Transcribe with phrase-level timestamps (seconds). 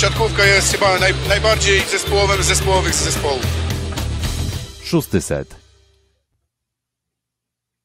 [0.00, 3.46] siatkówka jest chyba naj, najbardziej zespołowym z zespołowych z zespołów.
[4.84, 5.56] Szósty set.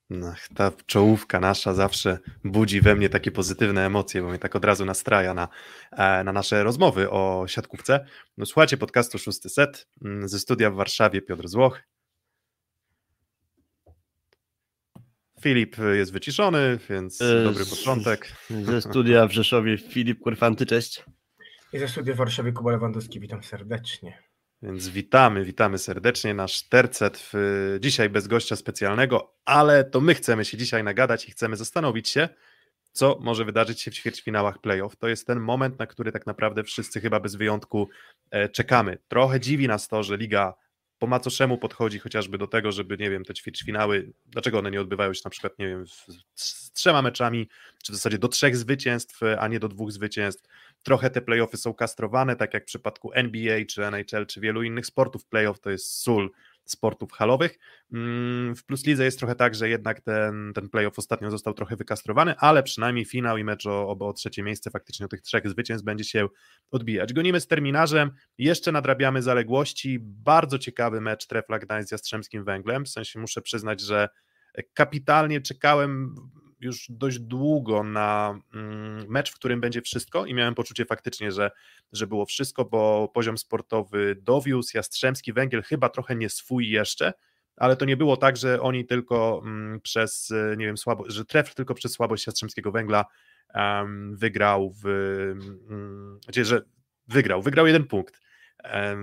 [0.10, 4.66] No, ta czołówka nasza zawsze budzi we mnie takie pozytywne emocje, bo mnie tak od
[4.66, 5.48] razu nastraja na,
[5.92, 8.06] e, na nasze rozmowy o siatkówce.
[8.38, 11.82] No, słuchajcie podcastu Szósty Set mm, ze studia w Warszawie Piotr Złoch.
[15.42, 18.32] Filip jest wyciszony, więc E, dobry początek.
[18.66, 21.04] Ze studia w Rzeszowie Filip Kurfanty, cześć.
[21.74, 24.24] I ze studia w Warszawie Kuba Lewandowski, witam serdecznie.
[24.62, 26.34] Więc witamy, witamy serdecznie.
[26.34, 31.32] Nasz tercet w, dzisiaj bez gościa specjalnego, ale to my chcemy się dzisiaj nagadać i
[31.32, 32.30] chcemy zastanowić się,
[32.92, 34.96] co może wydarzyć się w ćwierćfinałach playoff.
[34.96, 37.90] To jest ten moment, na który tak naprawdę wszyscy chyba bez wyjątku
[38.32, 38.98] e, czekamy.
[39.08, 40.54] Trochę dziwi nas to, że liga
[41.00, 45.14] po macoszemu podchodzi chociażby do tego, żeby, nie wiem, te ćwierćfinały, dlaczego one nie odbywają
[45.14, 45.86] się na przykład, nie wiem,
[46.36, 47.50] z, trzema meczami,
[47.84, 50.48] czy w zasadzie do trzech zwycięstw, a nie do dwóch zwycięstw.
[50.84, 54.86] Trochę te playoffy są kastrowane, tak jak w przypadku NBA, czy NHL, czy wielu innych
[54.86, 55.26] sportów.
[55.26, 56.32] Playoff to jest sól
[56.66, 57.60] sportów halowych.
[57.94, 61.76] Mm, W Plus Lidze jest trochę tak, że jednak ten, ten playoff ostatnio został trochę
[61.76, 65.86] wykastrowany, ale przynajmniej finał i mecz o, o, trzecie miejsce faktycznie o tych trzech zwycięstw
[65.86, 66.28] będzie się
[66.72, 67.14] odbijać.
[67.14, 70.00] Gonimy z terminarzem, jeszcze nadrabiamy zaległości.
[70.02, 72.86] Bardzo ciekawy mecz Trefla Gdańsk z Jastrzębskim Węglem.
[72.86, 74.10] W sensie muszę przyznać, że
[74.74, 76.16] kapitalnie czekałem
[76.66, 81.52] już dość długo na mm, mecz, w którym będzie wszystko i miałem poczucie faktycznie, że,
[81.92, 87.14] że było wszystko, bo poziom sportowy dowiózł, Jastrzębski Węgiel chyba trochę nie swój jeszcze,
[87.56, 91.56] ale to nie było tak, że oni tylko mm, przez, nie wiem, słabo, że tref
[91.56, 93.06] tylko przez słabość Jastrzębskiego Węgla
[94.12, 94.86] wygrał w,
[95.70, 96.62] um, że
[97.08, 98.20] wygrał, wygrał jeden punkt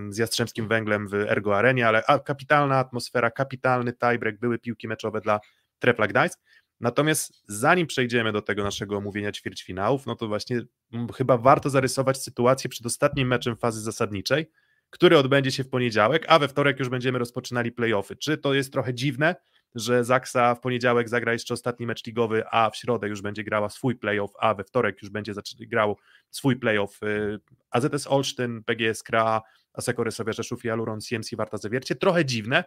[0.09, 5.41] z Jastrzębskim Węglem w Ergo Arenie, ale kapitalna atmosfera, kapitalny tiebreak, były piłki meczowe dla
[5.79, 6.41] Trefla Gdańsk,
[6.83, 12.23] Natomiast zanim przejdziemy do tego naszego omówienia ćwierćfinałów, no to właśnie m, chyba warto zarysować
[12.23, 14.51] sytuację przed ostatnim meczem fazy zasadniczej,
[14.91, 18.17] który odbędzie się w poniedziałek, a we wtorek już będziemy rozpoczynali playoffy.
[18.17, 19.37] Czy to jest trochę dziwne,
[19.75, 23.71] że Zaksa w poniedziałek zagra jeszcze ostatni mecz ligowy, a w środę już będzie grała
[23.71, 25.97] swój playoff, a we wtorek już będzie grał
[26.31, 27.41] swój playoff y,
[27.71, 29.43] AZS Olsztyn, PGS Kra,
[29.73, 31.95] Aseko Rysowia Rzeszów i Aluron CMC Warta Zawiercie.
[31.95, 32.65] Trochę dziwne,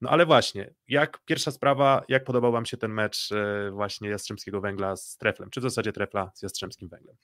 [0.00, 4.60] no ale właśnie, jak pierwsza sprawa, jak podobał Wam się ten mecz e, właśnie Jastrzębskiego
[4.60, 7.16] Węgla z Treflem, czy w zasadzie Trefla z Jastrzębskim Węglem?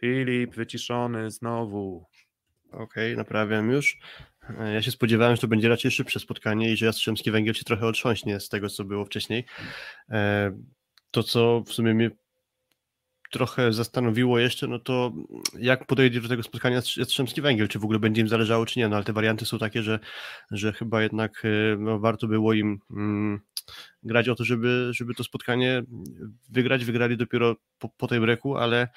[0.00, 2.06] Filip, wyciszony znowu.
[2.72, 3.98] Okej, naprawiam już.
[4.58, 7.64] E, Ja się spodziewałem, że to będzie raczej szybsze spotkanie i że Jastrzębski Węgiel się
[7.64, 9.44] trochę otrząśnie z tego, co było wcześniej.
[10.10, 10.52] E,
[11.10, 12.10] To, co w sumie mnie
[13.30, 15.12] trochę zastanowiło jeszcze, no to
[15.58, 18.88] jak podejdzie do tego spotkania Jastrzębski Węgiel, czy w ogóle będzie im zależało, czy nie,
[18.88, 19.98] no ale te warianty są takie, że,
[20.50, 23.40] że chyba jednak e, no, warto było im mm,
[24.02, 25.82] grać o to, żeby, żeby to spotkanie
[26.50, 28.88] wygrać, wygrali dopiero po, po tej breku, ale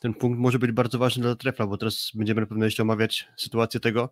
[0.00, 3.28] ten punkt może być bardzo ważny dla Trefla, bo teraz będziemy na pewno jeszcze omawiać
[3.36, 4.10] sytuację tego,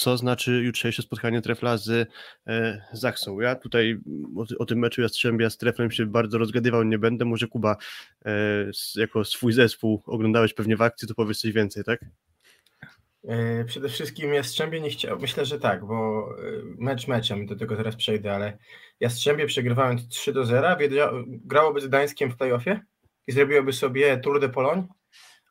[0.00, 2.08] co znaczy jutrzejsze spotkanie Trefla z
[2.46, 2.80] e.
[3.40, 3.98] Ja tutaj
[4.36, 7.24] o, o tym meczu Jastrzębia z Treflem się bardzo rozgadywał nie będę.
[7.24, 7.76] Może Kuba
[8.24, 8.30] e,
[8.96, 12.00] jako swój zespół oglądałeś pewnie w akcji, to powiedz coś więcej, tak?
[13.28, 16.42] E, Przede wszystkim Jastrzębie nie chciał, myślę, że tak, bo e,
[16.78, 18.58] mecz meczem, do tego zaraz przejdę, ale
[19.00, 22.80] Jastrzębie przegrywając 3 do 0, wiedzia- grałoby z Gdańskiem w playoffie
[23.26, 24.86] i zrobiłoby sobie Tour de Pologne,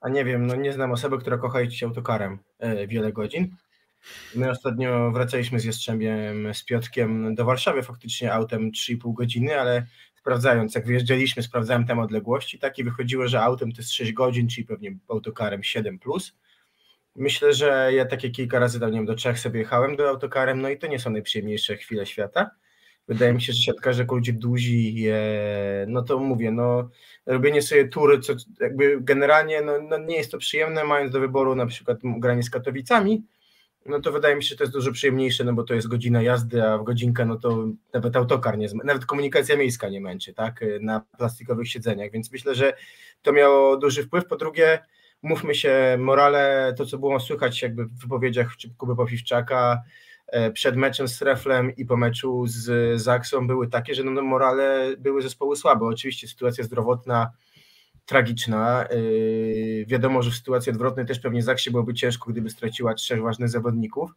[0.02, 2.40] a nie wiem, no nie znam osoby, która kocha jeździć autokarem
[2.88, 3.56] wiele godzin.
[4.36, 10.76] My ostatnio wracaliśmy z Jastrzębiem, z Piotkiem do Warszawy faktycznie autem 3,5 godziny, ale sprawdzając,
[10.76, 14.68] jak wyjeżdżaliśmy, sprawdzałem tam odległości, tak i wychodziło, że autem to jest 6 godzin, czyli
[14.68, 16.00] pewnie autokarem 7+.
[16.00, 16.38] Plus.
[17.16, 20.62] Myślę, że ja takie kilka razy tam, nie wiem, do Czech sobie jechałem do autokarem,
[20.62, 22.52] no i to nie są najprzyjemniejsze chwile świata.
[23.08, 25.06] Wydaje mi się, że siatkarze, ludzie duzi,
[25.88, 26.90] no to mówię, no
[27.26, 31.56] robienie sobie tury, co jakby generalnie no, no nie jest to przyjemne, mając do wyboru
[31.56, 33.24] na przykład granie z Katowicami,
[33.90, 36.22] no to wydaje mi się, że to jest dużo przyjemniejsze, no bo to jest godzina
[36.22, 40.66] jazdy, a w godzinkę, no to nawet autokar nie, nawet komunikacja miejska nie męczy, tak,
[40.82, 42.74] na plastikowych siedzeniach, więc myślę, że
[43.22, 44.26] to miało duży wpływ.
[44.26, 44.80] Po drugie,
[45.22, 49.82] mówmy się, morale, to co było słychać jakby w wypowiedziach Kuby Popiwczaka
[50.28, 54.94] e, przed meczem z Reflem i po meczu z Zaksą były takie, że no, morale
[54.98, 55.86] były zespoły słabe.
[55.86, 57.32] Oczywiście sytuacja zdrowotna
[58.10, 58.86] tragiczna.
[58.92, 63.50] Yy, wiadomo, że w sytuacji odwrotnej też pewnie Zaksie byłoby ciężko, gdyby straciła trzech ważnych
[63.50, 64.12] zawodników.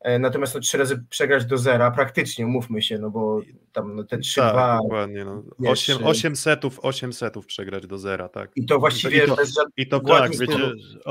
[0.00, 3.40] E, Natomiast no, trzy razy przegrać do zera, praktycznie, mówmy się, no bo
[3.72, 5.24] tam no, te 3-2 Tak, dokładnie.
[5.24, 5.42] No.
[5.58, 8.50] wiesz, 8, y- 8 setów, 8 setów przegrać do zera, tak.
[8.56, 10.58] i to właściwie I to, bez żadnych i to tak, w wiecie,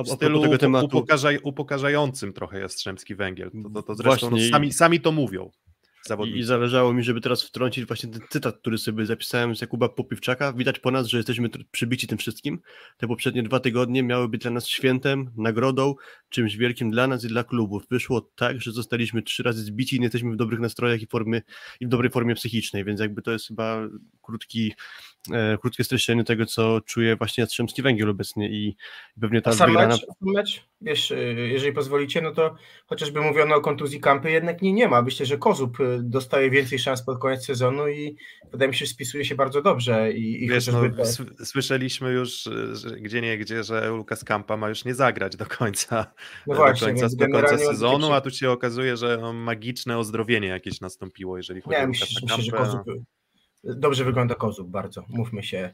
[0.06, 3.52] w stylu tego tematu, upokarzaj, upokarzającym trochę Jastrzębski Węgiel.
[3.52, 5.52] To, to, to zresztą no, sami, sami to mówią.
[6.36, 10.54] I, zależało mi, żeby teraz wtrącić właśnie ten cytat, który sobie zapisałem z Jakuba Popiwczaka.
[10.54, 12.60] Widać po nas, że jesteśmy przybici tym wszystkim.
[12.98, 15.96] Te poprzednie dwa tygodnie miały być dla nas świętem, nagrodą,
[16.30, 17.84] czymś wielkim dla nas i dla klubów.
[17.92, 21.08] Wyszło tak, że zostaliśmy trzy razy zbici i nie jesteśmy w dobrych nastrojach i,
[21.80, 23.90] i w dobrej formie psychicznej, więc jakby to jest chyba
[24.22, 24.74] krótki,
[25.62, 28.76] krótkie streszczenie tego, co czuje właśnie Jastrzębski Węgiel obecnie i
[29.22, 29.94] pewnie ta sam wygrana...
[29.94, 34.74] mecz, mecz, wiesz, y, jeżeli pozwolicie, no to chociażby mówiono o kontuzji Kampy, jednak nie,
[34.74, 35.02] nie ma.
[35.02, 38.18] Myślę, że Kozub y, dostaje więcej szans pod koniec sezonu i
[38.52, 40.12] wydaje mi się, że spisuje się bardzo dobrze.
[40.12, 44.70] I, i Wiesz, no, te- słyszeliśmy już że gdzie nie gdzie, że Lukas Kampa ma
[44.70, 46.14] już nie zagrać do końca,
[46.48, 49.98] no do właśnie, końca, do końca generalnie on sezonu, a tu się okazuje, że magiczne
[49.98, 52.84] ozdrowienie jakieś nastąpiło, jeżeli chodzi Nie, o myślę, Lukasa myślę, że Kampę.
[52.84, 53.08] Kozub
[53.64, 55.74] dobrze wygląda Kozub bardzo, mówmy się.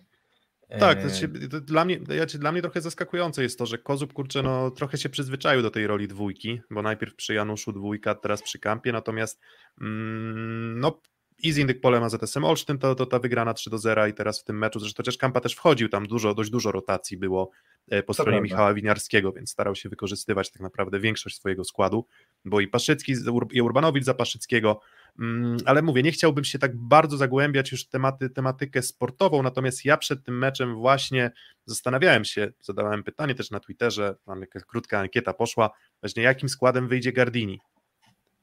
[0.80, 3.78] Tak, E, to się, to dla, mnie, ci- dla mnie trochę zaskakujące jest to, że
[3.78, 8.16] Kozub, kurczę, no trochę się przyzwyczaił do tej roli dwójki, bo najpierw przy Januszu dwójka,
[8.16, 9.40] teraz przy Kampie, natomiast
[9.82, 11.02] mm, no
[11.46, 14.44] Easy Indyk polem AZS-em Olsztyn to, to ta wygrana 3 do 0 i teraz w
[14.44, 17.50] tym meczu, zresztą chociaż Kampa też wchodził, tam dużo, dość dużo rotacji było
[17.90, 18.38] e, po stronie.
[18.42, 22.06] Michała Winiarskiego, więc starał się wykorzystywać tak naprawdę większość swojego składu,
[22.46, 24.80] bo i Paszycki z- i Urbanowicz za Paszyckiego,
[25.66, 30.24] ale mówię, nie chciałbym się tak bardzo zagłębiać już tematy, tematykę sportową, natomiast ja przed
[30.24, 31.32] tym meczem właśnie
[31.66, 35.70] zastanawiałem się, zadawałem pytanie też na Twitterze, tam jakaś krótka ankieta poszła,
[36.02, 37.60] właśnie jakim składem wyjdzie Gardini.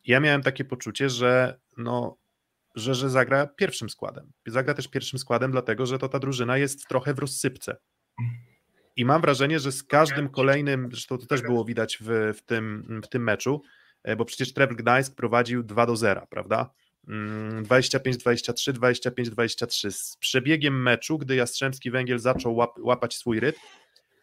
[0.07, 2.17] Ja miałem takie poczucie, że no,
[2.75, 4.33] że, że zagra pierwszym składem.
[4.47, 7.77] Zagra też pierwszym składem, dlatego że to ta drużyna jest trochę w rozsypce.
[8.97, 13.01] I mam wrażenie, że z każdym kolejnym, zresztą to też było widać w, w, tym,
[13.05, 13.63] w tym meczu,
[14.17, 16.71] bo przecież Trevor Gdańsk prowadził 2 do 0, prawda?
[17.09, 19.91] Mm, 25-23, 25-23.
[19.91, 23.61] Z przebiegiem meczu, gdy Jastrzębski Węgiel zaczął łap, łapać swój rytm,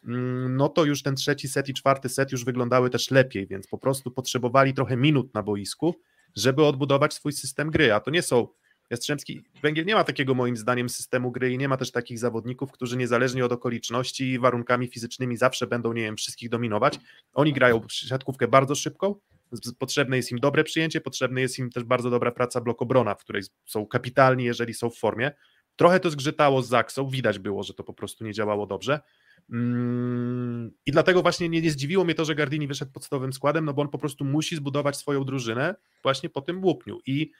[0.04, 3.66] mm, no to już ten trzeci set i czwarty set już wyglądały też lepiej, więc
[3.66, 5.94] po prostu potrzebowali trochę minut na boisku,
[6.36, 8.48] żeby odbudować swój system gry, a to nie są
[8.90, 12.72] Jastrzębski Węgiel nie ma takiego moim zdaniem systemu gry i nie ma też takich zawodników,
[12.72, 16.98] którzy niezależnie od okoliczności i warunkami fizycznymi zawsze będą, nie wiem, wszystkich dominować.
[17.34, 19.14] Oni grają siatkówkę bardzo szybką,
[19.78, 23.20] potrzebne jest im dobre przyjęcie, potrzebna jest im też bardzo dobra praca blok obrona, w
[23.20, 25.30] której są kapitalni, jeżeli są w formie.
[25.76, 29.00] Trochę to zgrzytało z Zaksą, widać było, że to po prostu nie działało dobrze.
[29.52, 33.74] Mm, I dlatego właśnie nie, nie zdziwiło mnie to, że Gardini wyszedł podstawowym składem, no
[33.74, 36.98] bo on po prostu musi zbudować swoją drużynę właśnie po tym łupniu.
[37.06, 37.30] I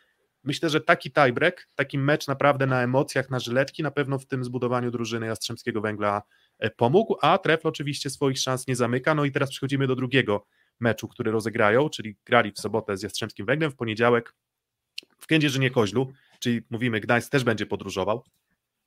[0.44, 4.44] myślę, że taki tiebreak, taki mecz naprawdę na emocjach, na żyletki na pewno w tym
[4.44, 6.22] zbudowaniu drużyny Jastrzębskiego Węgla
[6.58, 9.14] e, pomógł, a Trefl oczywiście swoich szans nie zamyka.
[9.14, 10.46] No i teraz przechodzimy do drugiego
[10.80, 14.34] meczu, który rozegrają, czyli grali w sobotę z Jastrzębskim Węglem, w poniedziałek
[15.18, 18.24] w Kędzierzynie-Koźlu, czyli mówimy Gdańsk też będzie podróżował,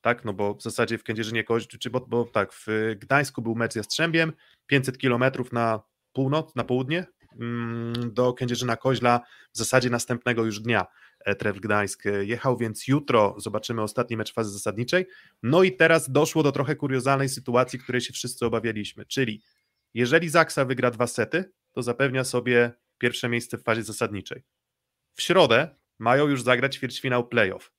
[0.02, 2.68] tak, no bo w zasadzie w Kędzierzynie-Koźlu, czy bo, bo tak, w
[3.00, 4.34] Gdańsku był mecz z Jastrzębiem,
[4.68, 5.82] 500 kilometrów na
[6.14, 7.06] północ, na południe,
[7.40, 9.20] mm, do Kędzierzyna-Koźla
[9.54, 10.86] w zasadzie następnego już dnia
[11.26, 15.06] e, Tref Gdańsk e, jechał, więc jutro zobaczymy ostatni mecz fazy zasadniczej.
[15.44, 19.42] No i teraz doszło do trochę kuriozalnej sytuacji, której się wszyscy obawialiśmy, czyli
[19.94, 24.44] jeżeli Zaksa wygra dwa sety, to zapewnia sobie pierwsze miejsce w fazie zasadniczej.
[25.14, 27.72] W środę mają już zagrać ćwierćfinał playoff.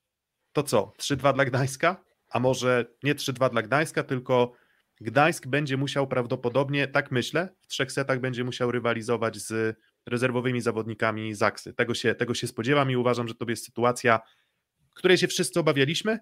[0.52, 0.92] To co?
[0.98, 2.04] 3-2 dla Gdańska?
[2.28, 4.52] A może nie 3-2 dla Gdańska, tylko
[5.00, 11.34] Gdańsk będzie musiał prawdopodobnie, tak myślę, w trzech setach będzie musiał rywalizować z rezerwowymi zawodnikami
[11.34, 11.74] Zaksy.
[11.74, 14.20] Tego się, tego się spodziewam i uważam, że to jest sytuacja,
[14.94, 16.18] której się wszyscy obawialiśmy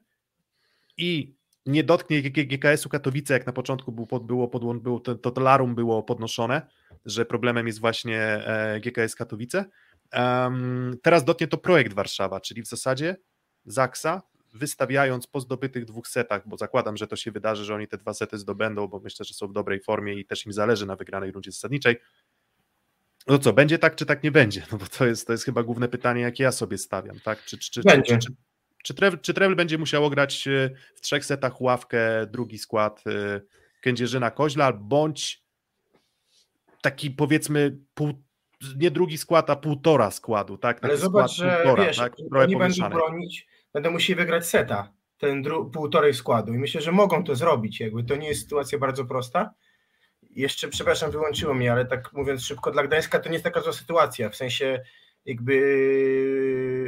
[0.97, 1.35] i
[1.67, 5.75] nie dotknie GKS-u Katowice, jak na początku było, pod- było, podłą- było to, to larum
[5.75, 6.63] było podnoszone,
[7.05, 9.65] że problemem jest właśnie e, GKS Katowice.
[10.11, 13.17] Em, teraz dotknie to projekt Warszawa, czyli w zasadzie
[13.65, 14.23] Zaksa,
[14.55, 18.15] wystawiając po zdobytych dwóch setach, bo zakładam, że to się wydarzy, że oni te dwa
[18.15, 21.33] sety zdobędą, bo myślę, że są w dobrej formie i też im zależy na wygranej
[21.33, 21.97] rundzie zasadniczej.
[23.27, 24.67] No co, będzie tak, czy tak nie będzie?
[24.73, 27.45] No bo to jest, to jest chyba główne pytanie, jakie ja sobie stawiam, tak?
[27.45, 28.19] Czy, czy, czy, Będzie.
[28.19, 28.33] czy, czy,
[28.85, 33.41] czy, Trev, czy będzie musiało grać e, w trzech setach ławkę, drugi skład e,
[33.81, 35.45] Kędzierzyna Koźla, bądź
[36.83, 38.13] taki powiedzmy pół,
[38.77, 40.79] nie drugi skład, a półtora składu, tak?
[40.85, 42.17] Ale Taki zobacz, skład że półtora, wiesz, tak?
[42.17, 42.95] Trochę oni będą pomieszane.
[42.95, 47.81] bronić, będą musieli wygrać seta, ten dru- półtorej składu i myślę, że mogą to zrobić,
[47.81, 49.55] jakby to nie jest sytuacja bardzo prosta.
[50.31, 53.73] Jeszcze, przepraszam, wyłączyło mnie, ale tak mówiąc szybko, dla Gdańska to nie jest taka zła
[53.73, 54.81] sytuacja, w sensie
[55.25, 55.57] jakby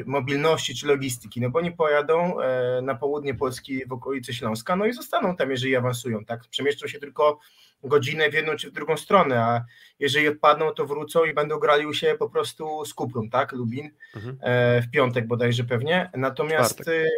[0.07, 4.87] mobilności czy logistyki, no bo oni pojadą e, na południe Polski w okolicy Śląska, no
[4.87, 6.41] i zostaną tam, jeżeli awansują, tak?
[6.51, 7.39] Przemieszczą się tylko
[7.85, 9.65] godzinę w jedną czy w drugą stronę, a
[9.99, 13.53] jeżeli odpadną, to wrócą i będą grali u siebie po prostu z Kuprą, tak?
[13.53, 14.39] Lubin Mhm.
[14.43, 16.11] e, w piątek bodajże pewnie.
[16.17, 16.95] Natomiast Czwartek.
[16.95, 17.09] e,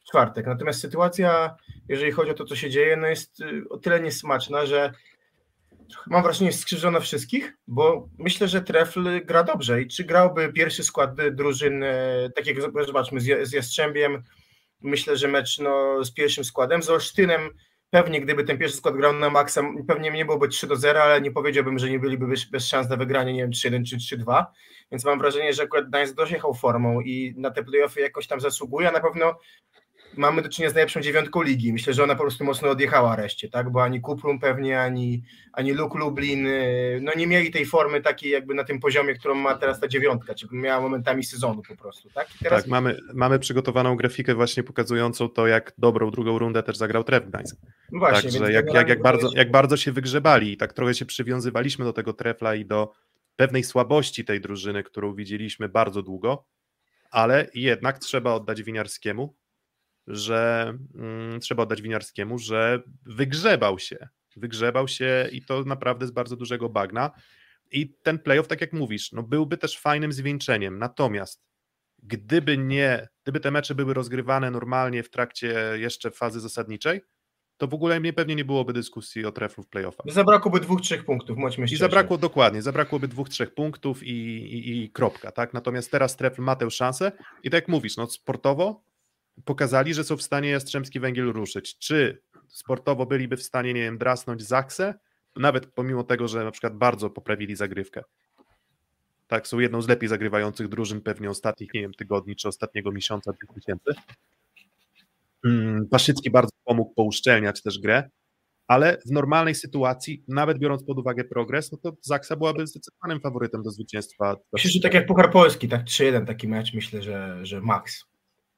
[0.00, 0.46] w czwartek.
[0.46, 1.56] Natomiast sytuacja,
[1.88, 4.92] jeżeli chodzi o to, co się dzieje, no jest o tyle niesmaczna, że
[6.06, 9.82] mam wrażenie, skrzywdzono wszystkich, bo myślę, że Trefl gra dobrze.
[9.82, 12.56] I czy grałby pierwszy skład drużyn, e, tak jak
[12.86, 14.22] zobaczmy z Jastrzębiem,
[14.80, 17.50] myślę, że mecz no, z pierwszym składem, z Olsztynem
[17.90, 21.20] pewnie gdyby ten pierwszy skład grał na maksa, pewnie nie byłoby 3 do 0, ale
[21.20, 24.44] nie powiedziałbym, że nie byliby bez, bez szans na wygranie, nie wiem, 3-1 czy 3-2,
[24.90, 28.88] więc mam wrażenie, że akurat Gdańsk dojechał formą i na te playoffy jakoś tam zasługuje,
[28.88, 29.38] a na pewno
[30.16, 31.72] mamy do czynienia z najlepszą dziewiątką ligi.
[31.72, 33.70] Myślę, że ona po prostu mocno odjechała reszcie, tak?
[33.70, 38.30] Bo ani Kuprum pewnie, ani, ani Luk Lublin, y, no nie mieli tej formy takiej
[38.32, 42.10] jakby na tym poziomie, którą ma teraz ta dziewiątka, czy miała momentami sezonu po prostu,
[42.10, 42.28] tak?
[42.42, 42.62] Teraz...
[42.62, 47.26] Tak, mamy, mamy przygotowaną grafikę właśnie pokazującą to, jak dobrą drugą rundę też zagrał Tref
[47.26, 47.56] Gdańsk.
[47.92, 51.06] No właśnie, Także jak, jak, jak, bardzo, jak bardzo się wygrzebali i tak trochę się
[51.06, 52.92] przywiązywaliśmy do tego Trefla i do
[53.36, 56.44] pewnej słabości tej drużyny, którą widzieliśmy bardzo długo,
[57.10, 59.36] ale jednak trzeba oddać Winiarskiemu,
[60.10, 64.08] że mm, trzeba oddać Winiarskiemu, że wygrzebał się.
[64.36, 67.10] Wygrzebał się i to naprawdę z bardzo dużego bagna.
[67.70, 70.78] I ten playoff, tak jak mówisz, no byłby też fajnym zwieńczeniem.
[70.78, 71.42] Natomiast
[72.02, 77.00] gdyby nie, gdyby te mecze były rozgrywane normalnie w trakcie jeszcze fazy zasadniczej,
[77.56, 80.06] to w ogóle mnie pewnie nie byłoby dyskusji o treflu w playoffach.
[80.12, 84.90] Zabrakłoby dwóch, trzech punktów, bądźmy I zabrakło dokładnie, zabrakłoby dwóch, trzech punktów i, i, i
[84.90, 85.54] kropka, tak?
[85.54, 87.12] Natomiast teraz trefl ma tę szansę
[87.42, 88.84] i tak jak mówisz, no sportowo
[89.44, 91.78] pokazali, że są w stanie Jastrzębski Węgiel ruszyć.
[91.78, 94.94] Czy sportowo byliby w stanie, nie wiem, drasnąć Zaksę,
[95.36, 98.02] nawet pomimo tego, że na przykład bardzo poprawili zagrywkę.
[99.26, 103.32] Tak, są jedną z lepiej zagrywających drużyn pewnie ostatnich, nie wiem, tygodni czy ostatniego miesiąca,
[103.32, 103.90] dwóch miesięcy.
[105.44, 108.10] Mm, Paszycki bardzo pomógł pouszczelniać też grę,
[108.66, 113.62] ale w normalnej sytuacji, nawet biorąc pod uwagę progres, no to Zaksa byłaby zdecydowanym faworytem
[113.62, 114.36] do zwycięstwa.
[114.52, 118.09] Myślę, że tak jak Puchar Polski, tak 3-1 taki mecz, myślę, że, że max.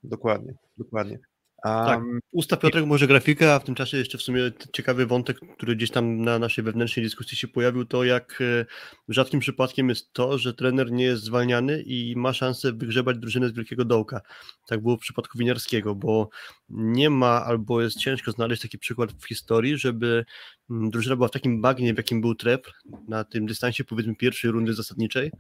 [0.03, 1.19] Dokładnie, dokładnie.
[1.65, 2.01] Um, tak,
[2.33, 4.41] usta Piotrek może grafikę, a w tym czasie jeszcze w sumie
[4.73, 8.65] ciekawy wątek, który gdzieś tam na naszej wewnętrznej dyskusji się pojawił, to jak e,
[9.09, 13.53] rzadkim przypadkiem jest to, że trener nie jest zwalniany i ma szansę wygrzebać drużynę z
[13.53, 14.21] wielkiego dołka.
[14.69, 16.29] Tak było w przypadku Winiarskiego, bo
[16.69, 20.25] nie ma albo jest ciężko znaleźć taki przykład w historii, żeby
[20.71, 22.67] mm, drużyna była w takim bagnie, w jakim był Trep
[23.09, 25.31] na tym dystansie powiedzmy pierwszej rundy zasadniczej,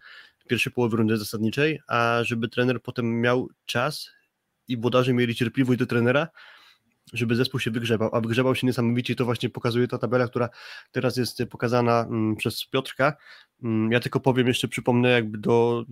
[0.49, 4.11] pierwszej połowy rundy zasadniczej, a żeby trener potem miał czas
[4.73, 6.29] i włodarze mieli cierpliwość do trenera,
[7.13, 10.49] żeby zespół się wygrzebał, a wygrzebał się niesamowicie i to właśnie pokazuje ta tabela, która
[10.93, 13.17] teraz jest pokazana mm, przez Piotrka.
[13.63, 15.85] Mm, ja tylko powiem, jeszcze przypomnę jakby do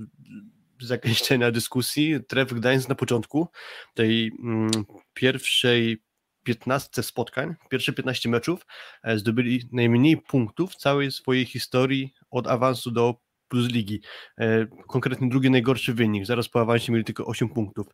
[0.81, 3.49] zakończenia dyskusji, Tref Gdańsk na początku
[3.95, 4.71] tej mm,
[5.15, 6.03] pierwszej
[6.45, 8.67] 15 spotkań, pierwsze 15 meczów
[9.03, 13.15] e, zdobyli najmniej punktów w całej swojej historii od awansu do
[13.51, 14.01] plus ligi.
[14.39, 16.27] E, konkretnie drugi najgorszy wynik.
[16.27, 17.87] Zaraz po awansie mieli tylko 8 punktów,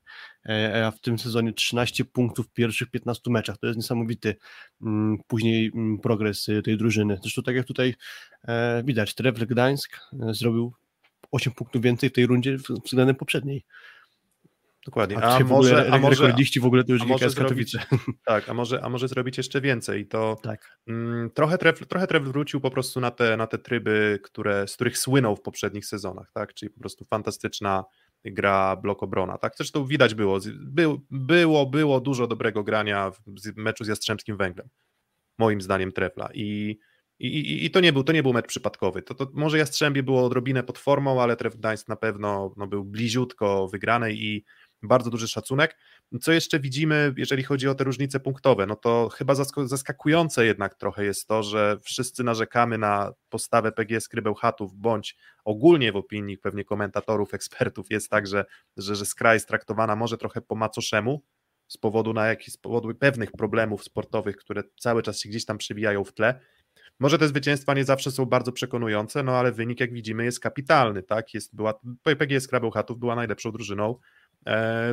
[0.49, 3.59] e, a w tym sezonie 13 punktów w pierwszych 15 meczach.
[3.59, 4.37] To jest niesamowity
[4.83, 7.19] mm, później mm, progres e, tej drużyny.
[7.23, 7.95] Zresztą tak jak tutaj
[8.85, 10.73] widać, Trevor Gdańsk zrobił
[11.31, 13.65] 8 punktów więcej w tej rundzie względem poprzedniej.
[14.87, 15.19] Dokładnie.
[15.19, 17.79] A, a może, a może w ogóle to już a może Katowice.
[18.25, 20.07] Tak, a może, a może zrobić jeszcze więcej.
[20.07, 20.79] To tak.
[20.87, 24.75] mm, trochę, tref, trochę tref wrócił po prostu na te, na te tryby, które, z
[24.75, 26.55] których słynął w poprzednich sezonach, tak?
[26.55, 27.85] Czyli po prostu fantastyczna
[28.25, 29.53] gra blok obrona, tak?
[29.57, 33.21] Zresztą widać było, by, było, było dużo dobrego grania w
[33.57, 34.69] meczu z Jastrzębskim Węglem,
[35.39, 36.79] moim zdaniem trefla i
[37.19, 39.03] i, i, I, to nie był to nie był mecz przypadkowy.
[39.03, 42.85] To, to może Jastrzębie było odrobinę pod formą, ale Tref Gdańsk na pewno no, był
[42.85, 44.45] bliziutko wygranej i
[44.83, 45.79] bardzo duży szacunek.
[46.21, 48.67] Co jeszcze widzimy, jeżeli chodzi o te różnice punktowe?
[48.67, 54.75] No to chyba zaskakujące jednak trochę jest to, że wszyscy narzekamy na postawę PGS Krybełchatów,
[54.75, 58.45] bądź ogólnie w opinii pewnie komentatorów, ekspertów jest tak, że,
[58.77, 61.23] że, że Skra jest traktowana może trochę po macoszemu,
[61.69, 65.59] z powodu, na jakich, z powodu pewnych problemów sportowych, które cały czas się gdzieś tam
[65.59, 66.41] przewijają w tle.
[67.01, 71.03] Może te zwycięstwa nie zawsze są bardzo przekonujące, no ale wynik, jak widzimy, jest kapitalny,
[71.03, 71.35] tak?
[71.35, 71.81] Jest, była,
[72.19, 73.99] PGS Krabełchatów była najlepszą drużyną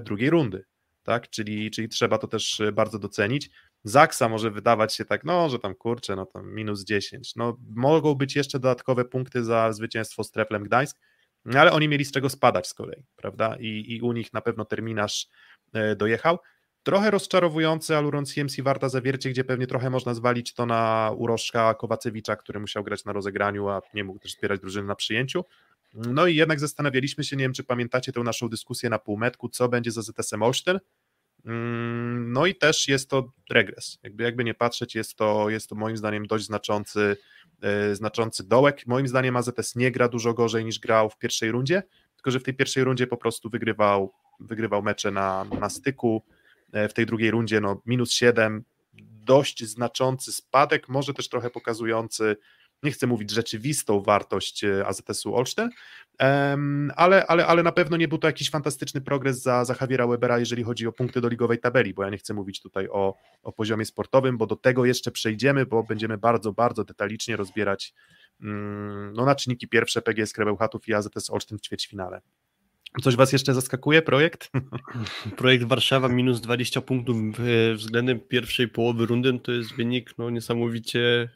[0.01, 0.65] drugiej rundy,
[1.03, 1.29] tak?
[1.29, 3.49] Czyli, czyli trzeba to też e, bardzo docenić.
[3.83, 7.35] Zaksa może wydawać się tak, no, że tam kurczę, no tam minus 10.
[7.35, 10.99] No, mogą być jeszcze dodatkowe punkty za zwycięstwo z Treflem Gdańsk,
[11.45, 13.55] ale oni mieli z czego spadać z kolei, prawda?
[13.59, 15.27] I, i u nich na pewno terminarz
[15.73, 16.39] e, dojechał.
[16.83, 22.35] Trochę rozczarowujący Aluron CMC Warta Zawiercie, gdzie pewnie trochę można zwalić to na Uroszka Kowacewicza,
[22.35, 25.43] który musiał grać na rozegraniu, a nie mógł też wspierać drużyny na przyjęciu.
[25.93, 29.69] No i jednak zastanawialiśmy się, nie wiem czy pamiętacie tę naszą dyskusję na półmetku, co
[29.69, 30.79] będzie za ZSM Olsztyn.
[31.45, 33.99] Mm, no i też jest to regres.
[34.03, 37.17] Jakby, jakby nie patrzeć, jest to, jest to moim zdaniem dość znaczący,
[37.61, 38.87] yy, znaczący dołek.
[38.87, 41.83] Moim zdaniem AZS nie gra dużo gorzej niż grał w pierwszej rundzie,
[42.15, 46.23] tylko że w tej pierwszej rundzie po prostu wygrywał, wygrywał mecze na, na styku.
[46.73, 48.63] E, w tej drugiej rundzie no, minus 7,
[49.25, 52.35] dość znaczący spadek, może też trochę pokazujący
[52.83, 55.69] nie chcę mówić rzeczywistą wartość e, AZS-u Olsztyn,
[56.95, 60.39] ale, ale, ale na pewno nie był to jakiś fantastyczny progres za, za Javiera Webera,
[60.39, 63.51] jeżeli chodzi o punkty do ligowej tabeli, bo ja nie chcę mówić tutaj o, o
[63.51, 67.93] poziomie sportowym, bo do tego jeszcze przejdziemy, bo będziemy bardzo, bardzo detalicznie rozbierać
[68.41, 72.21] mm, no, na czynniki pierwsze PGS Krebełchatów i AZS Olsztyn w ćwierćfinale.
[73.01, 74.49] Coś Was jeszcze zaskakuje, projekt?
[75.37, 77.17] Projekt Warszawa minus 20 punktów
[77.75, 81.29] względem pierwszej połowy rundy to jest wynik no, niesamowicie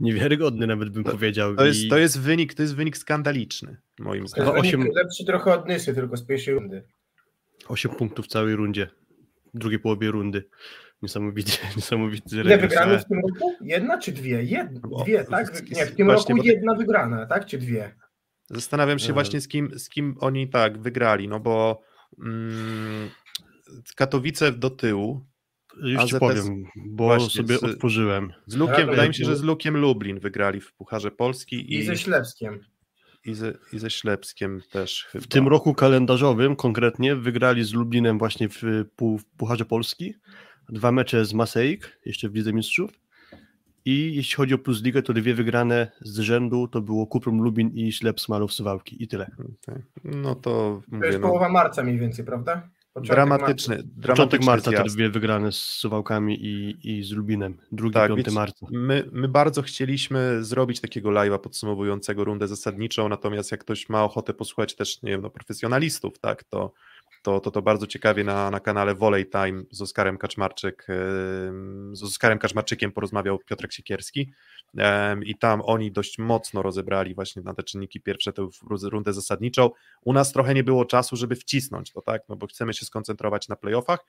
[0.00, 1.56] niewiarygodny, nawet bym to, powiedział.
[1.56, 4.50] To jest, to, jest wynik, to jest wynik skandaliczny, moim zdaniem.
[4.52, 4.88] To jest 8...
[4.94, 6.82] lepszy trochę od Nysy, tylko z pierwszej rundy.
[7.68, 8.88] 8 punktów w całej rundzie,
[9.54, 10.48] w drugiej połowie rundy.
[11.02, 13.52] Niesamowicie, niesamowity Ile wygranych w tym roku?
[13.60, 14.42] Jedna czy dwie?
[14.42, 14.68] Jed...
[15.04, 15.70] Dwie, tak?
[15.70, 17.46] Nie, w tym Właśnie, roku jedna wygrana, tak?
[17.46, 17.94] Czy dwie?
[18.50, 21.82] Zastanawiam się właśnie z kim, z kim oni tak wygrali, no bo
[22.18, 23.10] mm,
[23.96, 25.26] Katowice do tyłu.
[25.82, 28.32] Już AZS, ci powiem, bo właśnie, sobie z, otworzyłem.
[28.46, 31.56] Z Lukiem, wydaje mi się, że z Lukiem Lublin wygrali w Pucharze Polski.
[31.56, 32.60] I, i ze Ślepskiem.
[33.24, 35.24] I ze, I ze Ślepskiem też chyba.
[35.24, 38.62] W tym roku kalendarzowym konkretnie wygrali z Lublinem właśnie w,
[39.00, 40.14] w Pucharze Polski.
[40.68, 42.90] Dwa mecze z Maseik, jeszcze w Lidze Mistrzów
[43.86, 47.70] i jeśli chodzi o Plus Ligę, to dwie wygrane z rzędu to było Kuprum Lubin
[47.74, 49.30] i Ślep Smalów Suwałki i tyle.
[50.04, 52.68] No to mówię, To jest no, połowa marca mniej więcej, prawda?
[52.96, 53.90] Początek dramatyczny, marca.
[53.96, 57.58] dramatyczny marca te dwie wygrane z Suwałkami i, i z Lubinem.
[57.72, 58.66] Drugi, tak, 5 marca.
[58.70, 64.34] My, my bardzo chcieliśmy zrobić takiego live'a podsumowującego rundę zasadniczą, natomiast jak ktoś ma ochotę
[64.34, 66.72] posłuchać też, nie wiem, no, profesjonalistów, tak, to
[67.26, 70.86] to, to, to bardzo ciekawie na, na kanale Volley Time z Oskarem Kaczmarczyk,
[71.92, 74.32] z Oskarem Kaczmarczykiem porozmawiał Piotrek Siekierski
[75.24, 78.48] i tam oni dość mocno rozebrali właśnie na te czynniki pierwsze tę
[78.82, 79.70] rundę zasadniczą.
[80.04, 83.48] U nas trochę nie było czasu, żeby wcisnąć to, tak, no bo chcemy się skoncentrować
[83.48, 84.04] na playoffach,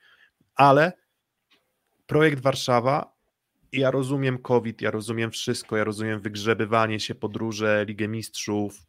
[0.54, 0.92] ale
[2.06, 3.12] projekt Warszawa
[3.72, 8.88] ja rozumiem COVID, ja rozumiem wszystko, ja rozumiem wygrzebywanie się, podróże, Ligę Mistrzów,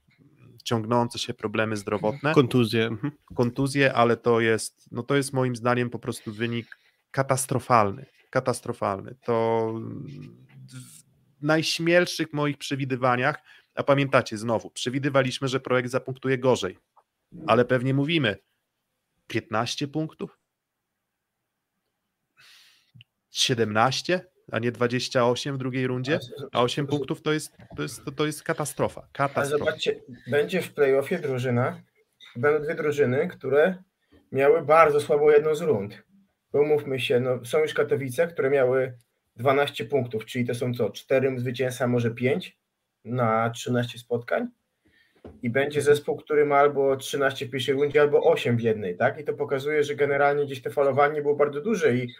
[0.64, 2.34] ciągnące się problemy zdrowotne.
[2.34, 2.86] Kontuzje.
[2.86, 3.14] Mhm.
[3.36, 6.78] Kontuzje, ale to jest, no to jest moim zdaniem po prostu wynik
[7.12, 8.06] katastrofalny.
[8.30, 9.16] Katastrofalny.
[9.24, 9.74] To
[11.40, 13.44] w najśmielszych moich przewidywaniach,
[13.76, 16.78] a pamiętacie znowu, przewidywaliśmy, że projekt zapunktuje gorzej,
[17.48, 18.38] ale pewnie mówimy
[19.28, 20.40] 15 punktów?
[23.30, 24.26] 17?
[24.52, 26.20] A nie 28 w drugiej rundzie,
[26.52, 29.08] a 8 punktów to jest, to jest, to jest katastrofa.
[29.14, 29.40] katastrofa.
[29.42, 31.82] Ale zobaczcie, będzie w playoffie drużyna,
[32.36, 33.84] będą dwie drużyny, które
[34.32, 36.04] miały bardzo słabą jedną z rund.
[36.54, 38.98] Umówmy się, no, są już Katowice, które miały
[39.36, 42.58] 12 punktów, czyli to są co, 4 zwycięstwa, może 5
[43.06, 44.48] na 13 spotkań
[45.42, 49.20] i będzie zespół, który ma albo 13 w pierwszej rundzie, albo 8 w jednej, tak?
[49.20, 52.14] I to pokazuje, że generalnie gdzieś te falowanie było bardzo duże i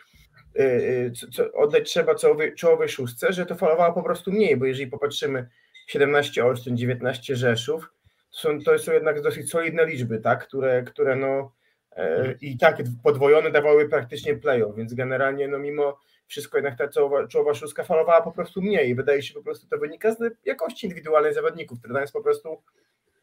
[1.32, 5.50] co, oddać trzeba czołowej, czołowej szóstce, że to falowało po prostu mniej, bo jeżeli popatrzymy
[5.88, 7.90] 17 Olsztyn, 19 Rzeszów,
[8.32, 11.52] to są, to są jednak dosyć solidne liczby, tak, które, które no
[11.92, 17.28] e, i tak podwojone dawały praktycznie playoff, więc generalnie no mimo wszystko jednak ta czołowa,
[17.28, 21.34] czołowa szóstka falowała po prostu mniej wydaje się po prostu to wynika z jakości indywidualnej
[21.34, 22.62] zawodników, która jest po prostu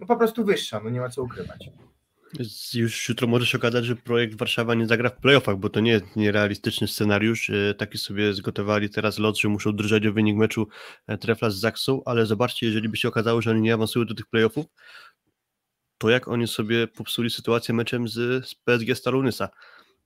[0.00, 1.70] no po prostu wyższa, no nie ma co ukrywać.
[2.74, 5.90] Już jutro może się okazać, że projekt Warszawa nie zagra w playoffach, bo to nie
[5.90, 7.50] jest nierealistyczny scenariusz.
[7.50, 10.68] E, taki sobie zgotowali teraz lot, że muszą drżeć o wynik meczu
[11.06, 14.14] e, Trefla z Zaksą, ale zobaczcie, jeżeli by się okazało, że oni nie awansują do
[14.14, 14.66] tych playoffów,
[15.98, 19.48] to jak oni sobie popsuli sytuację meczem z, z PSG Stalunysa.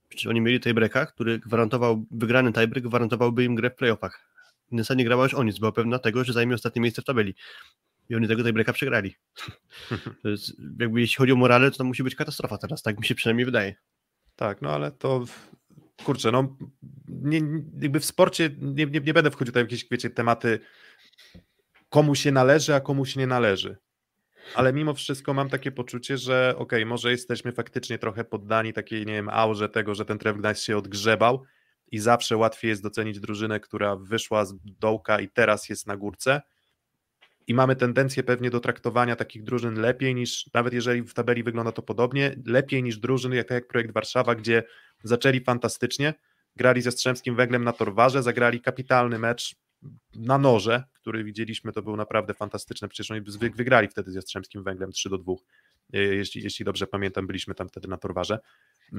[0.08, 4.30] Przecież oni mieli tiebreaka, który gwarantował, wygrany tiebreak gwarantowałby im grę w playoffach.
[4.70, 7.34] Nysa nie grała już o nic, była pewna tego, że zajmie ostatnie miejsce w tabeli
[8.10, 9.14] i oni tego tiebreaka przegrali.
[10.24, 13.14] Jest, jakby jeśli chodzi o morale, to to musi być katastrofa teraz, tak mi się
[13.14, 13.74] przynajmniej wydaje.
[14.36, 15.24] Tak, no ale to
[16.04, 16.56] kurczę, no
[17.08, 17.40] nie,
[17.80, 20.60] jakby w sporcie nie, nie, nie będę wchodził w jakieś, wiecie, tematy
[21.88, 23.76] komu się należy, a komu się nie należy.
[24.54, 29.06] Ale mimo wszystko mam takie poczucie, że okej, okay, może jesteśmy faktycznie trochę poddani takiej,
[29.06, 31.44] nie wiem, aurze tego, że ten Tref Gdańsk się odgrzebał
[31.92, 36.40] i zawsze łatwiej jest docenić drużynę, która wyszła z dołka i teraz jest na górce,
[37.50, 41.72] i mamy tendencję pewnie do traktowania takich drużyn lepiej niż, nawet jeżeli w tabeli wygląda
[41.72, 44.62] to podobnie, lepiej niż drużyny, jak, tak jak projekt Warszawa, gdzie
[45.04, 46.14] zaczęli fantastycznie,
[46.56, 49.54] grali ze Strzemskim Węglem na Torwarze, zagrali kapitalny mecz
[50.14, 53.20] na noże, który widzieliśmy, to był naprawdę fantastyczny, przecież oni
[53.54, 55.32] wygrali wtedy ze Strzemskim Węglem 3 do 2,
[55.92, 58.38] e, jeśli, jeśli dobrze pamiętam, byliśmy tam wtedy na Torwarze.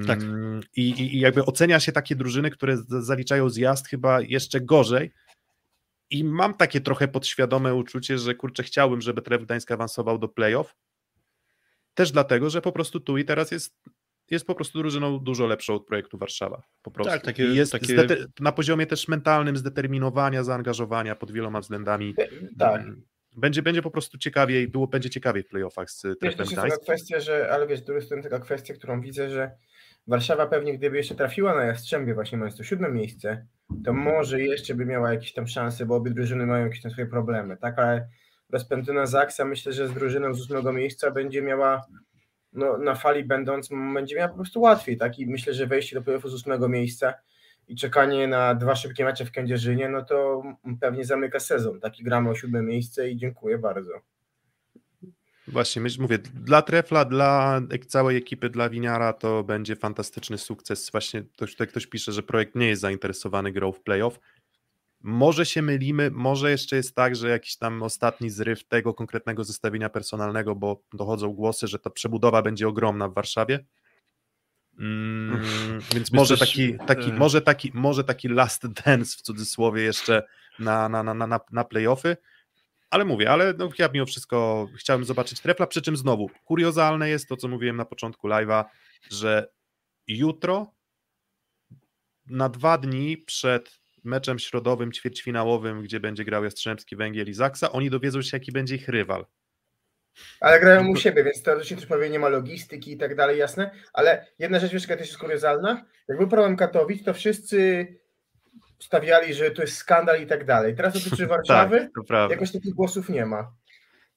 [0.07, 0.21] Tak.
[0.21, 5.11] Mm, I, i, I jakby ocenia się takie drużyny, które zaliczają zjazd chyba jeszcze gorzej,
[6.11, 10.75] i mam takie trochę podświadome uczucie, że kurczę, chciałbym, żeby Tref Gdańsk awansował do playoff.
[11.93, 13.75] Też dlatego, że po prostu tu i teraz jest,
[14.31, 16.63] jest po prostu drużyną dużo lepszą od projektu Warszawa.
[16.81, 17.13] Po prostu.
[17.13, 18.07] Tak, takie, I jest takie...
[18.39, 22.15] na poziomie też mentalnym zdeterminowania, zaangażowania pod wieloma względami.
[22.59, 22.81] Tak.
[23.37, 26.55] będzie, będzie po prostu ciekawiej, było, będzie ciekawiej w playoffach z jest Gdańsk.
[26.55, 29.51] taka kwestia, że, ale wiesz, z drugiej strony taka kwestia, którą widzę, że
[30.07, 33.45] Warszawa pewnie gdyby jeszcze trafiła na Jastrzębie właśnie mając to siódme miejsce,
[33.85, 37.07] to może jeszcze by miała jakieś tam szanse, bo obie drużyny mają jakieś tam swoje
[37.07, 38.07] problemy, tak, ale
[38.49, 41.85] rozpędzona Zaksa myślę, że z drużyną z ósmego miejsca będzie miała
[42.53, 46.01] no, na fali będąc, będzie miała po prostu łatwiej, tak, i myślę, że wejście do
[46.01, 47.13] playoffu z ósmego miejsca
[47.67, 50.43] i czekanie na dwa szybkie mecze w Kędzierzynie, no to
[50.81, 53.91] pewnie zamyka sezon, tak, i gramy o siódme miejsce i dziękuję bardzo.
[55.51, 60.89] Właśnie, mówię, dla Trefla, dla całej ekipy, dla Winiara to będzie fantastyczny sukces.
[60.91, 64.19] Właśnie to, tutaj ktoś pisze, że projekt nie jest zainteresowany grą w playoff.
[65.03, 69.89] Może się mylimy, może jeszcze jest tak, że jakiś tam ostatni zryw tego konkretnego zestawienia
[69.89, 73.65] personalnego, bo dochodzą głosy, że ta przebudowa będzie ogromna w Warszawie.
[74.79, 75.41] Mm,
[75.95, 80.23] więc może taki, taki, e, może, taki, może taki last dance w cudzysłowie jeszcze
[80.59, 82.17] na, na, na, na- na playoffy.
[82.91, 87.27] Ale mówię, ale no, ja mimo wszystko chciałem zobaczyć trefla, przy czym znowu kuriozalne jest
[87.27, 88.65] to, co mówiłem na początku live'a,
[89.11, 89.51] że
[90.07, 90.73] jutro
[92.25, 97.89] na dwa dni przed meczem środowym, ćwierćfinałowym, gdzie będzie grał Jastrzębski Węgiel i Zaksa, oni
[97.89, 99.25] dowiedzą się, jaki będzie ich rywal.
[100.39, 103.71] Ale grają u siebie, więc teoretycznie też powie, nie ma logistyki i tak dalej, jasne.
[103.93, 105.85] Ale jedna rzecz, wiesz, jaka też jest kuriozalna.
[106.07, 107.87] Jak był problem Katowic, to wszyscy
[108.81, 110.75] stawiali, że to jest skandal i tak dalej.
[110.75, 113.53] Teraz dotyczy Warszawy, Tak, jakoś takich głosów nie ma.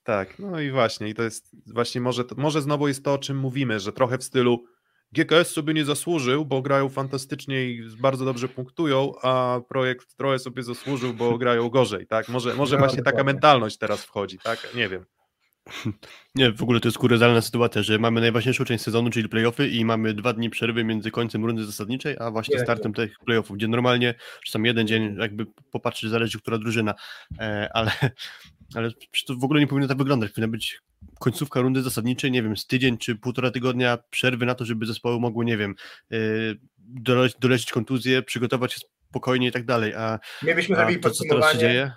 [0.03, 3.37] Tak, no i właśnie, i to jest właśnie może, może znowu jest to, o czym
[3.37, 4.65] mówimy, że trochę w stylu
[5.13, 10.63] GKS sobie nie zasłużył, bo grają fantastycznie i bardzo dobrze punktują, a projekt trochę sobie
[10.63, 12.29] zasłużył, bo grają gorzej, tak?
[12.29, 14.75] Może, może No, właśnie taka mentalność teraz wchodzi, tak?
[14.75, 15.05] Nie wiem.
[16.35, 19.85] Nie, w ogóle to jest kuriozalna sytuacja, że mamy najważniejszą część sezonu, czyli playoffy i
[19.85, 23.69] mamy dwa dni przerwy między końcem rundy zasadniczej, a właśnie Nie, startem tych playoffów, gdzie
[23.69, 26.95] normalnie czasami jeden dzień jakby popatrzeć, zależy która drużyna,
[27.39, 27.91] e, ale,
[28.75, 28.91] ale
[29.27, 30.81] to w ogóle nie powinno tak wyglądać, powinna być
[31.21, 35.21] końcówka rundy zasadniczej, nie wiem, z tydzień czy półtora tygodnia przerwy na to, żeby zespoły
[35.21, 35.75] mogły, nie wiem,
[36.13, 36.17] e,
[36.79, 40.93] dolecić, dolecić kontuzję, przygotować się spokojnie i tak dalej, a My byśmy a to, co
[40.93, 41.59] teraz się podsumowanie.
[41.59, 41.93] dzieje?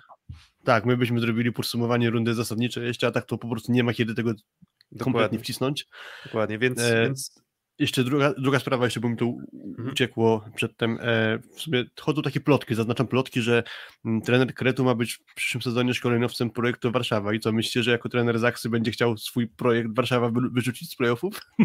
[0.68, 3.92] Tak, my byśmy zrobili podsumowanie rundy zasadniczej jeszcze, a tak to po prostu nie ma
[3.92, 5.86] kiedy tego kompletnie Dokładnie, wcisnąć.
[6.24, 6.58] dokładnie.
[6.58, 7.42] Więc, E, więc
[7.78, 9.88] Jeszcze druga, druga sprawa, jeszcze bo mi to Mhm.
[9.92, 10.98] uciekło przedtem.
[11.00, 13.62] E, w sumie chodzą takie plotki, zaznaczam plotki, że
[14.04, 17.34] mm, trener Kretu ma być w przyszłym sezonie szkoleniowcem projektu Warszawa.
[17.34, 20.96] I co, myślicie, że jako trener Zaksy będzie chciał swój projekt Warszawa wy- wyrzucić z
[20.96, 21.40] playoffów?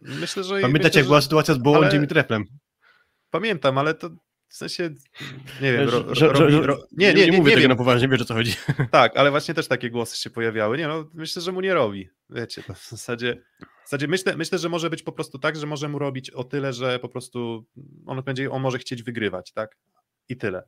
[0.00, 0.60] myślę, że...
[0.60, 2.44] Pamiętacie, myślę, jak była że- sytuacja z Bołądziem ale- i Treplem?
[3.30, 4.10] Pamiętam, ale to
[4.48, 4.90] w sensie,
[5.62, 6.28] nie wiem, ro, ro, że-
[6.66, 8.54] ro, nie, nie, nie, mówię nie tego wiem, na poważnie, wiesz o co chodzi.
[8.90, 10.78] Tak, ale właśnie też takie głosy się pojawiały.
[10.78, 12.08] Nie no, myślę, że mu nie robi.
[12.30, 15.66] Wiecie, to w zasadzie, w zasadzie myślę, myślę, że może być po prostu tak, że
[15.66, 17.66] może mu robić o tyle, że po prostu
[18.06, 19.76] on będzie, on może chcieć wygrywać, tak?
[20.28, 20.62] I tyle.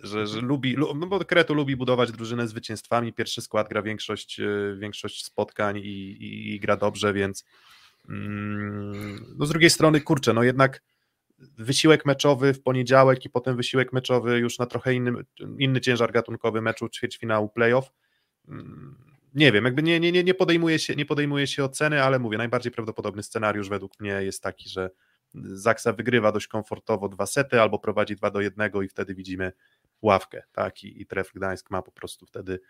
[0.00, 3.12] Że, że lubi, lu- no bo Kretu lubi budować drużynę zwycięstwami.
[3.12, 5.80] Pierwszy skład gra większość, e, większość spotkań i,
[6.12, 7.44] i, i gra dobrze, więc
[8.08, 10.82] mm, no z drugiej strony, kurczę, no jednak
[11.58, 15.24] wysiłek meczowy w poniedziałek i potem wysiłek meczowy już na trochę innym,
[15.58, 17.92] inny ciężar gatunkowy meczu ćwierćfinału playoff.
[18.48, 18.96] Mm,
[19.34, 22.38] Nie wiem, jakby nie, nie, nie, nie, podejmuje się, nie podejmuje się oceny, ale mówię,
[22.38, 24.90] najbardziej prawdopodobny scenariusz według mnie jest taki, że
[25.34, 29.52] Zaksa wygrywa dość komfortowo dwa sety albo prowadzi dwa do jednego i wtedy widzimy
[30.02, 32.60] ławkę, tak, i, i Tref Gdańsk ma po prostu wtedy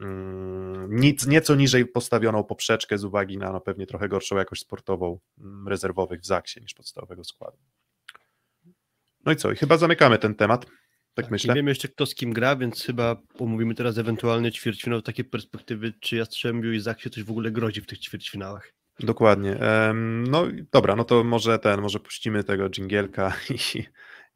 [0.00, 5.18] mm, nic, nieco niżej postawioną poprzeczkę z uwagi na no, pewnie trochę gorszą jakość sportową
[5.38, 7.58] mm, rezerwowych w Zaksie niż podstawowego składu.
[9.26, 9.52] No i co?
[9.52, 10.66] I chyba zamykamy ten temat.
[11.14, 11.54] Tak, myślę.
[11.54, 15.92] Nie wiemy jeszcze kto z kim gra, więc chyba omówimy teraz ewentualny ćwierćfinał takie perspektywy,
[16.00, 18.72] czy Jastrzębiu i Zaksie coś w ogóle grozi w tych ćwierćfinałach.
[19.00, 19.58] Dokładnie.
[20.28, 23.36] No i dobra, no to może ten, może puścimy tego dżingielka
[23.74, 23.84] i,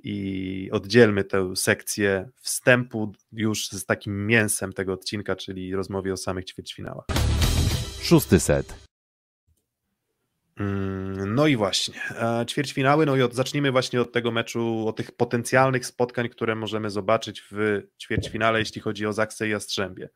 [0.03, 6.45] i oddzielmy tę sekcję wstępu już z takim mięsem tego odcinka, czyli rozmowie o samych
[6.45, 7.07] ćwierćfinałach.
[8.03, 8.90] Szósty set.
[10.61, 14.97] Mm, No i właśnie, e, ćwierćfinały, no i od, zacznijmy właśnie od tego meczu, od
[14.97, 20.09] tych potencjalnych spotkań, które możemy zobaczyć w ćwierćfinale, jeśli chodzi o Zaksę i Jastrzębie.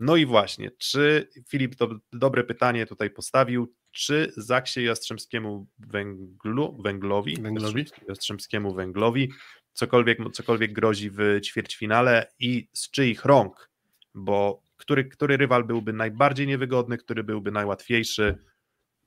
[0.00, 7.36] No i właśnie, czy Filip to dobre pytanie tutaj postawił, czy Zaksie Jastrzębskiemu Węglu, Węglowi,
[7.42, 7.86] Węglowi?
[8.08, 9.32] Jastrzębskiemu Węglowi
[9.72, 13.70] cokolwiek, cokolwiek grozi w ćwierćfinale i z czyich rąk,
[14.14, 18.38] bo który, który rywal byłby najbardziej niewygodny, który byłby najłatwiejszy,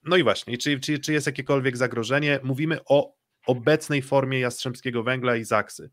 [0.03, 2.39] no i właśnie, czy, czy, czy jest jakiekolwiek zagrożenie?
[2.43, 3.15] Mówimy o
[3.47, 5.91] obecnej formie Jastrzębskiego Węgla i Zaksy.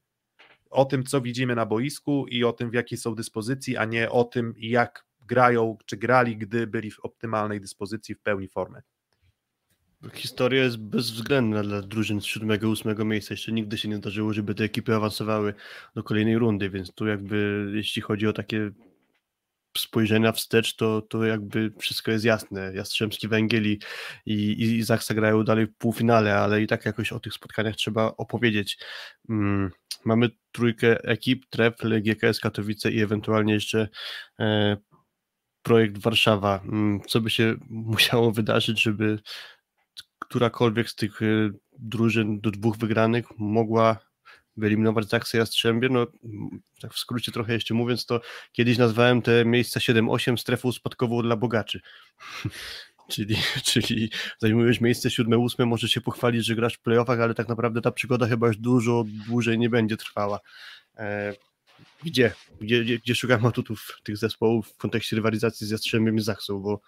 [0.71, 4.11] O tym, co widzimy na boisku i o tym, w jakiej są dyspozycji, a nie
[4.11, 8.83] o tym, jak grają, czy grali, gdy byli w optymalnej dyspozycji, w pełni formy.
[10.15, 13.35] Historia jest bezwzględna dla drużyn z 7-8 miejsca.
[13.35, 15.55] Jeszcze nigdy się nie zdarzyło, żeby te ekipy awansowały
[15.95, 18.71] do kolejnej rundy, więc tu jakby jeśli chodzi o takie
[19.79, 22.73] spojrzenia wstecz, to, to jakby wszystko jest jasne.
[22.75, 23.81] Jastrzębski Węgiel i,
[24.27, 28.79] i, i grają dalej w półfinale, ale i tak jakoś o tych spotkaniach trzeba opowiedzieć.
[29.29, 29.71] Mm,
[30.05, 33.89] mamy trójkę ekip, Trefl, GKS Katowice i ewentualnie jeszcze
[34.41, 34.77] e,
[35.63, 36.61] projekt Warszawa.
[36.65, 39.19] Mm, co by się musiało wydarzyć, żeby
[40.19, 44.08] którakolwiek z tych e, drużyn do dwóch wygranych mogła
[44.59, 46.07] wyeliminować Zaksę Jastrzębie, no
[46.81, 48.21] tak w skrócie trochę jeszcze mówiąc, to
[48.53, 51.81] kiedyś nazwałem te miejsca 7-8 strefą spadkową dla bogaczy.
[53.09, 57.81] czyli, czyli zajmujesz miejsce 7-8, możesz się pochwalić, że grasz w playoffach, ale tak naprawdę
[57.81, 60.41] ta przygoda chyba już dużo dłużej nie będzie trwała.
[60.97, 61.35] E,
[62.05, 62.33] gdzie?
[62.61, 66.81] Gdzie, gdzie, gdzie szukam atutów tych zespołów w kontekście rywalizacji z Jastrzębiem i Zaksą, bo,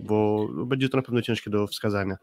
[0.00, 2.16] bo będzie to na pewno ciężkie do wskazania.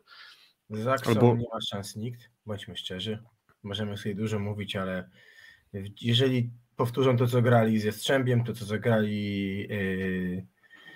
[0.69, 1.35] Z Zaksą Albo...
[1.35, 3.19] nie ma szans nikt, bądźmy szczerzy
[3.63, 5.09] możemy sobie dużo mówić, ale
[6.01, 10.45] jeżeli powtórzą to, co grali z Jastrzębiem, to, co zagrali, yy,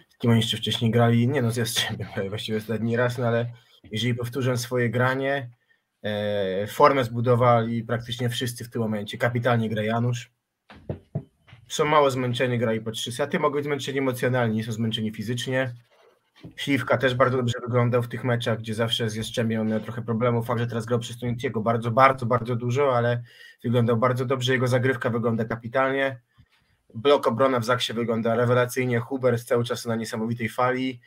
[0.09, 3.51] z kim oni jeszcze wcześniej grali, nie no, z Jastrzębiem właściwie ostatni raz, no ale
[3.91, 5.49] jeżeli powtórzą swoje granie,
[6.03, 10.31] yy, formę zbudowali praktycznie wszyscy w tym momencie, kapitalnie gra Janusz,
[11.67, 15.73] są mało zmęczeni, grali po trzy sety, mogą być zmęczeni emocjonalnie, nie są zmęczeni fizycznie,
[16.55, 20.47] Śliwka też bardzo dobrze wyglądał w tych meczach, gdzie zawsze z Jastrzębiem miał trochę problemów.
[20.47, 23.23] Fakt, że teraz grał przez Tunitiego bardzo, bardzo, bardzo dużo, ale
[23.63, 24.53] wyglądał bardzo dobrze.
[24.53, 26.19] Jego zagrywka wygląda kapitalnie.
[26.93, 28.99] Blok obrona w Zaksie wygląda rewelacyjnie.
[28.99, 30.99] Huber cały czas na niesamowitej fali.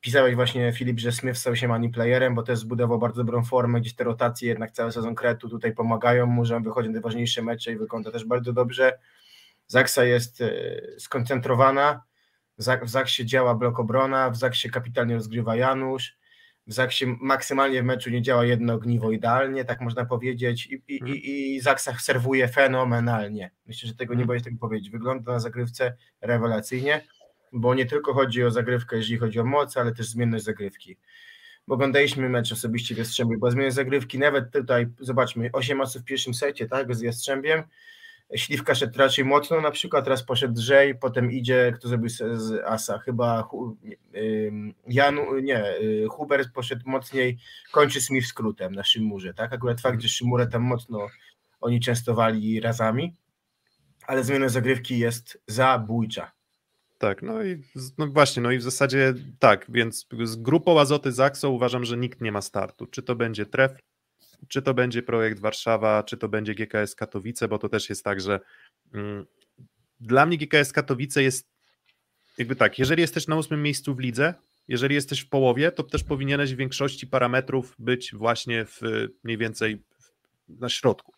[0.00, 3.80] Pisałeś właśnie, Filip, że Smith stał się money playerem, bo też zbudował bardzo dobrą formę,
[3.80, 7.42] gdzieś te rotacje jednak cały sezon kretu tutaj pomagają mu, że on wychodzi na ważniejsze
[7.42, 8.98] mecze i wygląda też bardzo dobrze.
[9.66, 10.50] Zaksa jest e,
[10.98, 12.02] skoncentrowana,
[12.60, 16.18] w Zaksie działa blok obrona, w Zaksie kapitalnie rozgrywa Janusz,
[16.66, 20.94] w Zaksie maksymalnie w meczu nie działa jedno ogniwo idealnie, tak można powiedzieć, i, i,
[20.94, 23.50] i, i Zaksach serwuje fenomenalnie.
[23.66, 24.26] Myślę, że tego nie mhm.
[24.26, 24.90] boję się tego powiedzieć.
[24.90, 27.04] Wygląda na zagrywce rewelacyjnie,
[27.52, 30.96] bo nie tylko chodzi o zagrywkę, jeżeli chodzi o moc, ale też zmienność zagrywki.
[31.66, 36.04] Bo oglądaliśmy mecz osobiście w Jastrzębiu, bo zmienność zagrywki nawet tutaj, zobaczmy, 8 osób w
[36.04, 37.62] pierwszym secie, tak, z Jastrzębiem,
[38.36, 42.98] Śliwka szedł raczej mocno, na przykład teraz poszedł Drzej, potem idzie, kto zrobił z Asa,
[42.98, 43.48] chyba
[44.86, 47.38] Janu, nie, y, Hubert poszedł mocniej,
[47.72, 49.52] kończy Smith skrótem na Szymurze, tak?
[49.52, 51.06] Akurat fakt, że Szymurę tam mocno
[51.60, 53.16] oni częstowali razami,
[54.06, 56.32] ale zmiana zagrywki jest zabójcza.
[56.98, 57.62] Tak, no i
[57.98, 62.20] no właśnie, no i w zasadzie tak, więc z grupą Azoty Zakso uważam, że nikt
[62.20, 62.86] nie ma startu.
[62.86, 63.72] Czy to będzie Tref,
[64.48, 68.20] czy to będzie projekt Warszawa, czy to będzie GKS Katowice, bo to też jest tak,
[68.20, 68.40] że
[68.94, 69.26] mm,
[70.00, 71.50] dla mnie GKS Katowice jest
[72.38, 74.34] jakby tak, jeżeli jesteś na ósmym miejscu w lidze,
[74.68, 78.80] jeżeli jesteś w połowie, to też powinieneś w większości parametrów być właśnie w
[79.24, 79.82] mniej więcej
[80.48, 81.12] na środku.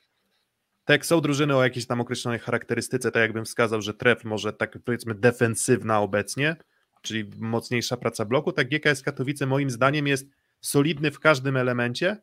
[0.85, 4.78] Tak są drużyny o jakiejś tam określonej charakterystyce, tak jakbym wskazał, że tref może tak
[4.85, 6.56] powiedzmy defensywna obecnie,
[7.02, 10.26] czyli mocniejsza praca bloku, tak GKS Katowice moim zdaniem jest
[10.61, 12.16] solidny w każdym elemencie,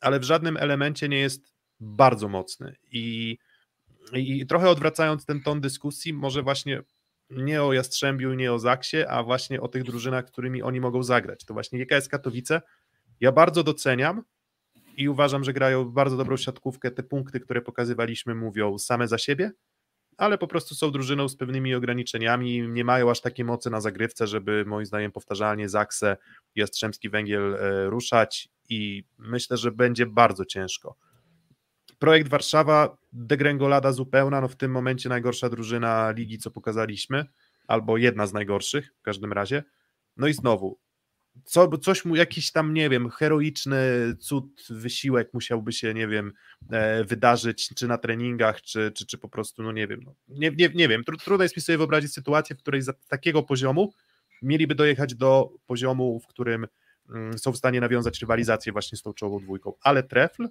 [0.00, 2.76] ale w żadnym elemencie nie jest bardzo mocny.
[2.92, 3.38] I,
[4.12, 6.82] i trochę odwracając ten ton dyskusji, może właśnie
[7.30, 11.44] nie o Jastrzębiu, nie o Zaksie, a właśnie o tych drużynach, którymi oni mogą zagrać.
[11.44, 12.62] To właśnie GKS Katowice
[13.20, 14.22] ja bardzo doceniam
[14.96, 16.90] i uważam, że grają bardzo dobrą siatkówkę.
[16.90, 19.52] Te punkty, które pokazywaliśmy, mówią same za siebie,
[20.18, 24.26] ale po prostu są drużyną z pewnymi ograniczeniami, nie mają aż takiej mocy na zagrywce,
[24.26, 26.16] żeby moim zdaniem powtarzalnie Zaksę,
[26.54, 30.96] Jastrzębski Węgiel e, ruszać i myślę, że będzie bardzo ciężko.
[31.98, 37.24] Projekt Warszawa, degrengolada zupełna, no w tym momencie najgorsza drużyna ligi, co pokazaliśmy,
[37.66, 39.64] albo jedna z najgorszych w każdym razie.
[40.16, 40.78] No i znowu,
[41.44, 43.78] co, coś mu, jakiś tam, nie wiem, heroiczny
[44.18, 46.32] cud, wysiłek musiałby się, nie wiem,
[46.70, 50.50] e, wydarzyć, czy na treningach, czy, czy, czy po prostu, no nie wiem, no, nie,
[50.50, 53.92] nie, nie wiem, trudno jest mi sobie wyobrazić sytuację, w której z takiego poziomu
[54.42, 56.66] mieliby dojechać do poziomu, w którym
[57.10, 60.48] mm, są w stanie nawiązać rywalizację właśnie z tą czołową dwójką, ale Trefl,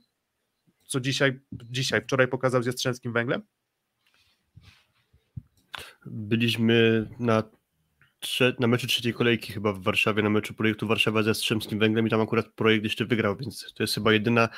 [0.85, 3.41] co dzisiaj, dzisiaj, wczoraj pokazał z Jastrzębskim Węglem?
[6.05, 7.43] Byliśmy na
[8.59, 12.09] na meczu trzeciej kolejki chyba w Warszawie, na meczu projektu Warszawa ze Strzemskim Węglem i
[12.09, 14.49] tam akurat projekt jeszcze wygrał, więc to jest chyba jedyna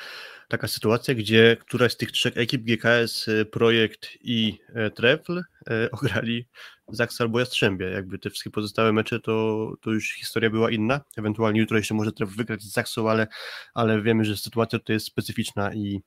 [0.48, 5.90] taka sytuacja, gdzie któraś z tych trzech ekip GKS, e, Projekt i e, Trefl e,
[6.00, 6.46] ograli
[6.88, 7.86] Zaks albo Jastrzębie.
[7.86, 11.00] Jakby te wszystkie pozostałe mecze, to, to już historia była inna.
[11.16, 13.26] Ewentualnie jutro jeszcze może Trefl wygrać z Zaksą, ale,
[13.74, 16.00] ale wiemy, że sytuacja tutaj jest specyficzna i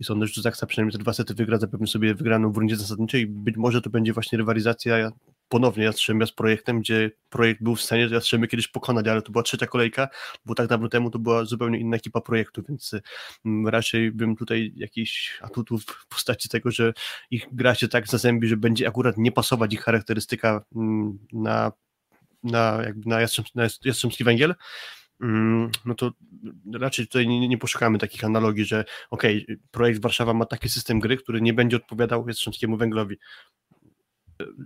[0.00, 3.26] i sądzę, że Zaksa przynajmniej te dwa sety wygra, zapewni sobie wygraną w rundzie zasadniczej.
[3.26, 5.10] Być może to będzie właśnie rywalizacja
[5.48, 9.42] ponownie Jastrzębia z projektem, gdzie projekt był w stanie Jastrzębie kiedyś pokonać, ale to była
[9.42, 10.08] trzecia kolejka,
[10.44, 12.94] bo tak dawno temu to była zupełnie inna ekipa projektu, więc
[13.44, 16.92] mm, raczej bym tutaj jakiś atutów w postaci tego, że
[17.30, 21.72] ich gra się tak zazębi, że będzie akurat nie pasować ich charakterystyka mm, na
[22.42, 24.54] na, jakby na, Jastrzęb, na Jastrzębski Węgiel,
[25.20, 26.12] mm, no to
[26.74, 31.16] raczej tutaj nie, nie poszukamy takich analogii, że okay, projekt Warszawa ma taki system gry,
[31.16, 33.18] który nie będzie odpowiadał Jastrzębskiemu Węglowi.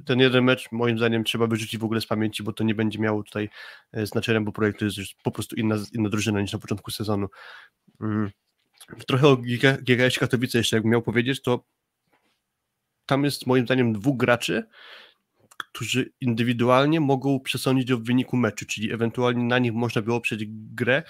[0.07, 2.99] Ten jeden mecz moim zdaniem trzeba wyrzucić w ogóle z pamięci, bo to nie będzie
[2.99, 3.49] miało tutaj
[3.93, 6.91] e, znaczenia, bo projekt to jest już po prostu inna, inna drużyna niż na początku
[6.91, 7.29] sezonu.
[8.01, 8.31] Mm.
[9.07, 9.37] Trochę o
[9.83, 11.65] GKS Katowice jeszcze jakbym miał powiedzieć, to
[13.07, 14.65] tam jest moim zdaniem dwóch graczy,
[15.57, 21.03] którzy indywidualnie mogą przesądzić o wyniku meczu, czyli ewentualnie na nich można by oprzeć grę,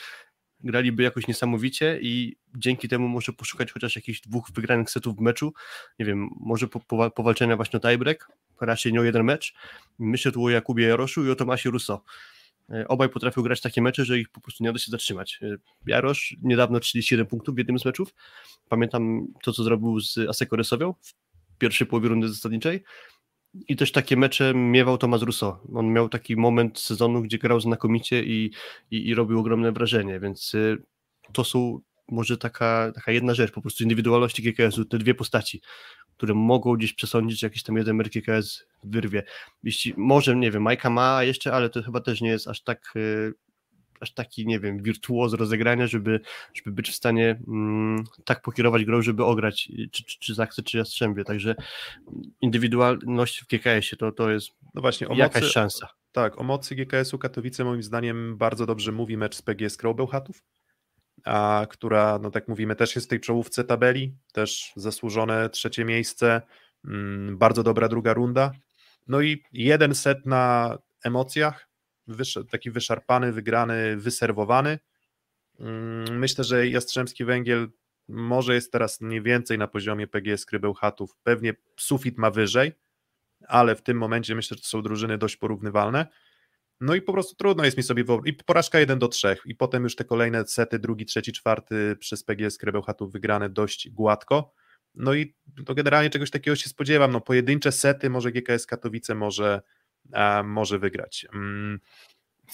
[0.61, 5.53] graliby jakoś niesamowicie i dzięki temu może poszukać chociaż jakichś dwóch wygranych setów w meczu,
[5.99, 8.29] nie wiem, może po, po, powalczenia właśnie o tiebreak,
[8.63, 9.55] raczej nie o jeden mecz.
[9.99, 12.05] Myślę tu o Jakubie Jaroszu i o Tomasie Russo.
[12.71, 15.39] E, obaj potrafią grać takie mecze, że ich po prostu nie da się zatrzymać.
[15.43, 18.15] E, Jarosz niedawno 37 punktów w jednym z meczów.
[18.69, 22.83] Pamiętam to, co zrobił z Aseko Rysowią w pierwszej połowie rundy zasadniczej.
[23.69, 25.61] I też takie mecze miewał Tomasz Russo.
[25.75, 28.51] On miał taki moment sezonu, gdzie grał znakomicie i,
[28.91, 30.83] i, i robił ogromne wrażenie, więc y,
[31.33, 31.81] to są
[32.13, 35.61] może taka, taka jedna rzecz, po prostu indywidualności GKS-u, te dwie postaci,
[36.17, 39.23] które mogą gdzieś przesądzić, że jakiś tam jeden mecz GKS wyrwie.
[39.63, 42.93] Jeśli może, nie wiem, Majka ma jeszcze, ale to chyba też nie jest aż tak
[42.97, 43.33] y,
[44.03, 46.21] aż taki, nie wiem, wirtuoz rozegrania, żeby,
[46.55, 50.79] żeby być w stanie mm, tak pokierować grą, żeby ograć czy, czy, czy Zachce, czy
[50.79, 51.55] Jastrzębie, także
[52.41, 55.89] indywidualność w GKS-ie to, to jest no właśnie, o jakaś mocy, szansa.
[56.13, 60.43] Tak, o mocy GKS-u Katowice moim zdaniem bardzo dobrze mówi mecz z PGS Krąbełchatów,
[61.25, 66.43] a która, no tak mówimy, też jest w tej czołówce tabeli, też zasłużone trzecie miejsce,
[66.85, 68.53] mm, bardzo dobra druga runda,
[69.09, 71.69] no i jeden set na emocjach,
[72.51, 74.79] taki wyszarpany, wygrany, wyserwowany.
[75.61, 77.69] Mm, myślę, że Jastrzębski Węgiel
[78.09, 82.73] może jest teraz mniej więcej na poziomie PGS Krybełchatów, pewnie sufit ma wyżej,
[83.49, 86.07] ale w tym momencie myślę, że to są drużyny dość porównywalne.
[86.83, 88.41] No i po prostu trudno jest mi sobie wyobrazić.
[88.41, 92.25] I porażka 1 do 3, i potem już te kolejne sety, drugi, trzeci, czwarty przez
[92.25, 94.55] PGS Krybełchatów wygrane dość gładko.
[94.95, 95.35] No i
[95.67, 97.13] to generalnie czegoś takiego się spodziewam.
[97.13, 99.63] No pojedyncze sety może GKS Katowice może,
[100.45, 101.27] może wygrać.
[101.35, 101.81] Mm,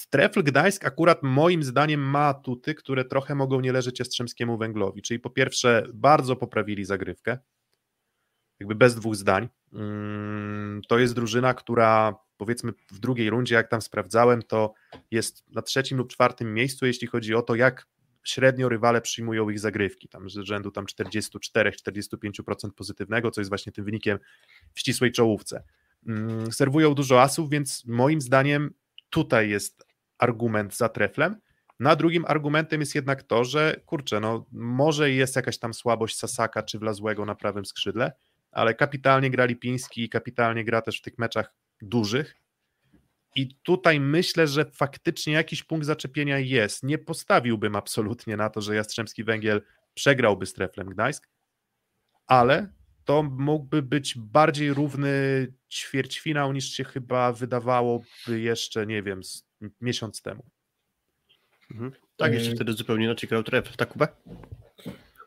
[0.09, 5.19] Trefl Gdańsk akurat moim zdaniem ma atuty, które trochę mogą nie leżeć Jastrzębskiemu Węglowi, czyli
[5.19, 7.37] po pierwsze bardzo poprawili zagrywkę,
[8.59, 9.49] jakby bez dwóch zdań.
[9.73, 14.73] Mm, to jest drużyna, która powiedzmy w drugiej rundzie, jak tam sprawdzałem, to
[15.11, 17.87] jest na trzecim lub czwartym miejscu, jeśli chodzi o to, jak
[18.23, 23.85] średnio rywale przyjmują ich zagrywki, tam z rzędu tam 44-45% pozytywnego, co jest właśnie tym
[23.85, 24.19] wynikiem
[24.73, 25.63] w ścisłej czołówce.
[26.07, 28.73] Mm, serwują dużo asów, więc moim zdaniem
[29.09, 29.85] tutaj jest
[30.17, 31.35] argument za treflem.
[31.79, 36.63] Na drugim argumentem jest jednak to, że kurczę, no może jest jakaś tam słabość Sasaka
[36.63, 38.11] czy Wlazłego na prawym skrzydle,
[38.51, 42.35] ale kapitalnie gra Lipiński i kapitalnie gra też w tych meczach dużych.
[43.35, 46.83] I tutaj myślę, że faktycznie jakiś punkt zaczepienia jest.
[46.83, 49.61] Nie postawiłbym absolutnie na to, że Jastrzębski Węgiel
[49.93, 51.27] przegrałby z Treflem Gdańsk,
[52.27, 52.73] ale
[53.05, 59.21] to mógłby być bardziej równy ćwierćfinał niż się chyba wydawałoby jeszcze, nie wiem,
[59.81, 60.43] miesiąc temu.
[61.71, 61.91] Mhm.
[62.17, 64.07] Tak, jeszcze wtedy zupełnie inaczej grał tref, tak Kuba?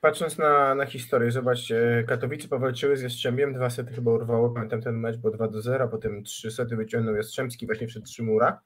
[0.02, 4.96] Patrząc na, na historię, zobaczcie, Katowice powalczyły z Jastrzębiem, dwa sety chyba urwało, pamiętam ten
[4.96, 8.60] mecz, bo 2 do 0, potem trzy sety wyciągnął Jastrzębski właśnie przed Trzymura.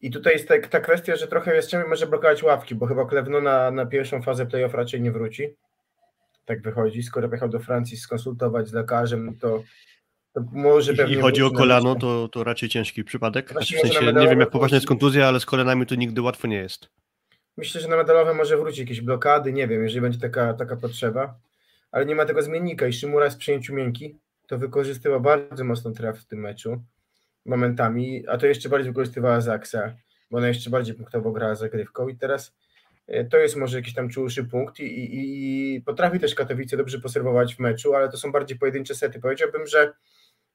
[0.00, 3.40] I tutaj jest ta, ta kwestia, że trochę Jastrzębie może blokować ławki, bo chyba Klewno
[3.40, 5.56] na, na pierwszą fazę playoff raczej nie wróci
[6.44, 7.02] tak wychodzi.
[7.02, 9.62] Skoro pojechał do Francji skonsultować z lekarzem, to,
[10.52, 11.16] może pewnie...
[11.16, 13.50] I chodzi o kolano, to, to raczej ciężki przypadek.
[13.50, 16.48] Znaczy, w sensie, nie wiem jak poważna jest kontuzja, ale z kolanami to nigdy łatwo
[16.48, 16.88] nie jest.
[17.56, 21.38] Myślę, że na medalowe może wrócić jakieś blokady, nie wiem, jeżeli będzie taka, taka potrzeba,
[21.92, 25.90] ale nie ma tego zmiennika i Szymura jest w przyjęciu miękki, to wykorzystywała bardzo mocno
[25.90, 26.82] traf w tym meczu
[27.44, 29.94] momentami, a to jeszcze bardziej wykorzystywała Zaksa,
[30.30, 32.08] bo ona jeszcze bardziej punktowo grała zagrywką.
[32.08, 32.54] I teraz
[33.06, 37.00] E, to jest może jakiś tam czułszy punkt i, i, i potrafi też Katowice dobrze
[37.00, 39.20] poserwować w meczu, ale to są bardziej pojedyncze sety.
[39.20, 39.92] Powiedziałbym, że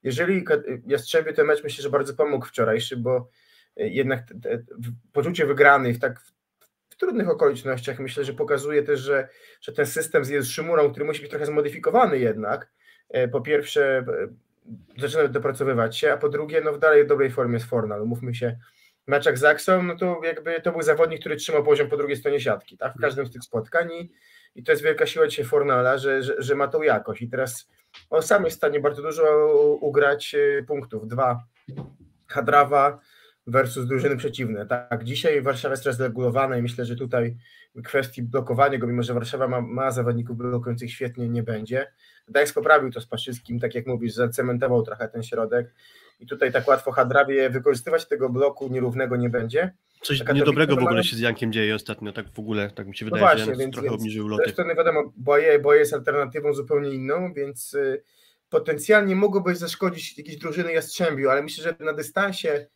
[0.04, 0.46] jeżeli
[0.88, 3.30] Jastrzębie ten mecz myślę, że bardzo pomógł wczorajszy, bo
[3.78, 4.64] e, jednak te, te,
[5.14, 6.22] poczucie wygranych tak
[7.00, 9.30] trudnych okolicznościach myślę, że pokazuje też, że,
[9.62, 12.72] że ten system z Szymurą, który musi być trochę zmodyfikowany jednak,
[13.10, 14.06] e, po pierwsze
[14.98, 18.36] zaczyna dopracowywać się, a po drugie no w dalej w dobrej formie jest Fornal, mówmy
[18.36, 18.58] się,
[19.08, 22.40] meczach z Axą, no to jakby to był zawodnik, który trzymał poziom po drugiej stronie
[22.40, 22.94] siatki, tak?
[22.94, 23.10] W mhm.
[23.10, 24.12] każdym z tych spotkań i,
[24.56, 27.70] i to jest wielka siła dzisiaj Fornala, że, że, że ma tą jakość i teraz
[28.10, 31.44] on sam jest w stanie bardzo dużo ugrać e, punktów, dwa
[32.28, 33.00] Hadrawa
[33.50, 34.66] versus drużyny przeciwne.
[34.66, 37.36] Tak, dzisiaj Warszawa jest rozregulowana i myślę, że tutaj
[37.84, 41.88] kwestii blokowania go, mimo że Warszawa ma, ma zawodników blokujących świetnie, nie będzie.
[42.28, 45.74] Gdańsk poprawił to z Paszyskim, tak jak mówisz, zacementował trochę ten środek
[46.20, 49.74] i tutaj tak łatwo Hadrawie wykorzystywać tego bloku nierównego nie będzie.
[50.02, 52.96] Coś Taka niedobrego w ogóle się z Jankiem dzieje ostatnio, tak w ogóle, tak mi
[52.96, 54.44] się No wydaje, właśnie, że więc- trochę więc obniżył loty.
[54.46, 58.04] Zresztą nie wiadomo, Boje, Boje jest alternatywą zupełnie inną, więc y,
[58.50, 62.68] potencjalnie mogłoby zaszkodzić jakiejś drużyny Jastrzębiu, ale myślę, że na dystansie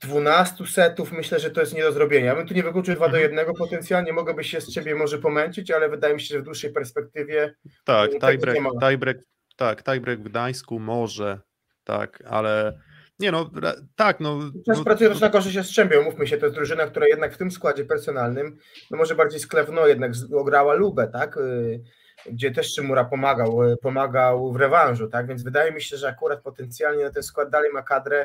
[0.00, 2.26] 12 setów myślę, że to jest nie do zrobienia.
[2.26, 3.36] Ja bym tu nie wykluczył 2 do Mhm.
[3.36, 6.72] 1, potencjalnie mogłoby się z ciebie może pomęczyć, ale wydaje mi się, że w dłuższej
[6.72, 9.16] perspektywie Tak, Tego tiebreak, tiebreak,
[9.56, 11.40] tak, tiebreak w Gdańsku może,
[11.84, 12.78] tak, ale
[13.18, 13.50] nie no,
[13.96, 17.06] tak, no, Też no pracuje też na korzyść Jastrzębia, mówmy się, to jest drużyna, która
[17.06, 18.58] jednak w tym składzie personalnym,
[18.90, 21.80] no może bardziej sklewno jednak ograła Lubę, tak, y,
[22.26, 26.42] gdzie też Szymura pomagał, y, pomagał w rewanżu, tak, więc wydaje mi się, że akurat
[26.42, 28.24] potencjalnie na ten skład dalej ma kadrę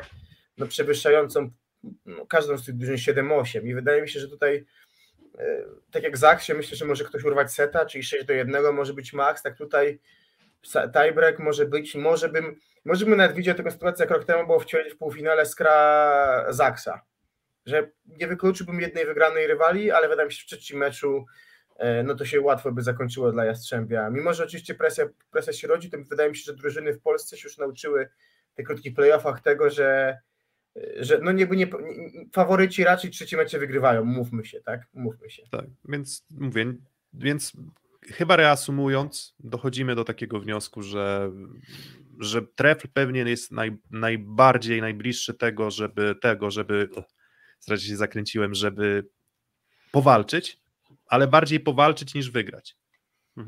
[0.58, 1.50] no, przewyższającą
[2.06, 4.66] no, każdą z tych drużyn 7-8 i wydaje mi się, że tutaj
[5.40, 5.40] y,
[5.90, 9.12] tak jak Zaksie, myślę, że może ktoś urwać seta, czyli 6 do 1 może być
[9.12, 10.00] max, tak tutaj
[10.92, 14.60] tiebreak może być, może bym może bym nawet widział taką sytuację, jak rok temu było
[14.60, 17.00] w, ćwierć- w półfinale Skra Zaksa,
[17.66, 21.24] że nie wykluczyłbym jednej wygranej rywali, ale wydaje mi się, że w trzecim meczu
[21.76, 24.10] e, no to się łatwo by zakończyło dla Jastrzębia.
[24.10, 27.36] Mimo, że oczywiście presja, presja się rodzi, to wydaje mi się, że drużyny w Polsce
[27.36, 28.08] się już nauczyły
[28.52, 30.18] w tych krótkich playoffach tego, że
[30.96, 34.86] że no niby nie, nie, faworyci raczej trzeci mecze wygrywają, mówmy się, tak?
[34.94, 35.42] Mówmy się.
[35.50, 36.74] Tak, więc mówię,
[37.12, 37.52] więc
[38.06, 41.32] chyba reasumując, dochodzimy do takiego wniosku, że,
[42.18, 46.88] że trefl pewnie jest naj, najbardziej najbliższy tego, żeby tego, żeby
[47.60, 49.06] zraźnie się zakręciłem, żeby
[49.92, 50.60] powalczyć,
[51.06, 52.76] ale bardziej powalczyć niż wygrać.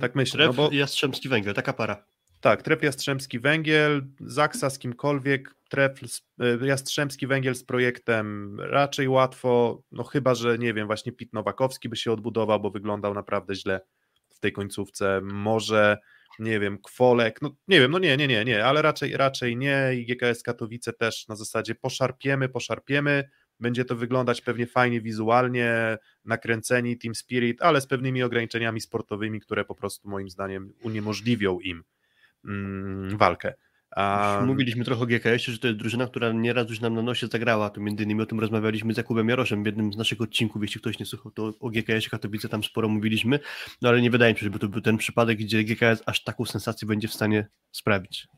[0.01, 0.39] Tak myślę.
[0.39, 2.07] Tref No bo, Jastrzębski Węgiel, taka para.
[2.47, 6.01] Tak, tref Jastrzębski Węgiel, Zaksa z kimkolwiek, tref
[6.63, 11.89] y, Jastrzębski Węgiel z projektem raczej łatwo, no chyba, że nie wiem, właśnie Pit Nowakowski
[11.89, 13.81] by się odbudował, bo wyglądał naprawdę źle
[14.29, 15.99] w tej końcówce, może
[16.39, 19.91] nie wiem, Kwolek, no nie wiem, no nie, nie, nie, nie, ale raczej, raczej nie
[19.95, 23.29] i GKS Katowice też na zasadzie poszarpiemy, poszarpiemy,
[23.61, 29.65] będzie to wyglądać pewnie fajnie wizualnie, nakręceni Team Spirit, ale z pewnymi ograniczeniami sportowymi, które
[29.65, 31.85] po prostu moim zdaniem uniemożliwią im
[32.45, 33.55] mm, walkę.
[33.97, 37.27] A, Mówiliśmy trochę o GKS-ie, że to jest drużyna, która nieraz już nam na nosie
[37.27, 37.71] zagrała.
[37.71, 40.63] To między innymi o tym rozmawialiśmy z Jakubem Jaroszem w jednym z naszych odcinków.
[40.63, 43.41] Jeśli ktoś nie słuchał, to o GKS-ie Katowice tam sporo mówiliśmy,
[43.83, 46.45] no ale nie wydaje mi się, żeby to był ten przypadek, gdzie GKS aż taką
[46.45, 48.29] sensację będzie w stanie sprawić.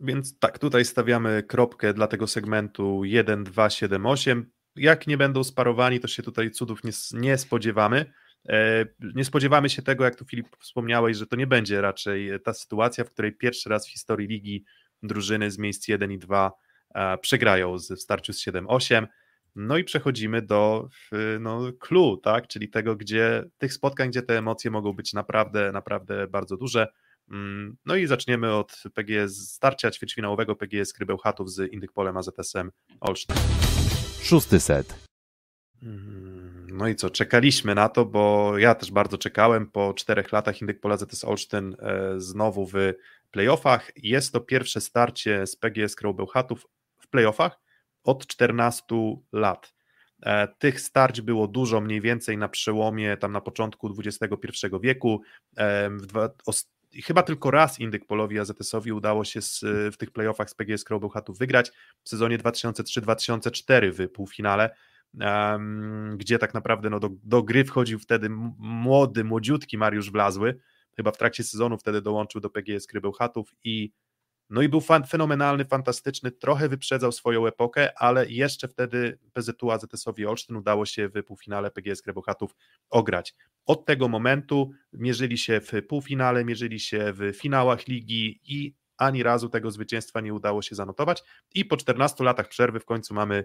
[0.00, 4.50] Więc tak, tutaj stawiamy kropkę dla tego segmentu 1, 2, 7, 8.
[4.76, 8.12] Jak nie będą sparowani, to się tutaj cudów nie, nie spodziewamy.
[8.48, 12.54] E, Nie spodziewamy się tego, jak tu Filip wspomniałeś, że to nie będzie raczej ta
[12.54, 14.64] sytuacja, w której pierwszy raz w historii ligi
[15.02, 16.52] drużyny z miejsc 1 i 2
[16.94, 19.06] e, przegrają z- w starciu z 7-8.
[19.56, 20.88] No i przechodzimy do
[21.40, 22.48] no, clue, tak?
[22.48, 26.86] czyli tego, gdzie tych spotkań, gdzie te emocje mogą być naprawdę, naprawdę bardzo duże.
[27.30, 32.70] Mm, No i zaczniemy od PGS, starcia ćwierćfinałowego PGS Krybełchatów z Indykpolem AZS-em
[33.00, 33.36] Olsztyn.
[34.22, 34.94] Szósty set.
[35.82, 39.66] Mm, No i co, czekaliśmy na to, bo ja też bardzo czekałem.
[39.66, 42.74] Po czterech latach Indykpol AZS Olsztyn e, znowu w
[43.30, 43.90] playoffach.
[43.96, 46.66] Jest to pierwsze starcie z PGS Krybełchatów
[47.00, 47.60] w playoffach
[48.04, 48.84] od 14
[49.32, 49.74] lat.
[50.22, 55.22] E, Tych starć było dużo, mniej więcej na przełomie, tam na początku XXI wieku.
[55.56, 56.28] E, W dwa,
[57.04, 59.60] chyba tylko raz Indykpolowi AZS-owi udało się z,
[59.94, 61.72] w tych playoffach z PGS Krybełchatów wygrać
[62.04, 64.70] w sezonie 2003-2004 w półfinale
[66.16, 70.58] gdzie tak naprawdę no, do, do gry wchodził wtedy młody, młodziutki Mariusz Wlazły,
[70.96, 73.92] chyba w trakcie sezonu wtedy dołączył do PGS Krybełchatów i
[74.50, 80.26] no i był fan, fenomenalny, fantastyczny, trochę wyprzedzał swoją epokę, ale jeszcze wtedy PZU AZS-owi
[80.26, 82.54] Olsztyn udało się w półfinale PGS Krybełchatów
[82.90, 83.34] ograć.
[83.66, 89.48] Od tego momentu mierzyli się w półfinale, mierzyli się w finałach ligi i ani razu
[89.48, 91.22] tego zwycięstwa nie udało się zanotować
[91.54, 93.44] i po 14 latach przerwy w końcu mamy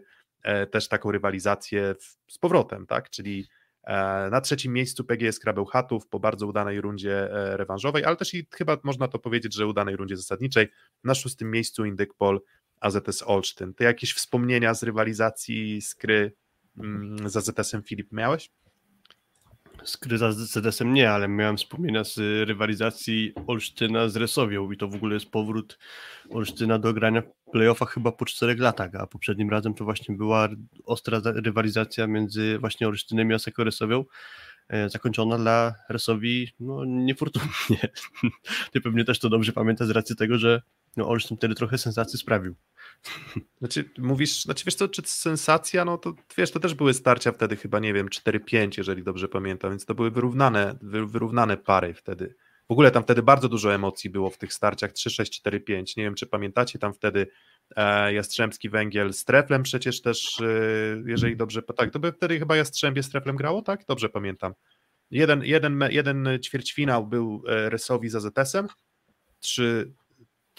[0.71, 3.09] też taką rywalizację w, z powrotem, tak?
[3.09, 3.47] Czyli
[3.83, 8.47] e, na trzecim miejscu PGS Krabełchatów po bardzo udanej rundzie e, rewanżowej, ale też i
[8.53, 10.67] chyba można to powiedzieć, że udanej rundzie zasadniczej.
[11.03, 12.41] Na szóstym miejscu Indykpol
[12.79, 13.73] AZS Olsztyn.
[13.73, 16.33] Ty jakieś wspomnienia z rywalizacji skry
[16.77, 18.51] mm, z AZS-em Filip miałeś?
[19.83, 22.17] Z Kryza z ZS-em nie, ale miałem wspomnienia z
[22.47, 25.79] rywalizacji Olsztyna z Resowią i to w ogóle jest powrót
[26.29, 30.49] Olsztyna do grania w playoffach chyba po czterech latach, a poprzednim razem to właśnie była
[30.85, 34.05] ostra za- rywalizacja między właśnie Olsztynem i Aseko Resowią,
[34.69, 37.89] e, zakończona dla Resowi no, niefortunnie.
[38.71, 40.61] Ty pewnie też to dobrze pamiętasz z racji tego, że
[40.97, 42.55] no, Olsztyn wtedy trochę sensacji sprawił.
[43.59, 47.55] Znaczy, mówisz, znaczy wiesz co, czy sensacja, no to wiesz, to też były starcia wtedy
[47.55, 52.35] chyba, nie wiem, 4-5, jeżeli dobrze pamiętam, więc to były wyrównane, wyrównane pary wtedy.
[52.69, 55.97] W ogóle tam wtedy bardzo dużo emocji było w tych starciach 3-6-4-5.
[55.97, 57.27] Nie wiem, czy pamiętacie tam wtedy
[57.75, 60.45] e, Jastrzębski Węgiel z Treflem przecież też, e,
[61.05, 63.85] jeżeli dobrze, tak, to by wtedy chyba Jastrzębie z Treflem grało, tak?
[63.87, 64.53] Dobrze pamiętam.
[65.11, 68.67] Jeden, jeden, jeden ćwierćfinał był e, Resowi za ZS-em,
[69.39, 69.93] 3,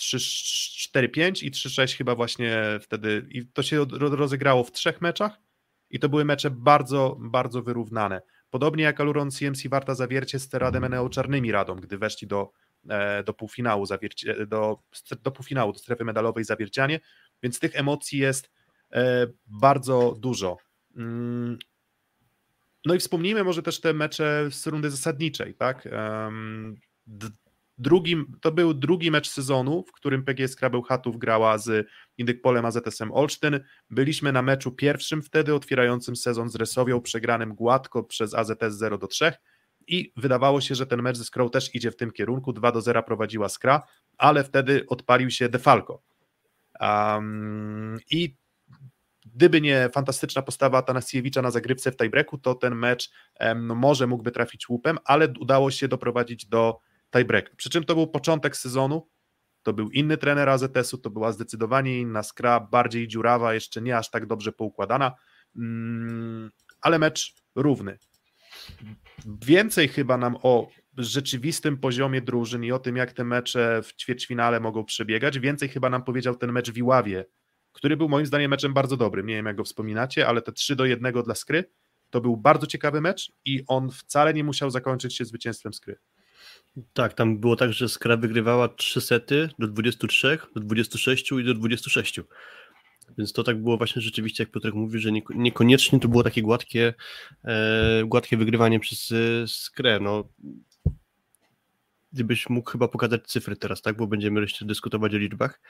[0.00, 3.26] 3-4-5 i 3-6 chyba właśnie wtedy.
[3.30, 5.40] I to się rozegrało w trzech meczach
[5.90, 8.22] i to były mecze bardzo, bardzo wyrównane.
[8.50, 12.50] Podobnie jak Aluron CMC Warta Zawiercie z Teradem Eneo Czarnymi Radą, gdy weszli do,
[12.88, 14.78] e, do półfinału zawiercie, do,
[15.22, 17.00] do półfinału, do strefy medalowej Zawiercianie,
[17.42, 18.50] więc tych emocji jest
[18.92, 20.56] e, bardzo dużo.
[20.96, 21.58] Mm,
[22.86, 25.88] no i wspomnijmy może też te mecze z rundy zasadniczej, tak?
[27.80, 33.60] Drugim, to był drugi mecz sezonu, w którym PGS Krabełchatów grała z Indykpolem AZS-em Olsztyn.
[33.90, 39.06] Byliśmy na meczu pierwszym wtedy, otwierającym sezon z Resowią, przegranym gładko przez AZS 0 do
[39.06, 39.32] 3
[39.86, 42.52] i wydawało się, że ten mecz ze Skrą też idzie w tym kierunku.
[42.52, 43.82] 2 do 0 prowadziła Skra,
[44.18, 46.02] ale wtedy odpalił się Defalco.
[46.80, 48.36] Um, I
[49.26, 53.10] gdyby nie fantastyczna postawa Atanasiewicza na zagrywce w tiebreaku, to ten mecz
[53.40, 56.80] um, może mógłby trafić łupem, ale udało się doprowadzić do
[57.10, 57.56] tiebreak.
[57.56, 59.08] Przy czym to był początek sezonu,
[59.62, 64.10] to był inny trener AZS-u, to była zdecydowanie inna skra, bardziej dziurawa, jeszcze nie aż
[64.10, 65.12] tak dobrze poukładana,
[65.56, 66.50] mm,
[66.80, 67.98] ale mecz równy.
[69.46, 74.60] Więcej chyba nam o rzeczywistym poziomie drużyn i o tym, jak te mecze w ćwierćfinale
[74.60, 77.24] mogą przebiegać, więcej chyba nam powiedział ten mecz w Iławie,
[77.72, 79.26] który był moim zdaniem meczem bardzo dobrym.
[79.26, 81.64] Nie wiem, jak go wspominacie, ale te 3 do 1 dla Skry
[82.10, 85.96] to był bardzo ciekawy mecz i on wcale nie musiał zakończyć się zwycięstwem Skry.
[86.92, 91.54] Tak, tam było tak, że Skra wygrywała 3 sety do 23, do 26 i do
[91.54, 92.20] 26.
[93.18, 96.94] Więc to tak było właśnie rzeczywiście, jak Piotrek mówi, że niekoniecznie to było takie gładkie,
[97.44, 100.00] e, gładkie wygrywanie przez e, Skrę.
[100.00, 100.28] No,
[102.12, 103.96] gdybyś mógł chyba pokazać cyfry teraz, tak?
[103.96, 105.60] Bo będziemy jeszcze dyskutować o liczbach,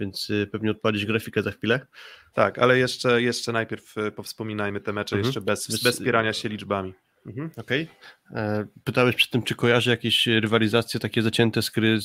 [0.00, 1.86] więc e, pewnie odpalić grafikę za chwilę.
[2.34, 5.26] Tak, ale jeszcze, jeszcze najpierw e, powspominajmy te mecze mhm.
[5.26, 6.94] jeszcze bez, bez spierania się liczbami.
[7.26, 7.88] Mhm, Okej.
[8.30, 8.42] Okay.
[8.42, 11.98] E, pytałeś przy tym, czy kojarzy jakieś rywalizacje takie zacięte z gry,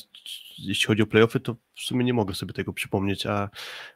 [0.58, 3.50] jeśli chodzi o playoffy, to w sumie nie mogę sobie tego przypomnieć, a,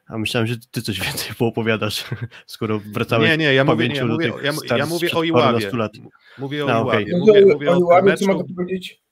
[0.07, 2.05] a myślałem, że ty coś więcej poopowiadasz,
[2.45, 5.71] skoro wracałeś Nie, nie, ja mówię, nie, ja mówię, ja, ja mówię o Iławie.
[6.38, 7.05] Mówię o Iławie.
[7.05, 7.19] Okay.
[7.19, 9.05] Mówię, mówię o, o Iławie, co mogę powiedzieć?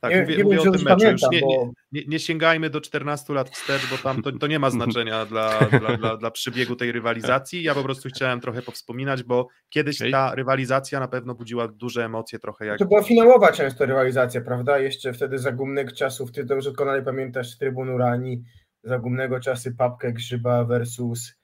[0.00, 1.06] Tak, nie, mówię, nie mówię o tym meczu.
[1.06, 1.72] Już nie, bo...
[1.92, 5.60] nie, nie, sięgajmy do 14 lat wstecz, bo tam to, to nie ma znaczenia dla,
[5.60, 7.62] dla, dla, dla przybiegu tej rywalizacji.
[7.62, 12.38] Ja po prostu chciałem trochę powspominać, bo kiedyś ta rywalizacja na pewno budziła duże emocje
[12.38, 12.78] trochę jak...
[12.78, 14.78] To była finałowa często rywalizacja, prawda?
[14.78, 18.44] Jeszcze wtedy za gumnych czasów, ty dobrze doskonale pamiętasz Trybunu Rani,
[18.84, 21.34] za gumnego czasy Papkę Grzyba versus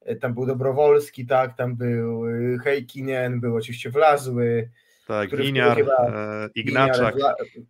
[0.00, 4.70] e, tam był Dobrowolski, tak, tam był e, Hejkinen, był oczywiście Wlazły,
[5.06, 7.14] tak, chyba, e, Ignaczak.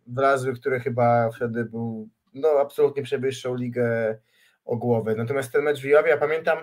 [0.07, 4.17] Wlazły, który chyba wtedy był, no absolutnie przewyższał ligę
[4.65, 5.15] o głowę.
[5.15, 6.57] Natomiast ten mecz w Iławie, ja pamiętam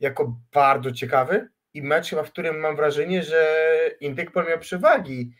[0.00, 3.66] jako bardzo ciekawy i mecz chyba, w którym mam wrażenie, że
[4.00, 5.32] Indykpol miał przewagi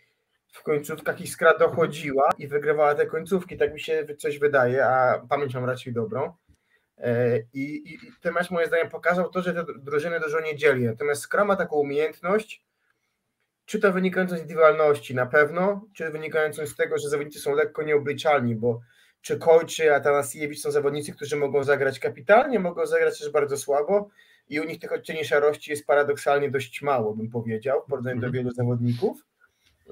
[0.53, 5.27] w końcówkach i skra dochodziła i wygrywała te końcówki, tak mi się coś wydaje, a
[5.29, 6.33] pamięć mam raczej dobrą.
[6.99, 10.85] E, I, i ten mecz moim zdaniem pokazał to, że te drużyny dużo nie dzieli.
[10.85, 12.65] Natomiast Skra ma taką umiejętność,
[13.67, 17.83] czy to wynikające z indywidualności na pewno, czy wynikające z tego, że zawodnicy są lekko
[17.83, 18.81] nieobliczalni, bo
[19.21, 24.09] czy Koj, czy Atanasiewicz są zawodnicy, którzy mogą zagrać kapitalnie, mogą zagrać też bardzo słabo
[24.49, 28.27] i u nich tych odcieni szarości jest paradoksalnie dość mało, bym powiedział, w porównaniu do
[28.27, 28.33] mhm.
[28.33, 29.19] wielu zawodników.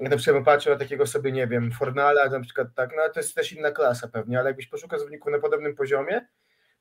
[0.01, 3.19] Ja na przykład patrzę na takiego sobie, nie wiem, Fornala, na przykład tak, no to
[3.19, 6.27] jest też inna klasa pewnie, ale jakbyś poszukał zawodników na podobnym poziomie,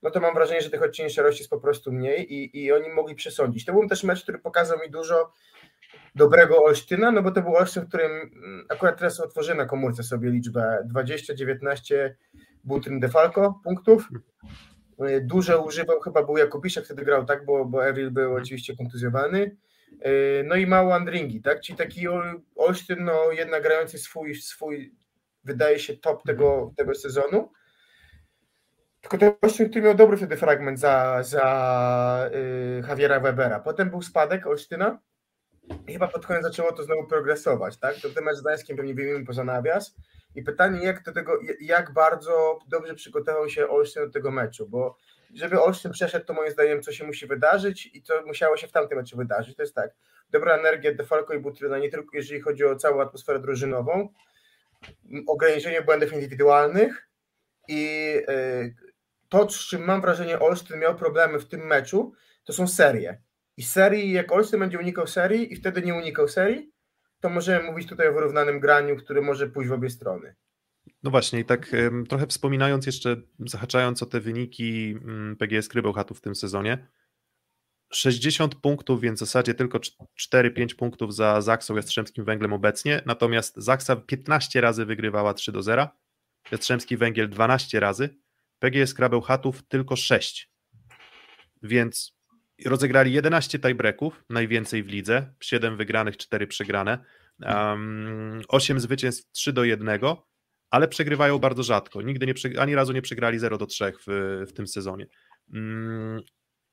[0.02, 2.88] no to mam wrażenie, że tych odcieni szarości jest po prostu mniej i, i oni
[2.88, 3.64] mogli przesądzić.
[3.64, 5.32] To był też mecz, który pokazał mi dużo
[6.14, 10.02] dobrego Olsztyna, no bo to był Olsztyn, w którym mm, akurat teraz otworzyłem na komórce
[10.02, 11.94] sobie liczbę 20-19
[12.64, 14.08] Butryn Defalco punktów.
[15.08, 18.42] Y, duże używał, chyba był Jakubiszek wtedy grał, tak, bo, bo Evil był mhm.
[18.42, 19.56] oczywiście kontuzjowany.
[20.06, 22.06] Y, no i mało Andringi, tak, czyli taki
[22.56, 24.94] Olsztyn, no jednak grający swój, swój
[25.44, 26.74] wydaje się top tego, mhm.
[26.74, 27.52] tego sezonu.
[29.00, 33.60] Tylko ten Olsztyn, który miał dobry wtedy fragment za, za yy, Javiera Webera.
[33.60, 34.98] Potem był spadek Olsztyna,
[35.88, 37.96] chyba pod koniec zaczęło to znowu progresować, tak?
[37.96, 39.96] To ten mecz z Gdańskiem pewnie wyjmiemy poza nawias.
[40.34, 44.96] I pytanie, jak do tego, jak bardzo dobrze przygotował się Olsztyn do tego meczu, bo
[45.34, 48.72] żeby Olsztyn przeszedł, to moim zdaniem co się musi wydarzyć i to musiało się w
[48.72, 49.56] tamtym meczu wydarzyć.
[49.56, 49.90] To jest tak,
[50.30, 54.08] dobra energia Defalco i Butryna, nie tylko jeżeli chodzi o całą atmosferę drużynową,
[55.26, 57.08] ograniczenie błędów indywidualnych
[57.68, 58.74] i yy,
[59.28, 62.12] to, z czym mam wrażenie Olsztyn miał problemy w tym meczu,
[62.44, 63.22] to są serie.
[63.56, 66.72] I serii, jak Olsztyn będzie unikał serii i wtedy nie unikał serii,
[67.20, 70.34] to możemy mówić tutaj o wyrównanym graniu, które może pójść w obie strony.
[71.02, 71.70] No właśnie, i tak
[72.08, 76.86] trochę wspominając jeszcze, zahaczając o te wyniki um, PGS Krybełchatów w tym sezonie,
[77.92, 83.96] 60 punktów, więc w zasadzie tylko 4-5 punktów za Zaksą Jastrzębskim Węglem obecnie, natomiast Zaksa
[83.96, 85.88] 15 razy wygrywała 3 do 0,
[86.50, 88.16] Jastrzębski Węgiel 12 razy,
[88.58, 90.50] PGS Krabełchatów tylko 6,
[91.62, 92.14] więc
[92.64, 97.04] rozegrali 11 tiebreaków, najwięcej w lidze, 7 wygranych, 4 przegrane,
[97.40, 100.00] um, 8 zwycięstw 3 do 1,
[100.70, 102.02] ale przegrywają bardzo rzadko.
[102.02, 105.06] Nigdy nie, ani razu nie przegrali 0 do 3 w, w tym sezonie.
[105.52, 106.20] Um,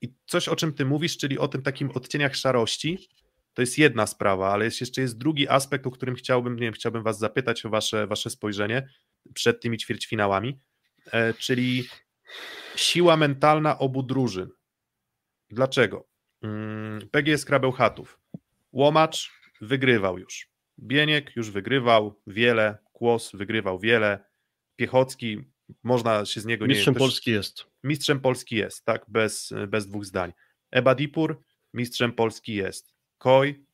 [0.02, 3.10] I coś, o czym ty mówisz, czyli o tym takim odcieniach szarości,
[3.54, 6.74] to jest jedna sprawa, ale jest, jeszcze jest drugi aspekt, o którym chciałbym, nie wiem,
[6.74, 8.88] chciałbym was zapytać o wasze, wasze spojrzenie
[9.34, 10.60] przed tymi ćwierćfinałami,
[11.12, 11.88] e, czyli
[12.76, 14.50] siła mentalna obu drużyn.
[15.52, 16.08] Dlaczego?
[16.42, 18.20] Mm, PGS Krabełchatów.
[18.72, 19.32] Łomacz
[19.62, 20.50] wygrywał już.
[20.80, 24.24] Bieniek już wygrywał wiele, Kłos wygrywał wiele,
[24.76, 25.42] Piechocki,
[25.84, 27.00] można się z niego mistrzem nie...
[27.00, 27.66] Polski jest.
[27.84, 30.34] Mistrzem Polski jest, tak, bez, bez dwóch zdań.
[30.72, 31.42] Ebadipur
[31.74, 32.94] mistrzem Polski jest.
[33.18, 33.66] Koj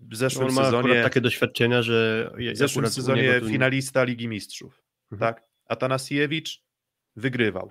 [0.00, 1.02] w zeszłym On ma sezonie...
[1.02, 2.30] takie doświadczenia, że...
[2.54, 5.34] W zeszłym sezonie finalista Ligi Mistrzów, mhm.
[5.34, 5.44] tak.
[5.66, 6.62] Atanasiewicz
[7.16, 7.70] wygrywał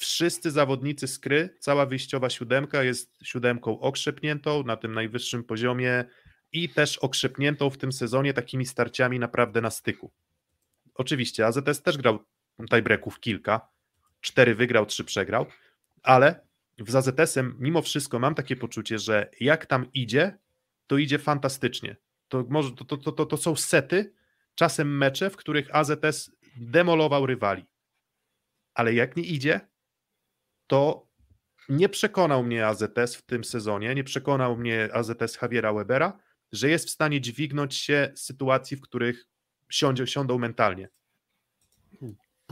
[0.00, 6.04] wszyscy zawodnicy skry, cała wyjściowa siódemka jest siódemką okrzepniętą na tym najwyższym poziomie
[6.52, 10.10] i też okrzepniętą w tym sezonie takimi starciami naprawdę na styku.
[10.94, 12.18] Oczywiście AZS też grał
[12.70, 13.68] tiebreaków kilka,
[14.20, 15.46] cztery wygrał, trzy przegrał,
[16.02, 16.40] ale
[16.88, 20.38] z AZS-em mimo wszystko mam takie poczucie, że jak tam idzie,
[20.86, 21.96] to idzie fantastycznie.
[22.28, 24.12] To, może, to, to, to, to są sety,
[24.54, 27.64] czasem mecze, w których AZS demolował rywali.
[28.74, 29.60] Ale jak nie idzie,
[30.70, 31.06] to
[31.68, 36.18] nie przekonał mnie AZS w tym sezonie, nie przekonał mnie AZS Javiera Webera,
[36.52, 39.26] że jest w stanie dźwignąć się z sytuacji, w których
[39.70, 40.88] siądzie, siądą mentalnie.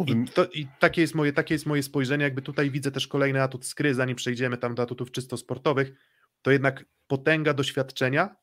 [0.06, 3.42] I, to, I, takie, jest moje, takie jest moje spojrzenie, jakby tutaj widzę też kolejny
[3.42, 5.92] atut skry, zanim przejdziemy tam do atutów czysto sportowych,
[6.42, 8.36] to jednak potęga doświadczenia,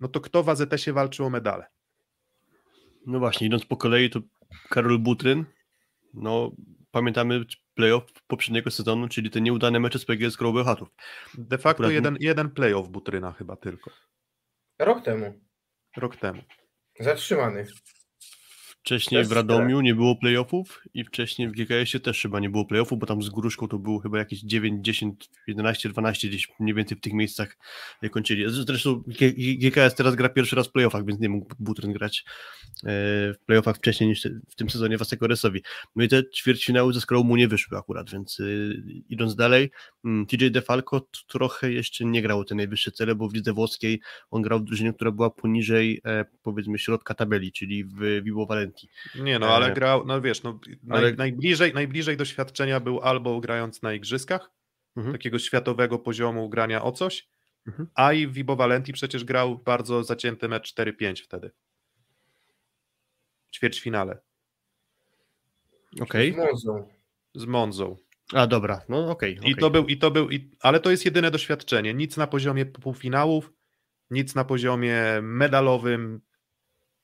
[0.00, 1.66] no to kto w AZS-ie walczył o medale?
[3.06, 4.20] No właśnie, idąc po kolei, to
[4.68, 5.44] Karol Butryn,
[6.14, 6.52] no
[6.96, 7.44] pamiętamy
[7.74, 10.88] playoff poprzedniego sezonu, czyli te nieudane mecze z PGS Bełchatów.
[11.34, 11.92] De facto Akurat...
[11.92, 13.90] jeden, jeden playoff Butryna chyba tylko.
[14.78, 15.40] Rok temu.
[15.96, 16.42] Rok temu.
[17.00, 17.66] Zatrzymany.
[18.86, 22.98] Wcześniej w Radomiu nie było playoffów i wcześniej w GKS-ie też chyba nie było playoffów,
[22.98, 26.98] bo tam z Gruszką to było chyba jakieś 9, 10, 11, 12 gdzieś mniej więcej
[26.98, 27.56] w tych miejscach
[28.10, 28.44] kończyli.
[28.48, 29.02] Zresztą
[29.60, 32.24] GKS teraz gra pierwszy raz w playoffach, więc nie mógł Butryn grać
[32.84, 32.84] e,
[33.32, 35.62] w playoffach wcześniej niż w tym sezonie Wasekoresowi.
[35.96, 39.70] No i te ćwierćfinały ze Skrą mu nie wyszły akurat, więc y, idąc dalej,
[40.04, 44.42] mm, TJ DeFalco trochę jeszcze nie grał te najwyższe cele, bo w lidze włoskiej on
[44.42, 48.75] grał w drużynie, która była poniżej e, powiedzmy środka tabeli, czyli w Vivo Valentii
[49.14, 50.60] nie no, ale e, grał, no wiesz, no,
[50.90, 51.02] ale...
[51.02, 54.50] naj, najbliżej, najbliżej doświadczenia był albo grając na igrzyskach,
[54.96, 55.12] mhm.
[55.12, 57.28] takiego światowego poziomu grania o coś,
[57.66, 57.88] mhm.
[57.94, 61.50] a i Vibo Valenti przecież grał bardzo zacięty mecz 4-5 wtedy.
[63.46, 64.18] W ćwierćfinale.
[66.00, 66.32] Okej.
[66.32, 66.46] Okay.
[66.46, 66.88] Z Monzą.
[67.34, 67.96] Z Monzą.
[68.32, 69.32] A dobra, no okej.
[69.32, 69.50] Okay, okay.
[69.50, 71.94] I to był, i to był, i, ale to jest jedyne doświadczenie.
[71.94, 73.52] Nic na poziomie półfinałów,
[74.10, 76.20] nic na poziomie medalowym,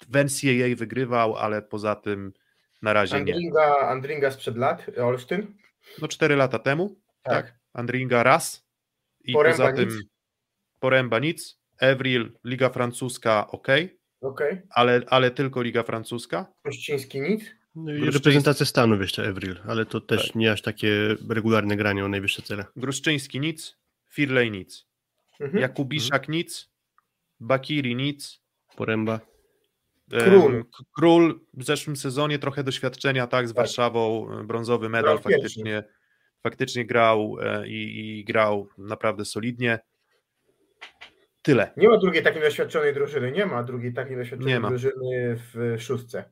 [0.09, 2.33] w NCAA wygrywał, ale poza tym
[2.83, 3.87] na razie Andringa, nie.
[3.89, 5.55] Andringa sprzed lat, Olsztyn?
[6.03, 7.47] No cztery lata temu, tak.
[7.47, 7.59] tak.
[7.73, 8.67] Andringa raz
[9.25, 10.05] i Poręba poza tym nic.
[10.81, 13.69] Poręba nic, Evril, Liga Francuska ok,
[14.21, 14.63] okay.
[14.71, 16.47] Ale, ale tylko Liga Francuska.
[16.63, 17.45] Kościński nic.
[17.75, 20.35] No i reprezentacja Stanów jeszcze Evril, ale to też tak.
[20.35, 22.65] nie aż takie regularne granie o najwyższe cele.
[22.77, 23.79] Gruszczyński nic,
[24.09, 24.87] Firley nic,
[25.41, 25.63] mhm.
[25.63, 26.33] Jakubiszak mhm.
[26.33, 26.71] nic,
[27.41, 28.41] Bakiri nic,
[28.77, 29.32] Poręba.
[30.19, 30.65] Król.
[30.93, 33.57] Król w zeszłym sezonie trochę doświadczenia, tak, z tak.
[33.57, 35.85] Warszawą, e, brązowy medal faktycznie,
[36.43, 39.79] faktycznie grał e, i, i, grał naprawdę solidnie.
[41.43, 41.73] Tyle.
[41.77, 46.25] Nie ma drugiej takiej doświadczonej drużyny, nie ma drugiej takiej doświadczonej drużyny w szóstce.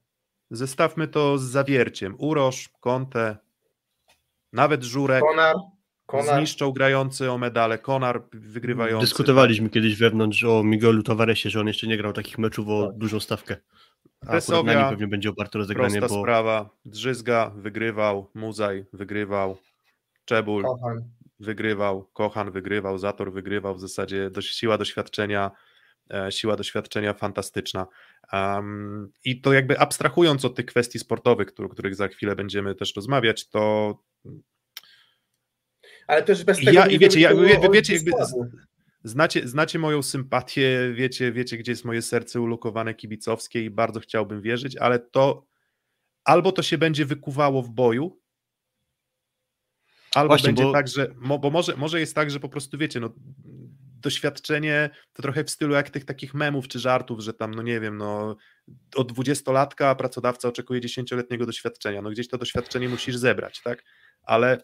[0.51, 2.14] Zestawmy to z zawierciem.
[2.18, 3.37] Uroż, Conte,
[4.53, 5.20] nawet Żurek.
[5.20, 5.57] Konar.
[6.11, 6.36] Konar.
[6.36, 7.78] Zniszczą grający o medale.
[7.78, 9.06] Konar wygrywający.
[9.06, 12.98] Dyskutowaliśmy kiedyś wewnątrz o Miguelu Tavaresie, że on jeszcze nie grał takich meczów o tak.
[12.98, 13.56] dużą stawkę.
[14.20, 15.98] A Pesowia, na nim pewnie będzie oparte rozegranie.
[15.98, 16.22] Prosta bo...
[16.22, 16.70] sprawa.
[16.84, 19.56] Drzyzga wygrywał, Muzaj wygrywał,
[20.24, 21.04] Czebul Kochan.
[21.40, 23.74] wygrywał, Kochan wygrywał, Zator wygrywał.
[23.74, 25.50] W zasadzie dość, siła doświadczenia
[26.14, 27.86] e, siła doświadczenia fantastyczna.
[28.32, 32.96] Um, I to jakby abstrahując od tych kwestii sportowych, o których za chwilę będziemy też
[32.96, 33.94] rozmawiać, to
[36.11, 38.12] ale też bez tego ja, nie i wiecie, ja, wie, wiecie, jakby
[39.04, 44.42] znacie, znacie moją sympatię, wiecie, wiecie, gdzie jest moje serce ulokowane kibicowskie i bardzo chciałbym
[44.42, 45.46] wierzyć, ale to
[46.24, 48.20] albo to się będzie wykuwało w boju,
[50.14, 52.78] albo Właśnie, będzie bo- tak, że, mo, bo może, może jest tak, że po prostu
[52.78, 53.14] wiecie, no
[54.00, 57.80] doświadczenie to trochę w stylu jak tych takich memów czy żartów, że tam, no nie
[57.80, 58.36] wiem, no
[58.96, 63.84] od dwudziestolatka pracodawca oczekuje dziesięcioletniego doświadczenia, no gdzieś to doświadczenie musisz zebrać, tak?
[64.22, 64.58] Ale,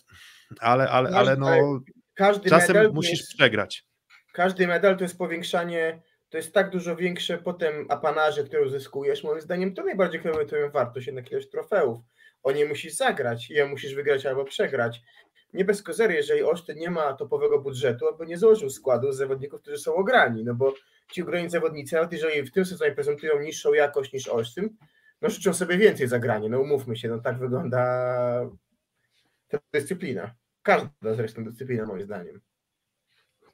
[0.61, 1.81] ale, ale, ale no
[2.15, 3.85] Każdy czasem musisz jest, przegrać.
[4.33, 9.25] każdy medal to jest powiększanie, to jest tak dużo większe potem apanarze, które uzyskujesz.
[9.25, 11.99] Moim zdaniem to najbardziej twoją wartość jednak ilość trofeów.
[12.43, 15.01] O nie musisz zagrać je musisz wygrać albo przegrać.
[15.53, 19.61] Nie bez kozery, jeżeli Olsztyn nie ma topowego budżetu, albo nie założył składu z zawodników,
[19.61, 20.75] którzy są ograni, no bo
[21.13, 24.69] ci ograni zawodnicy, nawet jeżeli w tym sezonie prezentują niższą jakość niż Olsztyn,
[25.23, 27.81] no życzą sobie więcej zagrania, no umówmy się, no tak wygląda
[29.49, 30.35] ta dyscyplina.
[30.63, 32.41] Każda zresztą dyscyplina moim zdaniem.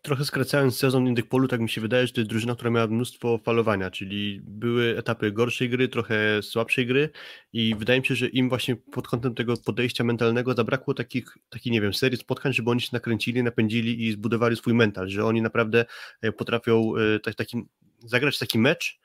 [0.03, 3.39] Trochę skracając sezon Indykpolu, tak mi się wydaje, że to jest drużyna, która miała mnóstwo
[3.39, 7.11] falowania, czyli były etapy gorszej gry, trochę słabszej gry
[7.53, 11.73] i wydaje mi się, że im właśnie pod kątem tego podejścia mentalnego zabrakło takich, takich
[11.73, 15.43] nie wiem, serii spotkań, żeby oni się nakręcili, napędzili i zbudowali swój mental, że oni
[15.43, 15.85] naprawdę
[16.21, 17.63] e, potrafią e, tak, taki,
[17.99, 19.01] zagrać taki mecz,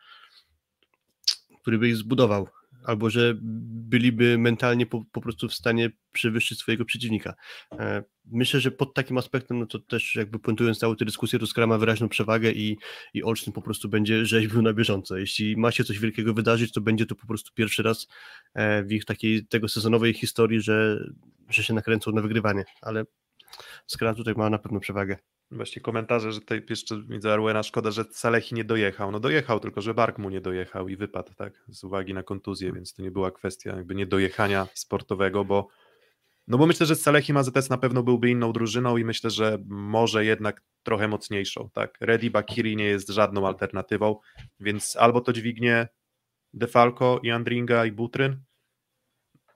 [1.61, 2.47] który by ich zbudował,
[2.87, 7.33] albo że byliby mentalnie po, po prostu w stanie przewyższyć swojego przeciwnika.
[7.71, 11.47] E, Myślę, że pod takim aspektem, no to też jakby puentując całą tę dyskusję, to
[11.47, 12.77] Skra ma wyraźną przewagę i,
[13.13, 15.17] i Olsztyn po prostu będzie rzeźbił na bieżąco.
[15.17, 18.07] Jeśli ma się coś wielkiego wydarzyć, to będzie to po prostu pierwszy raz
[18.53, 21.07] e, w ich takiej tego sezonowej historii, że,
[21.49, 23.03] że się nakręcą na wygrywanie, ale
[23.87, 25.17] Skra tutaj ma na pewno przewagę.
[25.51, 29.11] Właśnie komentarze, że tutaj jeszcze widzę Arwena, szkoda, że Salehi nie dojechał.
[29.11, 32.71] No dojechał, tylko że Bark mu nie dojechał i wypadł, tak, z uwagi na kontuzję,
[32.73, 35.67] więc to nie była kwestia jakby niedojechania sportowego, bo
[36.47, 40.25] no bo myślę, że Salehi Mazetes na pewno byłby inną drużyną i myślę, że może
[40.25, 41.97] jednak trochę mocniejszą, tak.
[42.01, 44.19] Reddy Bakiri nie jest żadną alternatywą,
[44.59, 45.87] więc albo to dźwignie
[46.53, 48.43] Defalco i Andringa i Butryn,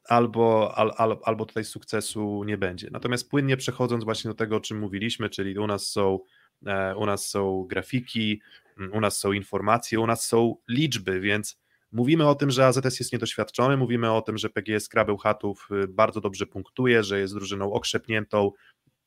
[0.10, 2.90] albo, al, al, albo tutaj sukcesu nie będzie.
[2.92, 6.20] Natomiast płynnie przechodząc właśnie do tego, o czym mówiliśmy, czyli u nas są,
[6.66, 8.42] e, u nas są grafiki,
[8.78, 13.00] mm, u nas są informacje, u nas są liczby, więc mówimy o tym, że AZS
[13.00, 17.34] jest niedoświadczony, mówimy o tym, że PGS Krabeł Chatów y, bardzo dobrze punktuje, że jest
[17.34, 18.52] drużyną okrzepniętą,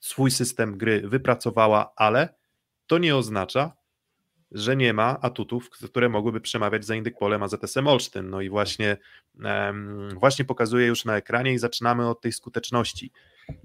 [0.00, 2.34] swój system gry wypracowała, ale
[2.86, 3.76] to nie oznacza,
[4.54, 8.30] że nie ma atutów, które mogłyby przemawiać za Indykpolem AZS-em Olsztyn.
[8.30, 8.96] No i właśnie,
[10.14, 13.12] właśnie pokazuję już na ekranie i zaczynamy od tej skuteczności.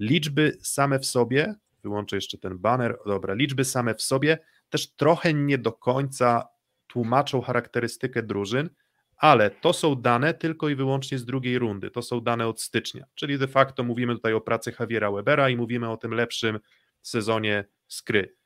[0.00, 4.38] Liczby same w sobie, wyłączę jeszcze ten banner, dobra, liczby same w sobie
[4.70, 6.48] też trochę nie do końca
[6.86, 8.70] tłumaczą charakterystykę drużyn,
[9.16, 13.04] ale to są dane tylko i wyłącznie z drugiej rundy, to są dane od stycznia,
[13.14, 16.58] czyli de facto mówimy tutaj o pracy Javiera Webera i mówimy o tym lepszym
[17.02, 18.39] sezonie skry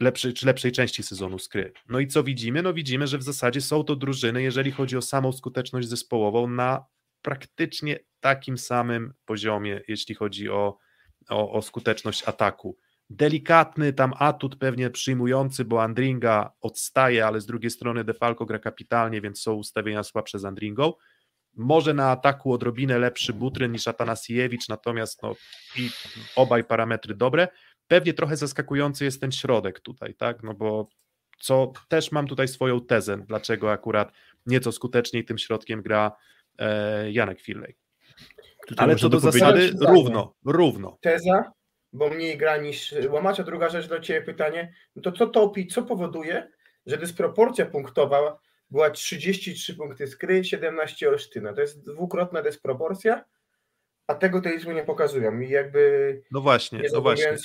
[0.00, 1.72] lepszej, czy lepszej części sezonu skry.
[1.88, 2.62] No i co widzimy?
[2.62, 6.84] No widzimy, że w zasadzie są to drużyny, jeżeli chodzi o samą skuteczność zespołową, na
[7.22, 10.78] praktycznie takim samym poziomie, jeśli chodzi o,
[11.28, 12.76] o, o skuteczność ataku.
[13.10, 19.20] Delikatny tam atut pewnie przyjmujący, bo Andringa odstaje, ale z drugiej strony Defalco gra kapitalnie,
[19.20, 20.92] więc są ustawienia słabsze z Andringą.
[21.54, 25.34] Może na ataku odrobinę lepszy Butryn niż Atanasiewicz, natomiast no,
[25.76, 25.90] i
[26.36, 27.48] obaj parametry dobre.
[27.88, 30.42] Pewnie trochę zaskakujący jest ten środek tutaj, tak?
[30.42, 30.88] No bo
[31.38, 34.12] co też mam tutaj swoją tezę, dlaczego akurat
[34.46, 36.16] nieco skuteczniej tym środkiem gra
[36.58, 37.38] e, Janek.
[38.66, 39.94] Tutaj Ale co do zasady, Zdanie.
[39.94, 40.98] równo, równo.
[41.00, 41.52] Teza,
[41.92, 45.66] bo mniej gra niż łamacz, a druga rzecz do Ciebie pytanie, no to co topi,
[45.66, 46.50] co powoduje,
[46.86, 48.38] że dysproporcja punktowa
[48.70, 51.52] była 33 punkty skry, 17 Olsztyna.
[51.52, 53.24] To jest dwukrotna dysproporcja,
[54.06, 55.40] a tego te liczby nie pokazują.
[55.40, 57.36] I jakby No właśnie, nie no właśnie.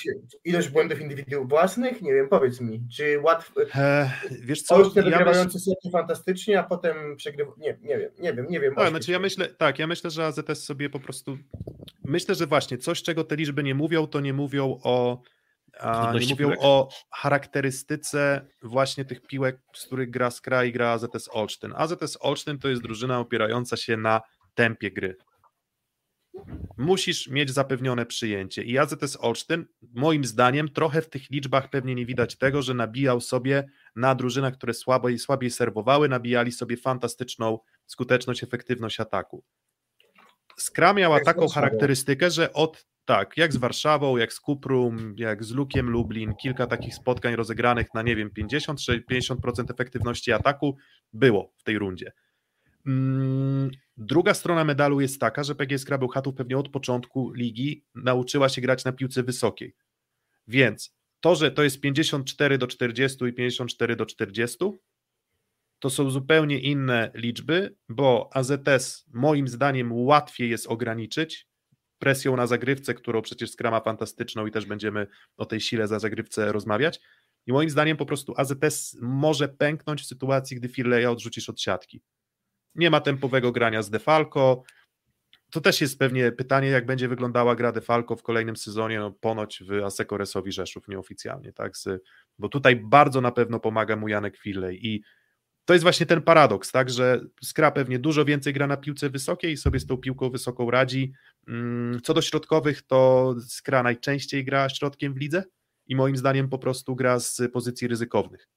[0.46, 5.10] ilość błędów indywidualnych własnych, nie wiem, powiedz mi, czy łatwo, E, wiesz co, Olsztyn ja
[5.10, 8.76] wygrywający sety fantastycznie, a potem przegrywa, nie, nie wiem, nie wiem, nie wiem.
[8.76, 11.38] Tak, znaczy ja myślę, tak, ja myślę, że AZS sobie po prostu.
[12.04, 15.22] Myślę, że właśnie coś, czego te liczby nie mówią, to nie mówią o.
[15.80, 16.60] A, nie mówią piłek.
[16.62, 21.74] o charakterystyce właśnie tych piłek, z których gra Skra i gra AZS Olsztyn.
[21.76, 24.22] AZS Olsztyn to jest drużyna opierająca się na
[24.56, 25.18] tempie gry.
[26.78, 28.64] Musisz mieć zapewnione przyjęcie.
[28.64, 33.22] I AZS Olsztyn, moim zdaniem, trochę w tych liczbach pewnie nie widać tego, że nabijał
[33.22, 39.44] sobie na drużynach, które słabiej, słabiej serwowały, nabijali sobie fantastyczną skuteczność, efektywność ataku.
[40.58, 45.44] Skra miała Jak taką charakterystykę, że od Tak, jak z Warszawą, jak z Kuprum, jak
[45.44, 48.80] z Lukiem Lublin, kilka takich spotkań rozegranych na nie wiem 50
[49.12, 50.78] 50% efektywności ataku
[51.14, 52.12] było w tej rundzie.
[52.86, 58.62] Mm, druga strona medalu jest taka, że PGS Bełchatów pewnie od początku ligi nauczyła się
[58.62, 59.76] grać na piłce wysokiej.
[60.48, 64.58] Więc to, że to jest 54 do 40 i 54 do 40,
[65.80, 71.48] to są zupełnie inne liczby, bo AZS moim zdaniem łatwiej jest ograniczyć
[72.00, 75.08] presją na zagrywce, którą przecież skrama fantastyczną i też będziemy
[75.38, 77.00] o tej sile za zagrywce rozmawiać.
[77.48, 82.02] I moim zdaniem po prostu AZS może pęknąć w sytuacji, gdy Firleja odrzucisz od siatki.
[82.76, 84.64] Nie ma tempowego grania z Defalco.
[85.52, 89.64] To też jest pewnie pytanie, jak będzie wyglądała gra Defalco w kolejnym sezonie, no ponoć
[89.64, 91.78] w Asekoresowi Rzeszów nieoficjalnie, tak?
[91.78, 92.04] Z,
[92.40, 95.04] bo tutaj bardzo na pewno pomaga mu Janek Firlej i
[95.66, 99.52] to jest właśnie ten paradoks, tak, że Skra pewnie dużo więcej gra na piłce wysokiej
[99.54, 101.14] i sobie z tą piłką wysoką radzi.
[101.48, 105.44] Mm, co do środkowych, to Skra najczęściej gra środkiem w lidze
[105.88, 108.48] i moim zdaniem po prostu gra z pozycji ryzykownych.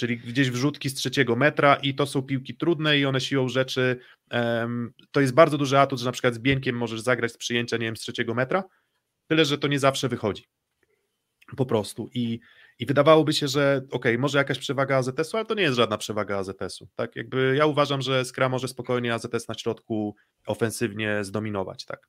[0.00, 4.00] Czyli gdzieś wrzutki z trzeciego metra i to są piłki trudne i one siłą rzeczy,
[4.30, 7.76] um, to jest bardzo duży atut, że na przykład z Bieńkiem możesz zagrać z przyjęcia,
[7.76, 8.64] nie wiem, z trzeciego metra,
[9.26, 10.44] tyle, że to nie zawsze wychodzi.
[11.56, 12.10] Po prostu.
[12.14, 12.40] I
[12.78, 16.38] i wydawałoby się, że ok, może jakaś przewaga AZS-u, ale to nie jest żadna przewaga
[16.38, 16.88] AZS-u.
[16.94, 22.08] Tak, jakby ja uważam, że Skra może spokojnie AZS na środku ofensywnie zdominować, tak.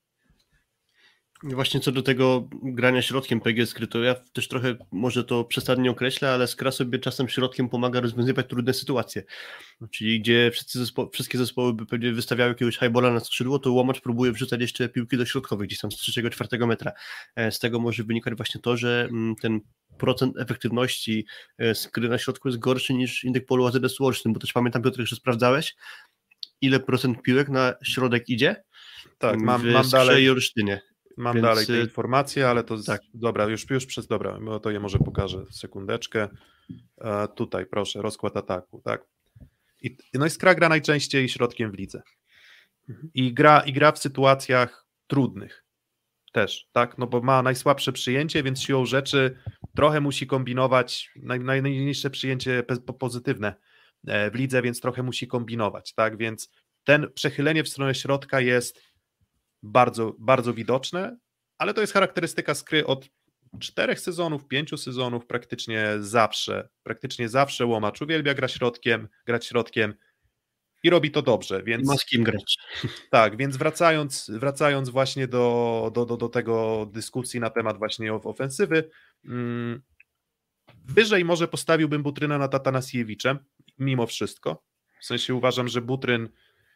[1.43, 6.31] Właśnie co do tego grania środkiem PGS to ja też trochę może to przesadnie określę,
[6.31, 9.23] ale Skra sobie czasem środkiem pomaga rozwiązywać trudne sytuacje.
[9.91, 14.31] Czyli gdzie zespo wszystkie zespoły by pewnie wystawiały jakiegoś highbola na skrzydło, to Łomacz próbuje
[14.31, 16.91] wrzucać jeszcze piłki do środkowych, gdzieś tam z trzeciego, czwartego metra.
[17.35, 19.59] E, z tego może wynikać właśnie to, że mm, ten
[19.97, 21.25] procent efektywności
[21.57, 25.01] e, skry na środku jest gorszy niż indeks polu AZS łącznym, bo też pamiętam Piotr,
[25.05, 25.75] że sprawdzałeś,
[26.61, 28.63] ile procent piłek na środek idzie?
[29.17, 30.23] Tak, mam, mam dalej.
[30.23, 30.90] i Olsztynie.
[31.17, 31.45] Mam Więc...
[31.45, 33.01] dalej te y, informacje, ale to tak.
[33.13, 36.27] dobra, już, już przez dobra, bo to je może pokażę sekundeczkę.
[37.01, 39.05] E, tutaj proszę, rozkład ataku, tak.
[39.81, 42.01] I, no i Skra gra najczęściej środkiem w lidze.
[42.89, 43.09] Mhm.
[43.13, 45.65] I gra, I gra w sytuacjach trudnych
[46.31, 49.37] też, tak, no bo ma najsłabsze przyjęcie, więc siłą rzeczy
[49.75, 52.63] trochę musi kombinować, naj, najniższe przyjęcie
[52.99, 53.55] pozytywne
[54.07, 56.51] e, w lidze, więc trochę musi kombinować, tak, więc
[56.83, 58.81] ten przechylenie w stronę środka jest
[59.63, 61.17] bardzo, bardzo widoczne,
[61.57, 63.09] ale to jest charakterystyka skry od
[63.59, 69.93] czterech sezonów, pięciu sezonów, praktycznie zawsze, praktycznie zawsze Łomacz uwielbia grać środkiem, grać środkiem
[70.83, 71.87] i robi to dobrze, więc...
[71.87, 72.57] Ma z kim grać.
[73.09, 78.89] Tak, więc wracając, wracając właśnie do, do, do, do tego dyskusji na temat właśnie ofensywy,
[79.25, 79.81] mm,
[80.85, 83.39] wyżej może postawiłbym Butryna nad Atanasiewiczem,
[83.79, 84.63] mimo wszystko,
[85.01, 86.29] w sensie uważam, że Butryn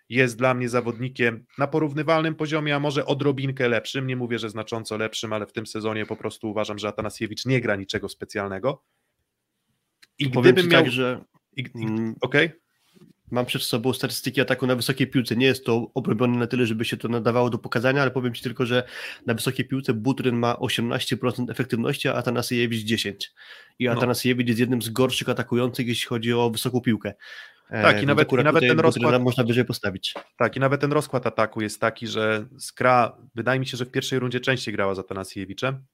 [0.10, 4.08] jest dla mnie zawodnikiem na porównywalnym poziomie, a może odrobinkę lepszym.
[4.08, 7.62] Nie mówię, że znacząco lepszym, ale w tym sezonie po prostu uważam, że Atanasiewicz nie
[7.62, 8.84] gra niczego specjalnego.
[10.20, 10.84] I Powiem gdybym miał.
[10.84, 11.26] Tak, że...
[11.76, 12.46] Mm, okej.
[12.46, 12.65] Okay.
[13.32, 15.36] Mam przed sobą statystyki ataku na wysokiej piłce.
[15.36, 18.44] Nie jest to obrobione na tyle, żeby się to nadawało do pokazania, ale powiem Ci
[18.44, 18.84] tylko, że
[19.26, 23.14] na wysokiej piłce Butryn ma 18% efektywności, a Atanasiewicz 10%.
[23.80, 24.50] I Atanasiewicz no.
[24.50, 27.14] jest jednym z gorszych atakujących, jeśli chodzi o wysoką piłkę.
[27.70, 30.14] E, tak, i nawet, i nawet ten rozkład można wyżej postawić.
[30.38, 33.92] Tak, i nawet ten rozkład ataku jest taki, że Skra, wydaje mi się, że w
[33.92, 35.86] pierwszej rundzie częściej grała za Tanasiewiczem.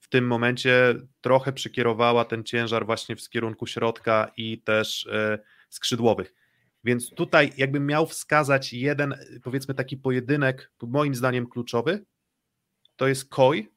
[0.00, 5.38] W tym momencie trochę przykierowała ten ciężar właśnie w kierunku środka i też e,
[5.74, 6.34] skrzydłowych.
[6.84, 12.04] Więc tutaj, jakbym miał wskazać jeden, powiedzmy, taki pojedynek, moim zdaniem kluczowy,
[12.96, 13.68] to jest Koi,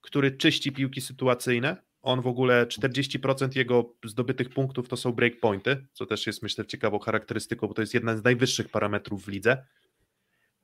[0.00, 6.06] który czyści piłki sytuacyjne, on w ogóle 40% jego zdobytych punktów to są breakpointy, co
[6.06, 9.66] też jest myślę ciekawą charakterystyką, bo to jest jedna z najwyższych parametrów w lidze.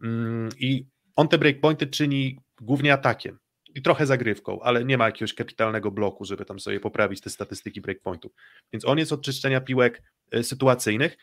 [0.03, 3.39] Mm, I on te breakpointy czyni głównie atakiem
[3.85, 8.33] trochę zagrywką, ale nie ma jakiegoś kapitalnego bloku, żeby tam sobie poprawić te statystyki breakpointów.
[8.73, 11.17] Więc on jest od czyszczenia piłek e, sytuacyjnych.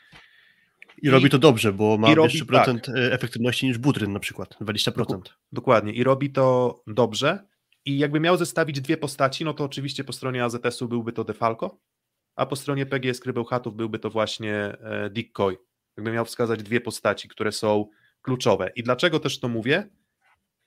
[1.01, 2.95] I, I robi to dobrze, bo ma wyższy procent tak.
[2.95, 5.19] E, efektywności niż Butryn na przykład, 20%.
[5.51, 5.93] Dokładnie.
[5.93, 7.39] I robi to dobrze
[7.85, 11.79] i jakby miał zestawić dwie postaci, no to oczywiście po stronie AZS-u byłby to Defalco,
[12.35, 15.57] a po stronie PGS Krybełchatów byłby to właśnie e, Dick Coy.
[15.97, 17.89] Jakby miał wskazać dwie postaci, które są
[18.21, 18.71] kluczowe.
[18.75, 19.89] I dlaczego też to mówię?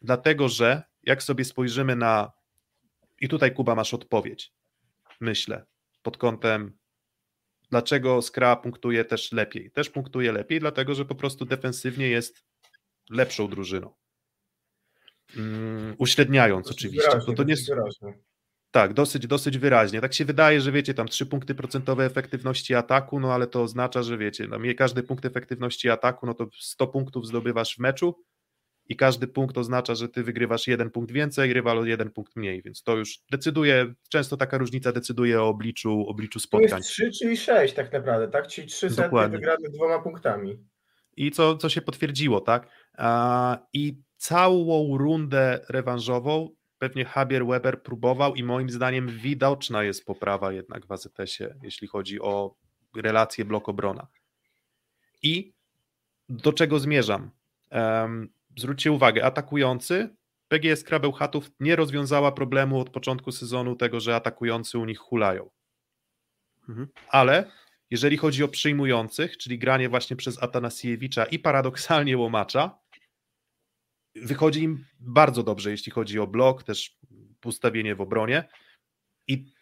[0.03, 2.33] Dlatego, że jak sobie spojrzymy na.
[3.21, 4.53] I tutaj Kuba masz odpowiedź,
[5.21, 5.67] myślę,
[6.03, 6.79] pod kątem
[7.71, 9.71] dlaczego Skra punktuje też lepiej.
[9.71, 12.45] Też punktuje lepiej, dlatego że po prostu defensywnie jest
[13.11, 13.95] lepszą drużyną.
[15.37, 17.09] Mm, uśredniając dosyć oczywiście.
[17.09, 17.71] Wyraźnie, to, to nie jest,
[18.71, 20.01] tak, dosyć, dosyć wyraźnie.
[20.01, 24.03] Tak się wydaje, że wiecie, tam 3 punkty procentowe efektywności ataku, no ale to oznacza,
[24.03, 28.25] że wiecie, no, każdy punkt efektywności ataku, no to 100 punktów zdobywasz w meczu
[28.91, 32.63] i każdy punkt oznacza, że ty wygrywasz jeden punkt więcej, rywal o jeden punkt mniej,
[32.63, 36.79] więc to już decyduje, często taka różnica decyduje o obliczu, obliczu spotkań.
[36.79, 38.47] jest 3, czyli 6 tak naprawdę, tak?
[38.47, 39.39] Czyli 3 sety Dokładnie.
[39.39, 40.59] wygrane dwoma punktami.
[41.17, 42.69] I co, co się potwierdziło, tak?
[43.73, 50.87] I całą rundę rewanżową pewnie Javier Weber próbował i moim zdaniem widoczna jest poprawa jednak
[50.87, 52.55] w AZS-ie, jeśli chodzi o
[52.97, 54.07] relację blok-obrona.
[55.23, 55.53] I
[56.29, 57.31] do czego zmierzam?
[57.71, 60.17] Um, zwróćcie uwagę, atakujący
[60.49, 65.51] PGS Krabełchatów nie rozwiązała problemu od początku sezonu tego, że atakujący u nich hulają.
[66.69, 66.89] Mhm.
[67.09, 67.53] Ale
[67.91, 72.79] jeżeli chodzi o przyjmujących, czyli granie właśnie przez Atanasiewicza i paradoksalnie Łomacza,
[74.15, 76.99] wychodzi im bardzo dobrze, jeśli chodzi o blok, też
[77.45, 78.49] ustawienie w obronie.
[79.29, 79.53] I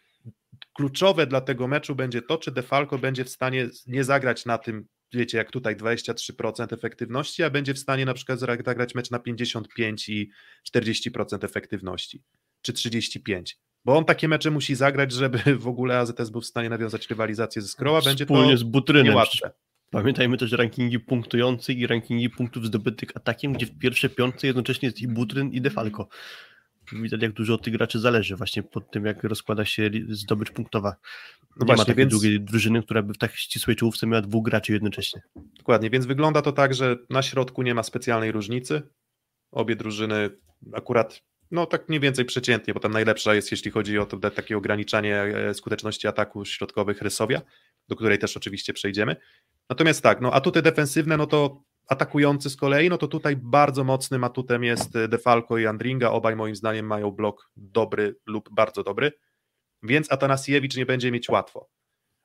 [0.73, 4.87] kluczowe dla tego meczu będzie to, czy Defalco będzie w stanie nie zagrać na tym,
[5.13, 10.09] wiecie, jak tutaj 23% efektywności, a będzie w stanie na przykład zagrać mecz na 55
[10.09, 10.31] i
[10.75, 12.23] 40% efektywności,
[12.61, 13.57] czy 35.
[13.85, 17.61] Bo on takie mecze musi zagrać, żeby w ogóle AZS był w stanie nawiązać rywalizację
[17.61, 18.01] ze Skroła.
[18.01, 19.05] Będzie Wspólnie to z Butrynem.
[19.05, 19.51] niełatwe.
[19.91, 25.01] Pamiętajmy też rankingi punktujących i rankingi punktów zdobytych atakiem, gdzie w pierwszej piątce jednocześnie jest
[25.01, 26.07] i Butryn i Defalco.
[26.91, 30.89] Widać jak dużo od tych graczy zależy właśnie pod tym, jak rozkłada się zdobycz punktowa.
[30.89, 34.21] No Nie ma właśnie, takiej więc- drugiej drużyny, która by w tak ścisłej czołówce miała
[34.21, 35.21] dwóch graczy jednocześnie.
[35.57, 38.81] Dokładnie, więc wygląda to tak, że na środku nie ma specjalnej różnicy.
[39.51, 40.29] Obie drużyny
[40.73, 41.21] akurat,
[41.51, 45.15] no tak mniej więcej przeciętnie, bo tam najlepsza jest, jeśli chodzi o to takie ograniczanie
[45.15, 47.41] e, skuteczności ataku środkowych Rysowia,
[47.87, 49.15] do której też oczywiście przejdziemy.
[49.69, 54.23] Natomiast tak, no atuty defensywne, no to atakujący z kolei, no to tutaj bardzo mocnym
[54.23, 59.11] atutem jest e, Defalco i Andringa, obaj moim zdaniem mają blok dobry lub bardzo dobry,
[59.83, 61.69] więc Atanasiewicz nie będzie mieć łatwo.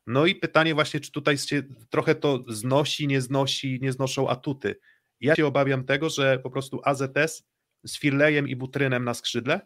[0.06, 4.76] No i pytanie właśnie, czy tutaj się trochę to znosi, nie znosi, nie znoszą atuty.
[5.20, 7.44] Ja się obawiam tego, że po prostu AZS
[7.86, 9.60] z Firlejem i Butrynem na skrzydle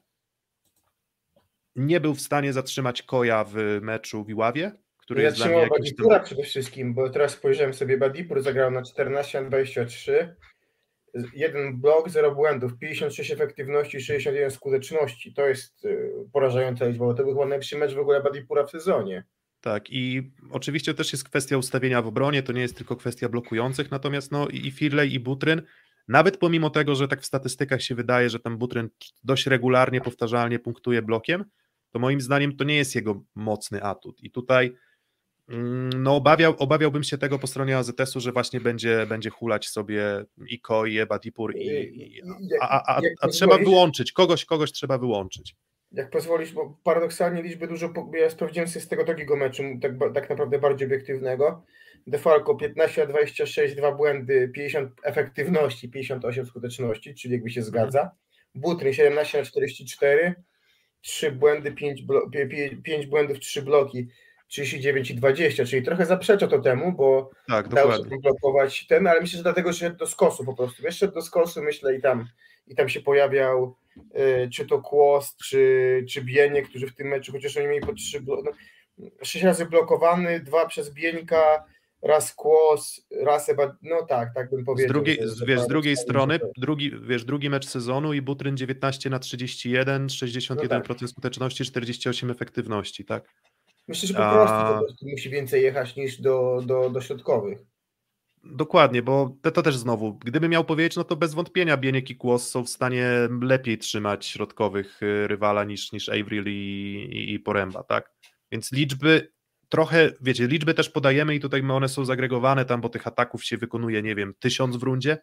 [1.76, 4.72] nie był w stanie zatrzymać Koja w meczu w Iławie,
[5.08, 5.66] który Ja jest dla mnie.
[5.66, 10.36] Badipura przede wszystkim, bo teraz spojrzałem sobie, Badipur zagrał na 14 na 23,
[11.34, 15.34] jeden blok, 0 błędów, 56 efektywności, 61 skuteczności.
[15.34, 18.70] To jest y, porażająca liczba, bo to był chyba najlepszy mecz w ogóle Badipura w
[18.70, 19.24] sezonie.
[19.60, 23.90] Tak, i oczywiście też jest kwestia ustawienia w obronie, to nie jest tylko kwestia blokujących,
[23.90, 25.62] natomiast no i Firlej i Butryn,
[26.08, 28.88] nawet pomimo tego, że tak w statystykach się wydaje, że tam Butryn
[29.24, 31.44] dość regularnie, powtarzalnie punktuje blokiem,
[31.90, 34.20] to moim zdaniem to nie jest jego mocny atut.
[34.22, 34.74] I tutaj
[35.96, 40.60] no obawiał, obawiałbym się tego po stronie AZS-u, że właśnie będzie, będzie hulać sobie i
[40.60, 42.22] Koi, i Ebadipur, i, i,
[42.60, 45.56] a, a, a, a trzeba wyłączyć, kogoś, kogoś trzeba wyłączyć.
[45.92, 50.30] Jak pozwolisz, bo paradoksalnie liczby dużo, ja sprawdziłem sobie z tego drugiego meczu, tak, tak
[50.30, 51.64] naprawdę bardziej obiektywnego.
[52.06, 58.10] Defalco 15 na 26, dwa błędy, 50 efektywności, 58 skuteczności, czyli jakby się zgadza.
[58.54, 60.34] Butryn 17 na 44,
[61.00, 62.30] 3 błędy, 5, blo,
[62.84, 64.08] 5 błędów, 3 bloki,
[64.48, 68.18] 39 i 20, czyli trochę zaprzecza to temu, bo Tak, dał się dokładnie.
[68.18, 70.82] blokować ten, ale myślę, że dlatego, że szedł do skosu po prostu.
[70.82, 72.28] Wiesz, szedł do skosu, myślę, i tam,
[72.66, 73.76] i tam się pojawiał
[74.44, 77.94] y, czy to Kłos, czy, czy Bienie, którzy w tym meczu, chociaż oni mieli po
[77.94, 78.52] trzy, no,
[79.22, 81.64] sześć razy blokowany, dwa przez Bieńka,
[82.02, 84.88] raz Kłos, raz Eba, no tak, tak bym Z powiedział.
[84.92, 88.22] drugiej, że- z, że wiesz, z drugiej strony, to- drugi, wiesz, drugi mecz sezonu i
[88.22, 93.24] Butryn 19 na 31, 61% No skuteczności, 48 efektywności, tak?
[93.88, 97.58] Myślę, że po A- prostu, po prostu musi więcej jechać niż do, do, do środkowych.
[98.44, 102.16] Dokładnie, bo to, to też znowu, gdyby miał powiedzieć, no to bez wątpienia Bieniek i
[102.16, 103.10] Kłos są w stanie
[103.42, 108.12] lepiej trzymać środkowych y, rywala niż, niż Avril i, i, i Poręba, tak?
[108.52, 109.32] Więc liczby
[109.68, 113.56] trochę, wiecie, liczby też podajemy i tutaj one są zagregowane tam, bo tych ataków się
[113.56, 115.18] wykonuje, nie wiem, tysiąc w rundzie,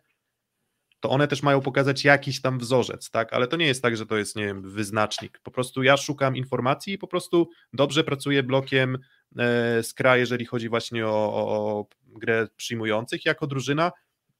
[1.05, 3.33] to one też mają pokazać jakiś tam wzorzec, tak?
[3.33, 5.39] Ale to nie jest tak, że to jest, nie wiem, wyznacznik.
[5.43, 8.97] Po prostu ja szukam informacji i po prostu dobrze pracuję blokiem
[9.37, 13.25] e, Skra, jeżeli chodzi właśnie o, o, grę przyjmujących.
[13.25, 13.91] Jako drużyna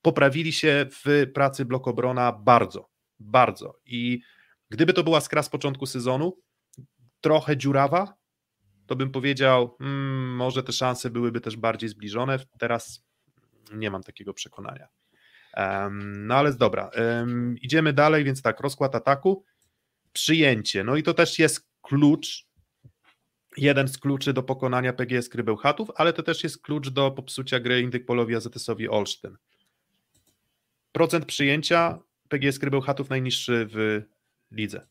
[0.02, 2.88] poprawili się w pracy blokobrona bardzo,
[3.18, 3.78] bardzo.
[3.84, 4.20] I
[4.70, 6.38] gdyby to była Skra z początku sezonu,
[7.20, 8.14] trochę dziurawa,
[8.86, 12.38] to bym powiedział, mm, może te szanse byłyby też bardziej zbliżone.
[12.58, 13.04] Teraz
[13.72, 14.88] nie mam takiego przekonania.
[15.56, 19.44] Em, no ale dobra, em, idziemy dalej, więc tak, rozkład ataku,
[20.12, 22.46] przyjęcie, no i to też jest klucz,
[23.56, 27.80] jeden z kluczy do pokonania PGS Krybełchatów, ale to też jest klucz do popsucia gry
[27.80, 29.36] Indykpolowi AZS-owi Olsztyn.
[30.92, 31.98] Procent przyjęcia
[32.28, 34.02] PGS Krybełchatów najniższy w
[34.50, 34.86] lidze.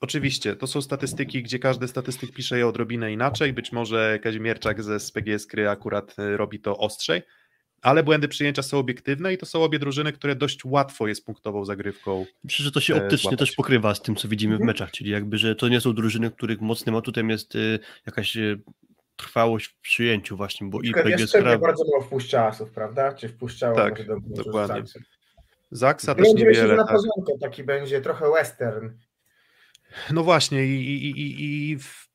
[0.00, 4.98] Oczywiście, to są statystyki, gdzie każdy statystyk pisze je odrobinę inaczej, być może Kazimierczak ze
[5.14, 7.22] PGS Kry akurat y, robi to ostrzej,
[7.84, 11.64] ale błędy przyjęcia są obiektywne i to są obie drużyny, które dość łatwo jest punktową
[11.64, 12.26] zagrywką.
[12.44, 13.38] Myślę, że to się e, optycznie złapać.
[13.38, 14.66] też pokrywa z tym, co widzimy w Mhm.
[14.66, 18.60] meczach, czyli jakby, że to nie są drużyny, których mocnym atutem jest y, jakaś y,
[19.16, 21.58] trwałość w przyjęciu właśnie, bo i Tylko PG jeszcze Skra...
[21.58, 23.12] bardzo mało wpuszcza asów, prawda?
[23.12, 24.82] Czy wpuszczało Tak, do dokładnie.
[25.70, 26.76] Zaksa też niewiele.
[26.76, 26.92] na Tak.
[26.96, 28.88] porządku taki będzie trochę western.
[30.12, 32.08] No właśnie, i, i, i, i w,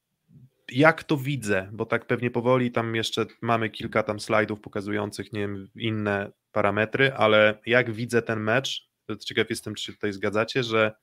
[0.71, 5.39] jak to widzę, bo tak pewnie powoli tam jeszcze mamy kilka tam slajdów pokazujących, nie
[5.39, 8.89] wiem, inne parametry, ale jak widzę ten mecz,
[9.25, 10.93] ciekaw jestem, czy się tutaj zgadzacie, że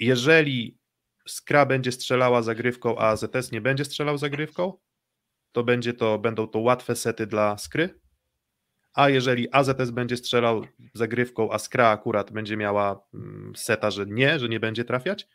[0.00, 0.80] jeżeli
[1.28, 4.72] Skra będzie strzelała zagrywką, a AZS nie będzie strzelał zagrywką,
[5.52, 8.00] to, będzie to będą to łatwe sety dla Skry,
[8.94, 14.38] a jeżeli AZS będzie strzelał zagrywką, a Skra akurat będzie miała mm, seta, że nie,
[14.38, 15.28] że nie będzie trafiać,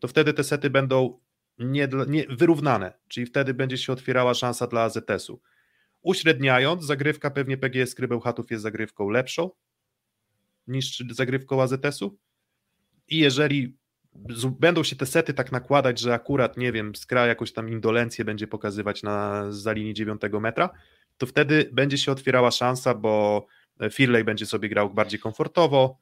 [0.00, 1.20] to wtedy te sety będą
[1.58, 5.40] nie, nie, wyrównane, czyli wtedy będzie się otwierała szansa dla AZS-u.
[6.02, 9.50] Uśredniając, zagrywka pewnie PGS Krybełchatów jest zagrywką lepszą
[10.66, 12.18] niż zagrywką AZS-u
[13.08, 13.76] i jeżeli
[14.60, 18.46] będą się te sety tak nakładać, że akurat, nie wiem, Skra jakąś tam indolencję będzie
[18.46, 20.70] pokazywać na za linii 9 metra,
[21.18, 23.46] to wtedy będzie się otwierała szansa, bo
[23.92, 25.98] Firley będzie sobie grał bardziej komfortowo,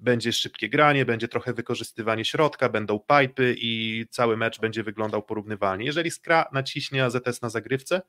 [0.00, 5.84] będzie szybkie granie, będzie trochę wykorzystywanie środka, będą pipy i cały mecz będzie wyglądał porównywalnie.
[5.86, 8.02] Jeżeli Skra naciśnie AZS na zagrywce,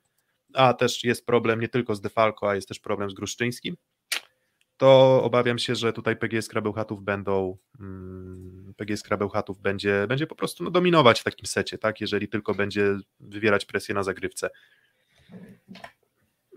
[0.54, 3.76] a też jest problem nie tylko z Defalco, a jest też problem z Gruszczyńskim,
[4.76, 10.64] to obawiam się, że tutaj PGS Krabełchatów będą mm, PGS Krabełchatów będzie, będzie po prostu
[10.64, 14.50] no, dominować w takim secie, tak, jeżeli tylko będzie wywierać presję na zagrywce.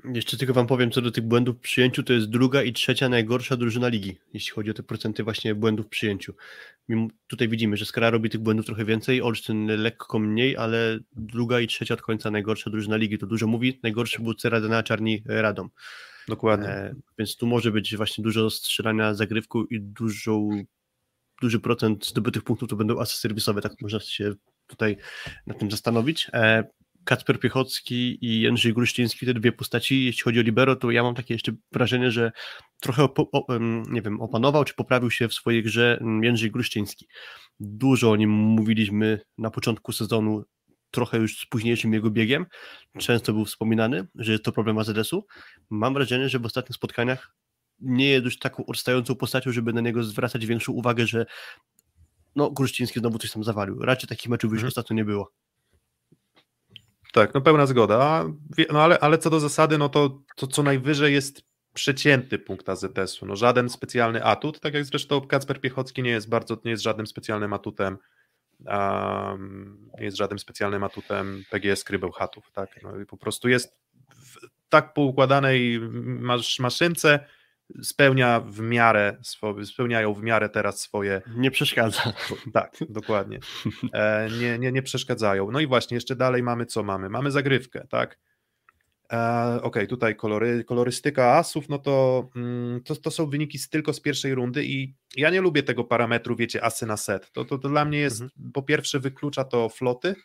[0.05, 3.09] Jeszcze tylko wam powiem, co do tych błędów w przyjęciu, to jest druga i trzecia
[3.09, 6.33] najgorsza drużyna ligi, jeśli chodzi o te procenty właśnie błędów w przyjęciu.
[6.89, 11.59] Mimo, tutaj widzimy, że Skara robi tych błędów trochę więcej, Olsztyn lekko mniej, ale druga
[11.59, 13.17] i trzecia od końca najgorsza drużyna ligi.
[13.17, 13.79] To dużo mówi.
[13.83, 15.69] Najgorszy był Ceradena Czarni Radom.
[16.27, 16.67] Dokładnie.
[16.67, 20.39] E, więc tu może być właśnie dużo strzelania zagrywką i dużo,
[21.41, 24.33] duży procent zdobytych punktów to będą asy serwisowe, tak można się
[24.67, 24.97] tutaj
[25.47, 26.27] nad tym zastanowić.
[26.33, 26.63] E,
[27.05, 31.15] Kacper Piechocki i Jędrzej Gruściński, te dwie postaci, jeśli chodzi o libero, to ja mam
[31.15, 32.31] takie jeszcze wrażenie, że
[32.79, 33.45] trochę o,
[33.89, 37.07] nie wiem, opanował czy poprawił się w swojej grze Jędrzej Gruściński.
[37.59, 40.43] Dużo o nim mówiliśmy na początku sezonu,
[40.91, 42.45] trochę już z późniejszym jego biegiem.
[42.97, 45.25] Często był wspominany, że jest to problem AZS-u.
[45.69, 47.31] Mam wrażenie, że w ostatnich spotkaniach
[47.79, 51.25] nie jest już taką odstającą postacią, żeby na niego zwracać większą uwagę, że
[52.35, 53.79] no, Gruszczyński znowu coś tam zawalił.
[53.79, 54.67] Raczej takich meczów już Mhm.
[54.67, 55.31] ostatnio nie było.
[57.13, 58.25] Tak, no pełna zgoda.
[58.71, 61.43] No ale, ale co do zasady, no to, to co najwyżej jest
[61.73, 63.25] przeciętny punkt AZS-u.
[63.25, 67.07] No żaden specjalny atut, tak jak zresztą Kacper Piechocki nie jest bardzo, nie jest żadnym
[67.07, 67.97] specjalnym atutem
[68.65, 72.83] um, nie jest żadnym specjalnym atutem PGS Krybełchatów, tak.
[72.83, 73.77] No po prostu jest
[74.15, 74.37] w
[74.69, 77.25] tak poukładanej masz, maszynce
[77.83, 79.17] spełnia w miarę,
[79.63, 82.13] spełniają w miarę teraz swoje Nie przeszkadza.
[82.53, 83.39] tak, dokładnie.
[83.93, 85.51] E, nie, nie, nie przeszkadzają.
[85.51, 87.09] No i właśnie, jeszcze dalej mamy co mamy?
[87.09, 88.19] Mamy zagrywkę, tak?
[89.13, 93.93] E, Okej, tutaj kolory, kolorystyka asów, no to, mm, to to są wyniki z, tylko
[93.93, 97.31] z pierwszej rundy i ja nie lubię tego parametru, wiecie, asy na set.
[97.31, 100.15] To, to, to dla mnie jest, po pierwsze wyklucza to floty,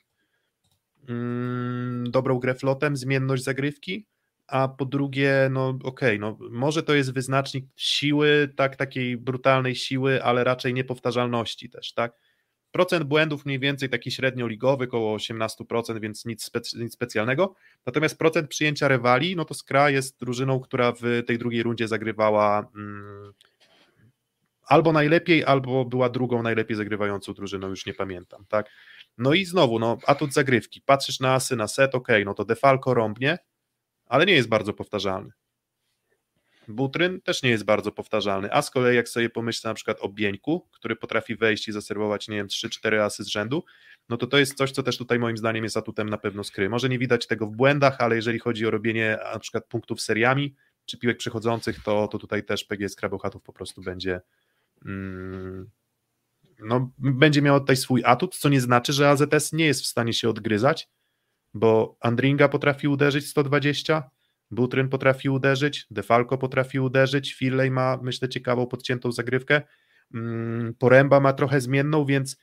[1.09, 4.07] mm, dobrą grę flotem, zmienność zagrywki,
[4.49, 10.23] a po drugie, no okej, no może to jest wyznacznik siły, tak, takiej brutalnej siły,
[10.23, 12.13] ale raczej niepowtarzalności też, tak?
[12.71, 17.55] Procent błędów mniej więcej taki średnio ligowy, około 18%, więc nic, nic specjalnego.
[17.87, 22.71] Natomiast procent przyjęcia rywali, no to Skra jest drużyną, która w tej drugiej rundzie zagrywała
[22.77, 23.33] mm,
[24.67, 28.71] albo najlepiej, albo była drugą najlepiej zagrywającą drużyną, już nie pamiętam, tak?
[29.19, 32.95] No i znowu, no atut zagrywki, patrzysz na asy, na set, ok, no to Defalco
[32.95, 33.39] rąbnie,
[34.07, 35.33] ale nie jest bardzo powtarzalny.
[36.69, 40.09] Butryn też nie jest bardzo powtarzalny, a z kolei jak sobie pomyślę na przykład o
[40.09, 43.65] Bieńku, który potrafi wejść i zaserwować, nie wiem, 3-4 asy z rzędu,
[44.09, 46.69] no to to jest coś, co też tutaj moim zdaniem jest atutem na pewno skry.
[46.69, 50.55] Może nie widać tego w błędach, ale jeżeli chodzi o robienie na przykład punktów seriami,
[50.85, 54.21] czy piłek przechodzących, to, to tutaj też PGS Krabełchatów po prostu będzie
[54.85, 55.71] mm,
[56.59, 60.13] no, będzie miał tutaj swój atut, co nie znaczy, że AZS nie jest w stanie
[60.13, 60.89] się odgryzać,
[61.57, 64.11] bo Andringa potrafi uderzyć 120,
[64.51, 69.63] Butryn potrafi uderzyć, Defalco potrafi uderzyć, Firley ma, myślę, ciekawą, podciętą zagrywkę,
[70.15, 72.37] mm, Poręba ma trochę zmienną, więc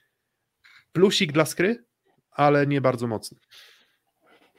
[0.91, 1.85] plusik dla skry,
[2.31, 3.38] ale nie bardzo mocny.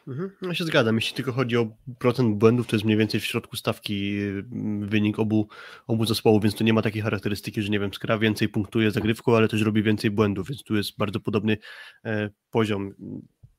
[0.09, 0.31] Mhm.
[0.43, 0.94] Ja się zgadzam.
[0.94, 4.44] Jeśli tylko chodzi o procent błędów, to jest mniej więcej w środku stawki y,
[4.81, 5.48] wynik obu,
[5.86, 9.36] obu zespołów, więc tu nie ma takiej charakterystyki, że nie wiem, Skra więcej punktuje zagrywką,
[9.36, 11.59] ale też robi więcej błędów, więc tu jest bardzo podobny
[12.05, 12.94] e, poziom.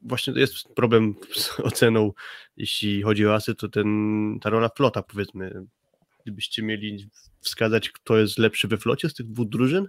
[0.05, 2.11] Właśnie jest problem z oceną,
[2.57, 5.65] jeśli chodzi o asy, to ten, ta rola flota powiedzmy,
[6.23, 7.09] gdybyście mieli
[7.39, 9.87] wskazać, kto jest lepszy we flocie z tych dwóch drużyn,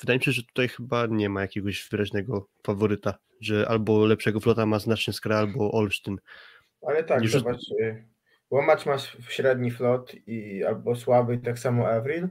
[0.00, 4.66] wydaje mi się, że tutaj chyba nie ma jakiegoś wyraźnego faworyta, że albo lepszego flota
[4.66, 6.16] ma znacznie Skra, albo Olsztyn.
[6.86, 7.60] Ale tak, Niż- zobacz,
[8.50, 8.98] Łomacz ma
[9.28, 12.28] średni flot i albo słaby, tak samo Avril,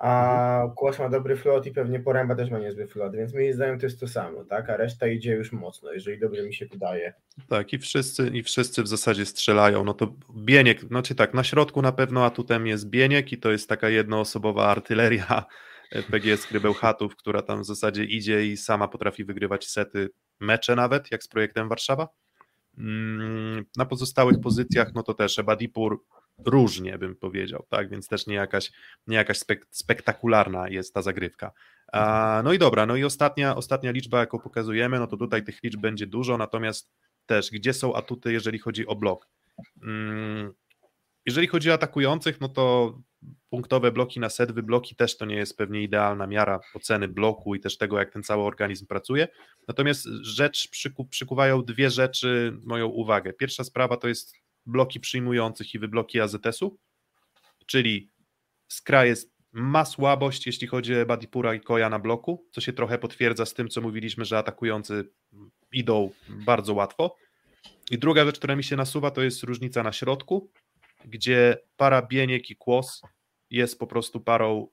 [0.00, 3.78] a Kłos ma dobry flot i pewnie Poręba też ma niezły flot, więc moim zdaniem
[3.78, 4.70] to jest to samo, tak?
[4.70, 7.14] A reszta idzie już mocno, jeżeli dobrze mi się wydaje.
[7.48, 9.84] Tak, i wszyscy, i wszyscy w zasadzie strzelają.
[9.84, 13.68] No to Bieniek, znaczy tak, na środku na pewno atutem jest Bieniek i to jest
[13.68, 15.44] taka jednoosobowa artyleria
[16.10, 20.10] PGS Krybełchatów, która tam w zasadzie idzie i sama potrafi wygrywać sety,
[20.40, 22.08] mecze nawet, jak z projektem Warszawa.
[22.78, 26.04] Mm, Na pozostałych pozycjach, no to też Ebadipur
[26.46, 28.72] różnie bym powiedział, tak, więc też nie jakaś,
[29.06, 31.52] nie jakaś spek spektakularna jest ta zagrywka.
[31.92, 35.62] A, no i dobra, no i ostatnia, ostatnia liczba, jaką pokazujemy, no to tutaj tych
[35.62, 36.90] liczb będzie dużo, natomiast
[37.26, 39.28] też, gdzie są atuty, jeżeli chodzi o blok?
[39.82, 40.52] Mm,
[41.26, 42.98] Jeżeli chodzi o atakujących, no to
[43.50, 47.60] punktowe bloki na set, wybloki też to nie jest pewnie idealna miara oceny bloku i
[47.60, 49.28] też tego, jak ten cały organizm pracuje.
[49.68, 53.32] Natomiast rzecz przyku, przykuwają dwie rzeczy moją uwagę.
[53.32, 54.34] Pierwsza sprawa to jest
[54.68, 56.78] bloki przyjmujących i wybloki AZS-u,
[57.66, 58.10] czyli
[58.68, 62.98] Skra jest ma słabość, jeśli chodzi o Badipura i Koja na bloku, co się trochę
[62.98, 65.08] potwierdza z tym, co mówiliśmy, że atakujący
[65.72, 67.16] idą bardzo łatwo.
[67.90, 70.50] I druga rzecz, która mi się nasuwa, to jest różnica na środku,
[71.04, 73.02] gdzie para Bieniek i Kłos
[73.50, 74.68] jest po prostu parą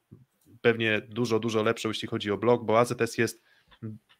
[0.61, 3.43] pewnie dużo, dużo lepszą, jeśli chodzi o blok, bo AZS jest,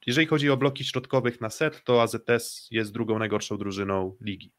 [0.07, 4.51] jeżeli chodzi o bloki środkowych na set, to AZS jest drugą najgorszą drużyną ligi.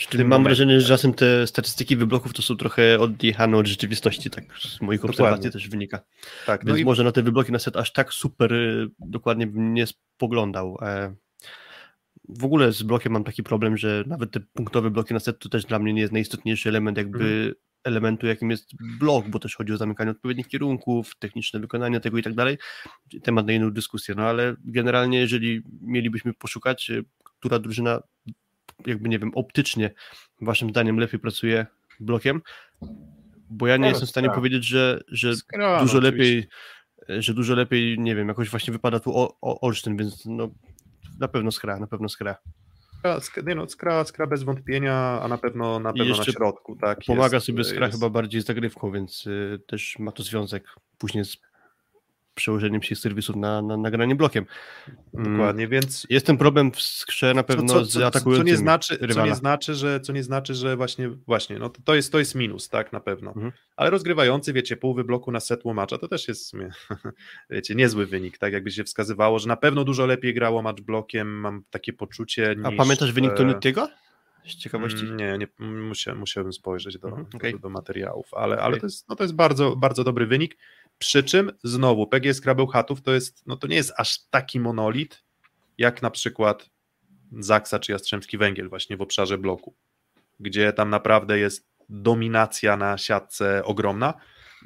[0.00, 4.30] Przy tym mam wrażenie, że czasem te statystyki wybloków to są trochę odjechane od rzeczywistości,
[4.30, 5.24] tak z moich Dokładnie.
[5.24, 6.00] obserwacji też wynika.
[6.46, 9.46] Tak, no Więc i może na te wybloki na set aż tak super y, dokładnie
[9.46, 10.78] bym nie spoglądał.
[10.82, 11.14] E,
[12.28, 15.48] W ogóle z blokiem mam taki problem, że nawet te punktowe bloki na set to
[15.48, 17.54] też dla mnie nie jest najistotniejszy element jakby Mhm.
[17.84, 18.70] elementu, jakim jest
[19.00, 22.58] blok, bo też chodzi o zamykanie odpowiednich kierunków, techniczne wykonanie tego i tak dalej.
[23.22, 28.00] Temat na inną dyskusję, no ale generalnie jeżeli mielibyśmy poszukać, y, która drużyna
[28.86, 29.90] jakby nie wiem, optycznie
[30.40, 31.66] waszym zdaniem lepiej pracuje
[32.00, 32.42] blokiem,
[33.50, 34.36] bo ja nie No, jestem w stanie tak.
[34.36, 36.48] powiedzieć, że, że Skra, dużo no, lepiej,
[37.08, 40.50] że dużo lepiej, nie wiem, jakoś właśnie wypada tu Olsztyn, więc no
[41.20, 42.36] na pewno skra, na pewno skra.
[42.98, 46.76] Skra, sk- nie no, skra, skra bez wątpienia, a na pewno na, pewno na środku.
[46.76, 50.22] Tak, Pomaga jest, sobie skra jest, chyba bardziej z zagrywką, więc y, też ma to
[50.22, 50.64] związek
[50.98, 51.36] później z
[52.40, 54.46] przełożeniem się serwisów na, na nagranie blokiem.
[55.14, 58.56] Mm, Dokładnie, więc Jest ten problem w skrze na pewno z co, atakującymi co, nie
[58.56, 62.12] znaczy, co nie znaczy, że co nie znaczy, że właśnie, właśnie no to, to, jest,
[62.12, 63.30] to jest minus, tak, na pewno.
[63.30, 63.52] Mhm.
[63.76, 66.52] Ale rozgrywający, wiecie, połowy bloku na set łomacza, to też jest
[67.50, 71.40] wiecie, niezły wynik, tak jakby się wskazywało, że na pewno dużo lepiej gra łomacz blokiem,
[71.40, 73.88] mam takie poczucie A niż, pamiętasz wynik Tonutiego?
[74.46, 75.04] Z ciekawości.
[75.04, 77.60] Mm, Nie, nie musia, musiałbym spojrzeć do, Mhm, do- okej.
[77.60, 80.56] do, materiałów, ale, ale to, jest, no to jest bardzo, bardzo dobry wynik.
[81.00, 85.22] Przy czym znowu PGS Krabełchatów to jest, no to nie jest aż taki monolit,
[85.78, 86.70] jak na przykład
[87.32, 89.74] Zaksa czy Jastrzębski Węgiel właśnie w obszarze bloku,
[90.40, 94.14] gdzie tam naprawdę jest dominacja na siatce ogromna,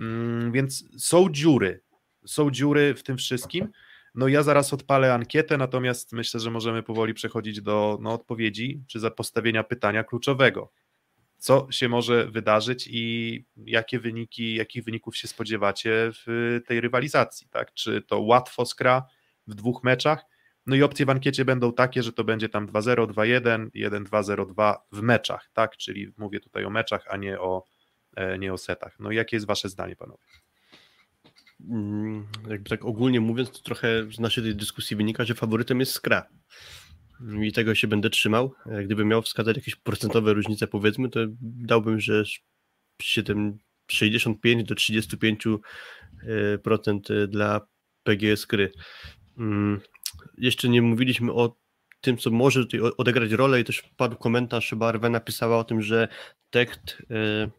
[0.00, 1.82] Mm, więc są dziury,
[2.26, 3.68] są dziury w tym wszystkim.
[4.14, 9.10] No ja zaraz odpalę ankietę, natomiast myślę, że możemy powoli przechodzić do no, odpowiedzi czy
[9.10, 10.72] postawienia pytania kluczowego.
[11.44, 17.74] Co się może wydarzyć i jakie wyniki, jakich wyników się spodziewacie w tej rywalizacji, tak?
[17.74, 19.06] Czy to łatwo skra
[19.46, 20.24] w dwóch meczach?
[20.66, 24.74] No i opcje w ankiecie będą takie, że to będzie tam 2-0, 2-1, 1-2, 0-2
[24.92, 25.76] w meczach, tak?
[25.76, 27.64] Czyli mówię tutaj o meczach, a nie o,
[28.16, 28.96] e, nie o setach.
[28.98, 30.24] No i jakie jest wasze zdanie, panowie?
[31.70, 36.28] Mm, jakby tak ogólnie mówiąc, to trochę z naszej dyskusji wynika, że faworytem jest Skra.
[37.42, 38.54] I tego się będę trzymał.
[38.66, 42.24] E, Gdybym miał wskazać jakieś procentowe różnice, powiedzmy, to dałbym, że
[43.02, 43.58] 7,
[43.90, 45.58] 65 do 35%
[47.10, 47.60] e, e, dla
[48.02, 48.72] PGS Kry.
[49.38, 49.80] Mm,
[50.38, 51.56] Jeszcze nie mówiliśmy o
[52.00, 55.82] tym, co może tutaj odegrać rolę i też padł komentarz, chyba Arwe napisała o tym,
[55.82, 56.08] że
[56.50, 57.50] Tekt e,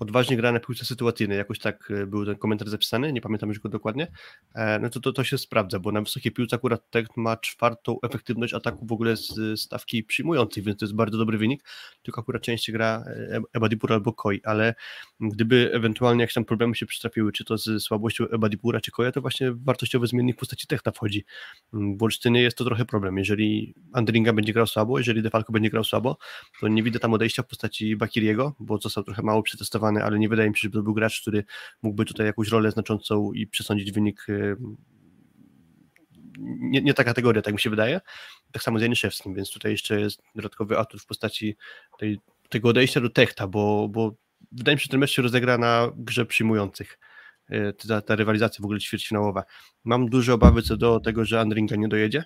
[0.00, 3.58] odważnie gra na piłce sytuacyjnej, jakoś tak e, był ten komentarz zapisany, nie pamiętam już
[3.58, 4.06] go dokładnie,
[4.54, 7.98] E, no to, to to się sprawdza, bo na wysokiej piłce akurat Tekt ma czwartą
[8.02, 11.64] efektywność ataku w ogóle z stawki przyjmującej, więc to jest bardzo dobry wynik,
[12.02, 14.74] tylko akurat częściej gra e, Ebadipur albo Koi, ale
[15.20, 19.20] gdyby ewentualnie jakieś tam problemy się przytrafiły, czy to z słabością Ebadipura czy Koja, to
[19.20, 21.24] właśnie wartościowy zmiennik w postaci Tekta wchodzi.
[21.74, 25.70] Mm, W Olsztynie jest to trochę problem, jeżeli Andringa będzie grał słabo, jeżeli Defalco będzie
[25.70, 26.18] grał słabo,
[26.60, 30.28] to nie widzę tam odejścia w postaci Bakiriego, bo został trochę mało przetestowany, ale nie
[30.28, 31.44] wydaje mi się, żeby to był gracz, który
[31.82, 34.56] mógłby tutaj jakąś rolę znaczącą i przesądzić wynik e,
[36.40, 38.00] nie, nie ta kategoria, tak mi się wydaje.
[38.52, 41.56] Tak samo z Janiszewskim, więc tutaj jeszcze jest dodatkowy atut w postaci
[41.98, 42.18] tej,
[42.48, 44.16] tego odejścia do Techta, bo, bo
[44.52, 46.98] wydaje mi się, że ten mecz się rozegra na grze przyjmujących.
[47.50, 49.44] E, ta, ta rywalizacja w ogóle ćwierćfinałowa.
[49.84, 52.24] Mam duże obawy co do tego, że Andringa nie dojedzie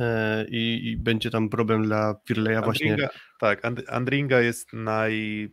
[0.00, 3.08] e, i, i będzie tam problem dla Pirleja właśnie.
[3.40, 5.48] Tak, Andringa jest naj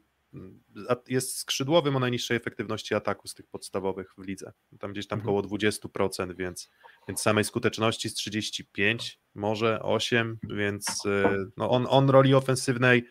[1.08, 4.52] jest skrzydłowym o najniższej efektywności ataku z tych podstawowych w lidze.
[4.80, 5.60] Tam gdzieś tam około mhm.
[5.60, 6.70] 20%, więc,
[7.08, 11.24] więc samej skuteczności z 35, może 8, więc y,
[11.58, 13.06] no on, on roli ofensywnej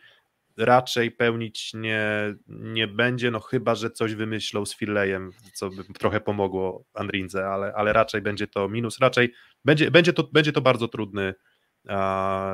[0.57, 6.21] raczej pełnić nie, nie będzie, no chyba, że coś wymyślą z Fillejem, co by trochę
[6.21, 9.33] pomogło Andrinze, ale, ale raczej będzie to minus, raczej
[9.65, 11.35] będzie, będzie, to, będzie to bardzo trudny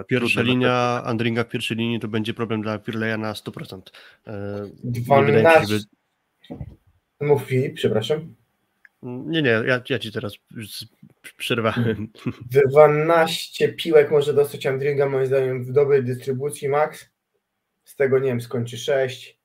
[0.09, 3.81] Pierwsza linia, Andringa w pierwszej linii to będzie problem dla Pirleja na 100%.
[4.27, 5.67] E, 12...
[5.67, 5.85] Żeby...
[7.21, 8.35] Mów Filip, przepraszam.
[9.03, 10.35] Nie, nie, ja, ja ci teraz
[11.37, 12.09] przerwałem.
[12.51, 17.11] 12 piłek może dostać Andringa moim zdaniem w dobrej dystrybucji max.
[17.85, 19.40] Z tego nie wiem, skończy 6.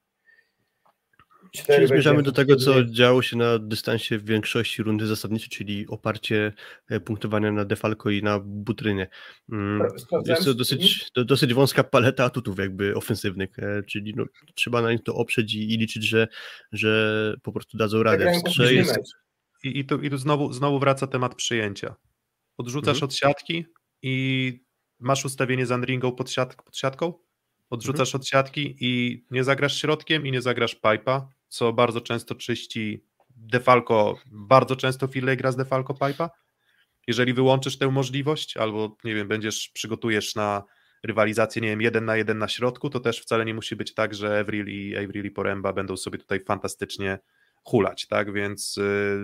[1.64, 6.54] Czyli zmierzamy do tego, co działo się na dystansie w większości rundy zasadniczej, czyli oparcie
[6.90, 9.08] e, punktowania na Defalco i na Butrynie.
[9.52, 9.88] Mm,
[10.26, 14.26] jest to dosyć, dosyć wąska paleta atutów jakby ofensywnych, e, czyli no,
[14.56, 16.28] trzeba na nich to oprzeć i, i liczyć, że,
[16.72, 18.42] że po prostu dadzą radę.
[18.60, 18.98] Jest...
[19.64, 21.96] I, i, tu, I tu znowu, znowu wraca temat przyjęcia.
[22.58, 23.10] Odrzucasz mhm.
[23.10, 23.66] od siatki
[24.02, 24.66] i
[25.00, 27.14] masz ustawienie z Andringą pod, siat, pod siatką,
[27.70, 28.22] odrzucasz mhm.
[28.22, 34.16] od siatki i nie zagrasz środkiem i nie zagrasz pipa, co bardzo często czyści Defalco,
[34.32, 36.30] bardzo często Finlay gra z Defalco Pipe'a.
[37.08, 40.64] Jeżeli wyłączysz tę możliwość, albo nie wiem, będziesz, przygotujesz na
[41.04, 44.14] rywalizację, nie wiem, jeden na jeden na środku, to też wcale nie musi być tak,
[44.14, 47.20] że Avril i, Avril i Poręba będą sobie tutaj fantastycznie
[47.64, 49.18] hulać, tak, więc y,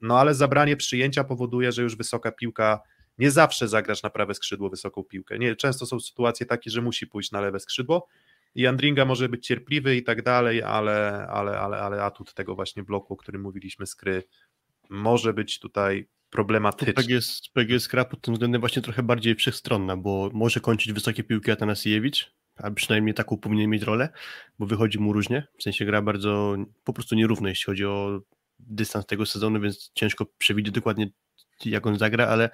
[0.00, 2.80] no ale zabranie przyjęcia powoduje, że już wysoka piłka,
[3.18, 7.06] nie zawsze zagrasz na prawe skrzydło wysoką piłkę, nie, często są sytuacje takie, że musi
[7.06, 8.08] pójść na lewe skrzydło,
[8.54, 12.82] i Andringa może być cierpliwy i tak dalej, ale, ale, ale, ale atut tego właśnie
[12.82, 14.22] bloku, o którym mówiliśmy, skry,
[14.90, 16.94] może być tutaj problematyczny.
[16.94, 21.50] PGS, PGS gra pod tym względem właśnie trochę bardziej wszechstronna, bo może kończyć wysokie piłki
[21.50, 24.08] Atanasiewicz, a przynajmniej taką powinien mieć rolę,
[24.58, 28.20] bo wychodzi mu różnie, w sensie gra bardzo po prostu nierówno, jeśli chodzi o
[28.58, 31.10] dystans tego sezonu, więc ciężko przewidzieć dokładnie
[31.64, 32.50] jak on zagra, ale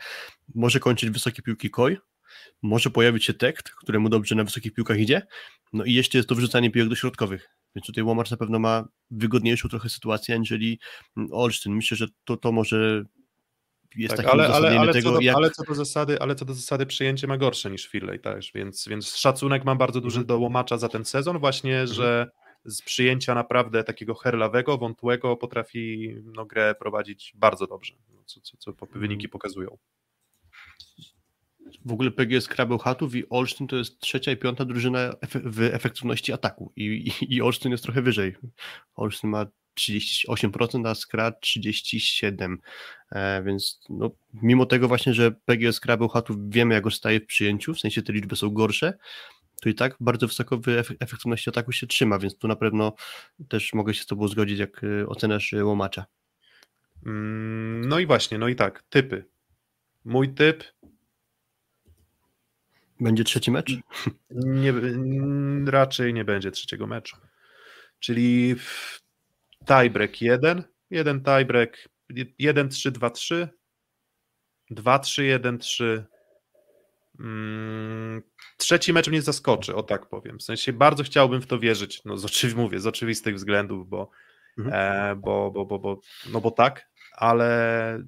[0.54, 1.96] może kończyć wysokie piłki Koi,
[2.62, 5.22] może pojawić się Tekt, któremu dobrze na wysokich piłkach idzie,
[5.72, 8.88] no i jeszcze jest to wrzucanie piłek do środkowych, więc tutaj Łomacz na pewno ma
[9.10, 10.78] wygodniejszą trochę sytuację, aniżeli
[11.30, 11.74] Olsztyn.
[11.74, 13.04] Myślę, że to, to może
[13.96, 15.36] jest tak, takie ale, ale, ale, tego, co do, jak...
[15.36, 18.88] ale, co do zasady, ale co do zasady przyjęcie ma gorsze niż Finlay też, więc,
[18.88, 20.26] więc szacunek mam bardzo duży mhm.
[20.26, 21.94] do Łomacza za ten sezon właśnie, mhm.
[21.94, 22.30] że
[22.64, 27.94] z przyjęcia naprawdę takiego herlawego, wątłego potrafi no, grę prowadzić bardzo dobrze,
[28.26, 29.30] co, co, co wyniki mhm.
[29.30, 29.78] pokazują.
[31.84, 36.72] W ogóle PGS Krabełchatów i Olsztyn to jest trzecia i piąta drużyna w efektywności ataku
[36.76, 38.36] i, i, i Olsztyn jest trochę wyżej.
[38.94, 39.46] Olsztyn ma
[39.80, 42.56] 38%, a Skra 37%,
[43.12, 44.10] e, więc no,
[44.42, 48.36] mimo tego właśnie, że PGS Krabełchatów wiemy jak staje w przyjęciu, w sensie te liczby
[48.36, 48.98] są gorsze,
[49.62, 50.68] to i tak bardzo wysoko w
[51.00, 52.92] efektywności ataku się trzyma, więc tu na pewno
[53.48, 56.06] też mogę się z Tobą zgodzić, jak e, oceniasz e, Łomacza.
[57.06, 59.24] Mm, no i właśnie, no i tak, typy.
[60.04, 60.64] Mój typ
[63.00, 63.72] będzie trzeci mecz?
[64.30, 64.74] Nie,
[65.66, 67.16] raczej nie będzie trzeciego meczu.
[67.98, 68.54] Czyli
[69.66, 71.88] tiebreak 1, jeden tiebreak
[72.40, 73.48] 1-3, 2-3,
[74.70, 76.02] 2-3, 1-3.
[77.20, 78.22] Mm,
[78.56, 80.38] trzeci mecz mnie zaskoczy, o tak powiem.
[80.38, 84.10] W sensie bardzo chciałbym w to wierzyć, no z oczywi- mówię, z oczywistych względów, bo,
[84.58, 84.76] mhm.
[85.12, 86.00] e, bo, bo, bo, bo,
[86.32, 88.02] no bo tak, ale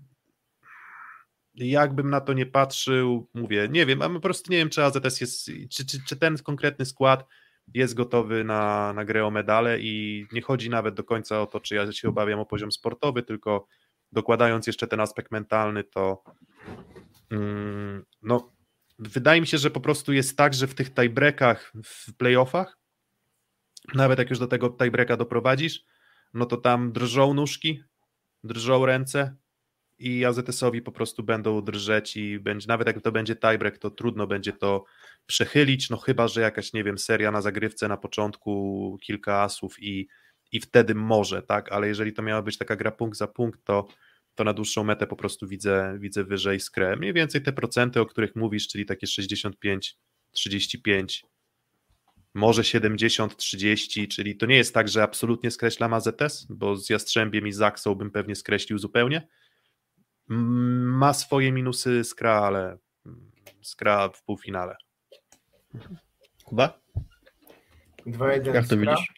[1.54, 5.20] jakbym na to nie patrzył, mówię, nie wiem, a po prostu nie wiem, czy AZS
[5.20, 7.26] jest, czy, czy, czy ten konkretny skład
[7.74, 11.60] jest gotowy na, na grę o medale i nie chodzi nawet do końca o to,
[11.60, 13.66] czy ja się obawiam o poziom sportowy, tylko
[14.12, 16.22] dokładając jeszcze ten aspekt mentalny, to
[17.30, 18.52] mm, no,
[18.98, 22.78] wydaje mi się, że po prostu jest tak, że w tych tiebreakach w playoffach,
[23.94, 25.84] nawet jak już do tego tiebreaka doprowadzisz,
[26.34, 27.82] no to tam drżą nóżki,
[28.44, 29.36] drżą ręce,
[30.00, 34.26] i AZS-owi po prostu będą drżeć i będzie, nawet jak to będzie tiebreak, to trudno
[34.26, 34.84] będzie to
[35.26, 40.08] przechylić, no chyba, że jakaś, nie wiem, seria na zagrywce na początku, kilka asów i,
[40.52, 43.88] i wtedy może, tak, ale jeżeli to miała być taka gra punkt za punkt, to,
[44.34, 46.96] to na dłuższą metę po prostu widzę, widzę wyżej skrę.
[46.96, 49.96] Mniej więcej te procenty, o których mówisz, czyli takie 65,
[50.32, 51.24] 35,
[52.34, 57.46] może 70, 30, czyli to nie jest tak, że absolutnie skreślam AZS, bo z Jastrzębiem
[57.46, 59.28] i Zaksą bym pewnie skreślił zupełnie,
[60.30, 63.30] ma swoje minusy Skra, ale mm,
[63.62, 64.76] Skra w półfinale.
[66.44, 66.80] Kuba?
[68.06, 68.76] 2-1 Jak to Skra.
[68.76, 69.12] widzisz?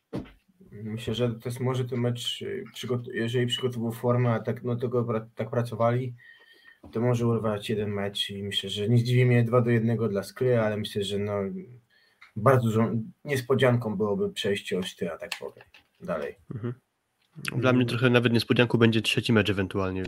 [0.73, 2.65] Myślę, że to jest może ten mecz, y,
[3.13, 6.15] jeżeli przygotował formę, a tak, no tego tak pracowali,
[6.93, 10.23] to może urwać jeden mecz i myślę, że nie zdziwi mnie 2 do 1 dla
[10.23, 11.33] Skry, ale myślę, że no
[12.37, 15.65] bardzo dużą niespodzianką byłoby przejście Olsztyna, tak powiem,
[16.01, 16.35] dalej.
[17.57, 20.05] Dla mnie trochę nawet niespodzianką będzie trzeci mecz ewentualnie.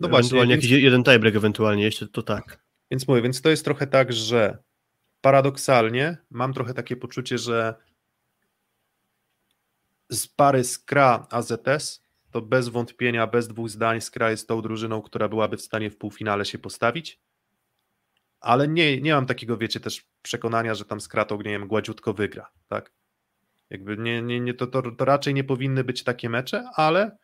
[0.00, 2.64] No właśnie, ewentualnie jakiś jeden tiebreak ewentualnie, jeszcze to tak.
[2.90, 4.58] Więc mówię, więc to jest trochę tak, że
[5.20, 7.74] paradoksalnie mam trochę takie poczucie, że
[10.10, 15.28] z pary Skra AZS to bez wątpienia, bez dwóch zdań Skra jest tą drużyną, która
[15.28, 17.20] byłaby w stanie w półfinale się postawić.
[18.40, 22.14] Ale nie, nie mam takiego, wiecie, też przekonania, że tam Skra to, nie wiem, gładziutko
[22.14, 22.92] wygra, tak?
[23.70, 27.18] Jakby nie, nie, nie to, to, to raczej nie powinny być takie mecze, ale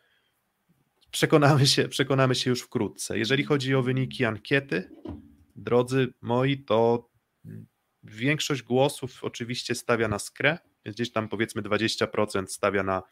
[1.15, 3.19] przekonamy się, przekonamy się już wkrótce.
[3.19, 4.91] Jeżeli chodzi o wyniki ankiety,
[5.57, 7.11] drodzy moi, to
[8.03, 13.03] większość głosów oczywiście stawia na skrę, więc gdzieś tam powiedzmy 20% stawia na,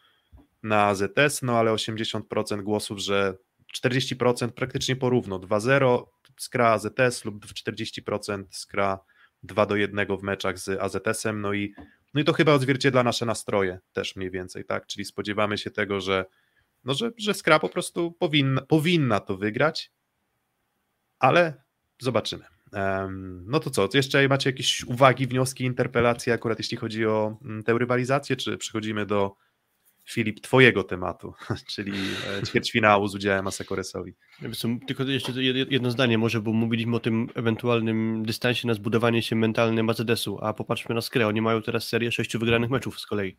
[0.63, 3.35] na AZS, no ale 80% głosów, że
[3.77, 6.05] 40% praktycznie porówno, 2-0
[6.39, 8.99] skra AZS lub 40% skra
[9.43, 11.75] 2 do 1 w meczach z AZS-em, no i,
[12.15, 16.01] no i to chyba odzwierciedla nasze nastroje też mniej więcej, tak, czyli spodziewamy się tego,
[16.01, 16.25] że
[16.85, 19.93] no, że, że skra po prostu powinna, powinna to wygrać,
[21.19, 21.63] ale
[21.99, 22.45] zobaczymy.
[23.47, 27.79] No to co, jeszcze macie jakieś uwagi, wnioski, interpelacje akurat jeśli chodzi o mm, tę
[27.79, 29.37] rywalizację, czy przechodzimy do
[30.05, 31.35] Filip, twojego tematu,
[31.75, 34.15] czyli e, ćwierćfinału z udziałem Asekoresowi.
[34.87, 39.37] Tylko jeszcze jed- jedno zdanie może, bo mówiliśmy o tym ewentualnym dystansie na zbudowanie się
[39.37, 43.37] mentalnym AZS-u, a popatrzmy na Skrę, oni mają teraz serię sześciu wygranych meczów z kolei.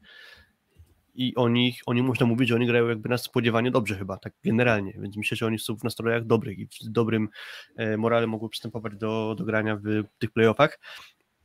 [1.15, 4.93] I oni, oni można mówić, że oni grają jakby na spodziewanie dobrze chyba, tak generalnie,
[4.99, 7.29] więc myślę, że oni są w nastrojach dobrych i z dobrym
[7.75, 10.79] e, morale mogą przystępować do, do grania w tych playoffach.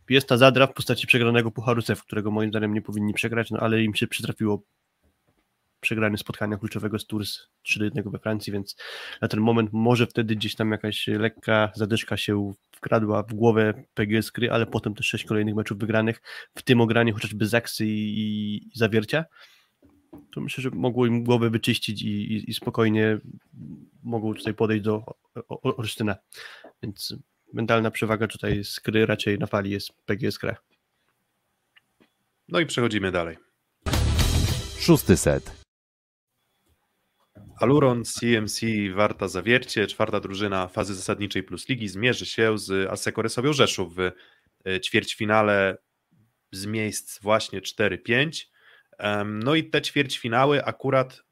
[0.08, 3.58] Jest ta zadra w postaci przegranego Pucharu CEF, którego moim zdaniem nie powinni przegrać, no
[3.58, 4.62] ale im się przytrafiło
[5.80, 8.76] przegranie spotkania kluczowego z Tours 3 do 1 we Francji, więc
[9.22, 14.32] na ten moment może wtedy gdzieś tam jakaś lekka zadyszka się wkradła w głowę PGS
[14.32, 16.20] Kry, ale potem też sześć kolejnych meczów wygranych,
[16.54, 19.24] w tym ogranie chociażby Zaksy i, i Zawiercia,
[20.34, 23.18] to myślę, że mogło im głowę wyczyścić i, i, i spokojnie
[24.02, 25.04] mogą tutaj podejść do
[25.48, 26.16] Olsztyna,
[26.82, 27.14] więc
[27.52, 30.56] mentalna przewaga tutaj z Kry raczej na fali jest PGS Kra.
[32.48, 33.36] No i przechodzimy dalej.
[34.78, 35.58] Szósty set.
[37.60, 38.60] Aluron, CMC,
[38.94, 44.80] Warta Zawiercie, czwarta drużyna fazy zasadniczej plus ligi zmierzy się z Asekoresowią Rzeszów w e,
[44.80, 45.78] ćwierćfinale
[46.52, 48.46] z miejsc właśnie 4-5.
[49.24, 51.22] No i te ćwierćfinały akurat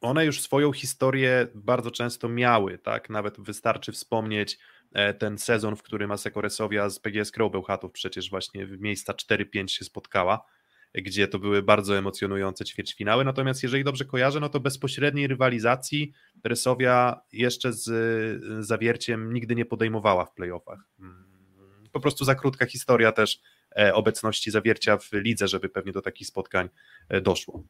[0.00, 3.10] one już swoją historię bardzo często miały, tak?
[3.10, 4.58] Nawet wystarczy wspomnieć
[4.92, 9.66] e, ten sezon, w którym Asekoresowia z PGS Crow Bełchatów przecież właśnie w miejsca 4-5
[9.68, 10.44] się spotkała
[10.94, 13.24] gdzie to były bardzo emocjonujące ćwierćfinały.
[13.24, 16.12] Natomiast jeżeli dobrze kojarzę, no to bezpośredniej rywalizacji
[16.44, 20.78] Resowia jeszcze z Zawierciem nigdy nie podejmowała w playoffach.
[21.00, 21.30] Mm,
[21.92, 23.40] Po prostu za krótka historia też
[23.94, 26.68] obecności Zawiercia w lidze, żeby pewnie do takich spotkań
[27.08, 27.64] e, doszło.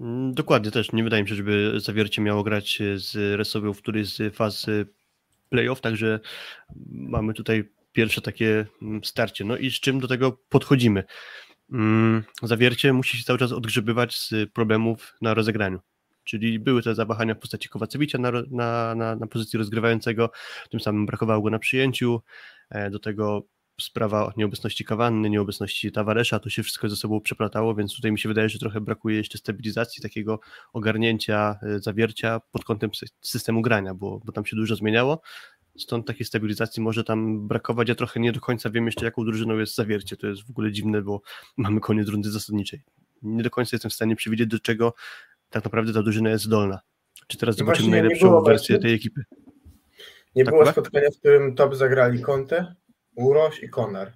[0.00, 0.92] Mm, Dokładnie też.
[0.92, 4.68] Nie wydaje mi się, żeby Zawiercie miało grać e, z Resowią w którejś z faz
[4.68, 4.84] e,
[5.48, 6.20] playoff, także
[6.90, 9.44] mamy tutaj pierwsze takie mm, starcie.
[9.44, 11.04] No i z czym do tego podchodzimy?
[11.72, 15.80] Mm, Zawiercie musi się cały czas odgrzebywać z problemów na rozegraniu.
[16.24, 20.30] Czyli były te zawahania w postaci Kowacewicza na, na, na, na pozycji rozgrywającego,
[20.70, 22.22] tym samym brakowało go na przyjęciu.
[22.70, 23.42] E, Do tego
[23.80, 28.28] sprawa nieobecności Kawanny, nieobecności Tawaresza, to się wszystko ze sobą przeplatało, więc tutaj mi się
[28.28, 30.40] wydaje, że trochę brakuje jeszcze stabilizacji, takiego
[30.72, 35.20] ogarnięcia, e, zawiercia pod kątem sy- systemu grania, bo, bo tam się dużo zmieniało.
[35.78, 37.88] Stąd takiej stabilizacji może tam brakować.
[37.88, 40.16] Ja trochę nie do końca wiem jeszcze, jaką drużyną jest zawiercie.
[40.16, 41.20] To jest w ogóle dziwne, bo
[41.56, 42.82] mamy koniec rundy zasadniczej.
[43.22, 44.94] Nie do końca jestem w stanie przewidzieć, do czego
[45.50, 46.80] tak naprawdę ta drużyna jest zdolna.
[47.26, 49.24] Czy teraz No zobaczymy najlepszą wersję tej ekipy?
[50.34, 50.72] Nie Tak, było Kuba?
[50.72, 52.74] spotkania, w którym top zagrali Conte,
[53.18, 54.12] Uroś i Konar.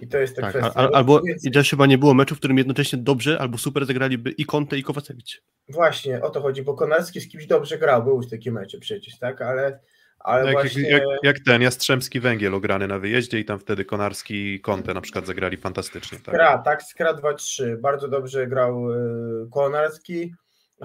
[0.00, 0.74] I to jest ta Tak, kwestia.
[0.74, 3.86] al, albo Więc i też chyba nie było meczu, w którym jednocześnie dobrze albo super
[3.86, 5.42] zagraliby i Conte i Kowacewicz.
[5.68, 9.18] Właśnie o to chodzi, bo Konarski z kimś dobrze grał, były już takie mecze przecież,
[9.18, 9.42] tak?
[9.42, 9.80] Ale,
[10.18, 10.90] ale No jak, właśnie...
[10.90, 15.00] jak, jak ten Jastrzębski Węgiel ograny na wyjeździe i tam wtedy Konarski i Conte na
[15.00, 16.18] przykład zagrali fantastycznie.
[16.18, 16.34] Tak?
[16.34, 17.76] Skra, tak, Skra 2-3.
[17.80, 20.34] Bardzo dobrze grał y, Konarski,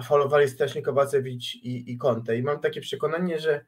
[0.02, 2.36] falowali strasznie Kowacewicz i, i Conte.
[2.36, 3.64] I mam takie przekonanie, że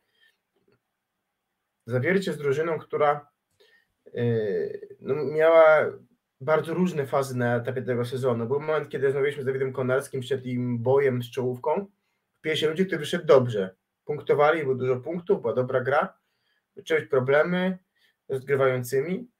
[1.86, 3.28] zawiercie z drużyną, która
[5.00, 5.92] no, miała
[6.40, 8.46] bardzo różne fazy na etapie tego sezonu.
[8.46, 11.86] Był moment, kiedy rozmawialiśmy z Dawidem Konarskim przed im bojem z czołówką
[12.38, 13.76] w pierwsi ludzie, którzy wyszedł dobrze.
[14.04, 16.18] Punktowali, było dużo punktów, była dobra gra,
[16.76, 17.78] zaczęły problemy
[18.28, 19.30] z odgrywającymi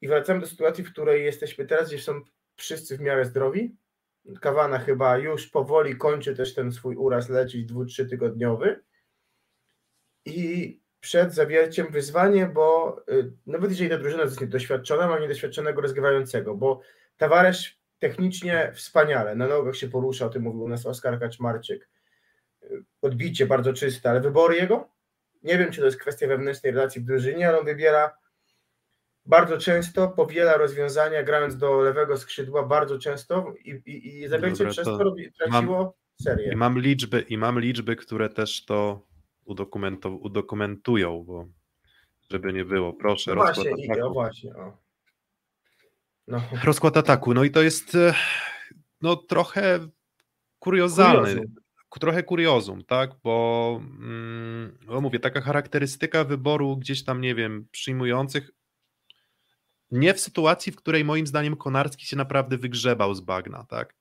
[0.00, 2.20] i wracamy do sytuacji, w której jesteśmy teraz, gdzie są
[2.56, 3.76] wszyscy w miarę zdrowi.
[4.40, 8.80] Kawana chyba już powoli kończy też ten swój uraz leczyć dwu, trzy tygodniowy
[10.24, 16.54] i przed zawierciem wyzwanie, bo y, nawet jeżeli ta drużyna jest niedoświadczona, ma niedoświadczonego rozgrywającego,
[16.54, 16.80] bo
[17.16, 17.66] Tavares
[17.98, 21.88] technicznie wspaniale, na nogach się porusza, o tym mówił u nas Oskar Kaczmarczyk,
[22.62, 24.88] y, odbicie bardzo czyste, ale wybory jego,
[25.42, 28.20] nie wiem, czy to jest kwestia wewnętrznej relacji w drużynie, ale on wybiera
[29.26, 34.84] bardzo często, powiela rozwiązania, grając do lewego skrzydła bardzo często i, i, i zawiercie przez
[34.84, 35.90] to, robi, traciło mam,
[36.22, 36.52] serię.
[36.52, 39.06] I mam, liczby, I mam liczby, które też to
[40.20, 41.46] udokumentują, bo
[42.30, 43.34] żeby nie było, proszę.
[43.34, 44.76] No właśnie, i, o właśnie, o.
[46.28, 46.42] No.
[46.64, 48.14] Rozkład ataku, no i to jest e,
[49.00, 49.88] no trochę
[50.58, 51.34] kuriozalny.
[51.34, 51.54] Kuriozum.
[52.00, 53.10] Trochę kuriozum, tak?
[53.24, 58.50] Bo mm, no mówię, taka charakterystyka wyboru gdzieś tam, nie wiem, przyjmujących.
[59.90, 63.99] Nie w sytuacji, w której moim zdaniem Konarski się naprawdę wygrzebał z bagna, tak?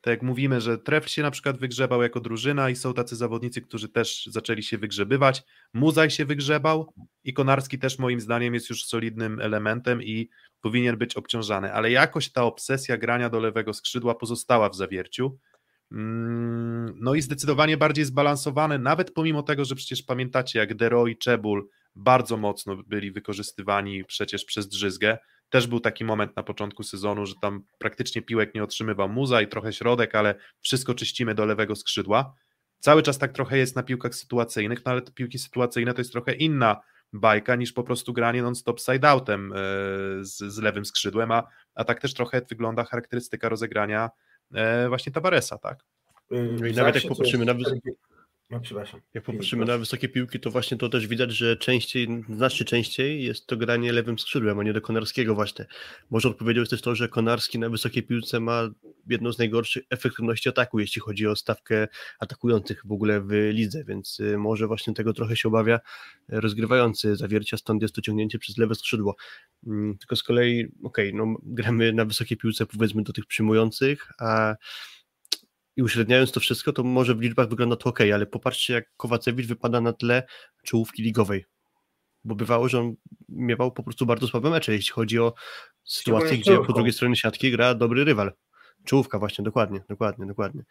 [0.00, 3.60] Tak jak mówimy, że Tref się na przykład wygrzebał jako drużyna i są tacy zawodnicy,
[3.60, 5.42] którzy też zaczęli się wygrzebywać.
[5.72, 6.94] Muzaj się wygrzebał
[7.24, 12.32] i Konarski też moim zdaniem jest już solidnym elementem i powinien być obciążany, ale jakoś
[12.32, 15.38] ta obsesja grania do lewego skrzydła pozostała w zawierciu.
[15.92, 21.16] Mm, no i zdecydowanie bardziej zbalansowany, nawet pomimo tego, że przecież pamiętacie, jak Dero i
[21.16, 25.18] Czebul bardzo mocno byli wykorzystywani przecież przez Drzyzgę,
[25.50, 29.46] też był taki moment na początku sezonu, że tam praktycznie piłek nie otrzymywał muza i
[29.46, 32.34] trochę środek, ale wszystko czyścimy do lewego skrzydła.
[32.78, 36.12] Cały czas tak trochę jest na piłkach sytuacyjnych, no ale te piłki sytuacyjne to jest
[36.12, 36.80] trochę inna
[37.12, 39.56] bajka niż po prostu granie non-stop side-outem e,
[40.24, 41.42] z, z, lewym skrzydłem, a,
[41.74, 44.10] a tak też trochę wygląda charakterystyka rozegrania
[44.54, 45.84] e, właśnie Tabaresa, tak?
[46.30, 47.54] No i nawet jak popatrzymy na,
[48.50, 49.00] no, przepraszam.
[49.14, 53.46] Jak popatrzymy na wysokie piłki, to właśnie to też widać, że częściej, znacznie częściej jest
[53.46, 55.66] to granie lewym skrzydłem, a nie do Konarskiego właśnie.
[56.10, 58.70] Może odpowiedzią jest też to, że Konarski na wysokiej piłce ma
[59.06, 64.20] jedną z najgorszych efektywności ataku, jeśli chodzi o stawkę atakujących w ogóle w lidze, więc
[64.20, 65.80] y, może właśnie tego trochę się obawia
[66.28, 69.16] rozgrywający zawiercia, stąd jest to ciągnięcie przez lewe skrzydło.
[69.66, 74.08] Mm, tylko z kolei, okej, okay, no gramy na wysokiej piłce powiedzmy do tych przyjmujących,
[74.18, 74.54] a
[75.80, 79.46] i uśredniając to wszystko, to może w liczbach wygląda to ok, ale popatrzcie, jak Kowacewicz
[79.46, 80.22] wypada na tle
[80.64, 81.44] czołówki ligowej.
[82.24, 82.94] Bo bywało, że on
[83.28, 85.34] miewał po prostu bardzo słabe mecze, jeśli chodzi o
[85.84, 88.32] sytuację, gdzie po drugiej stronie siatki gra dobry rywal.
[88.84, 90.62] Czołówka właśnie, dokładnie, dokładnie, dokładnie.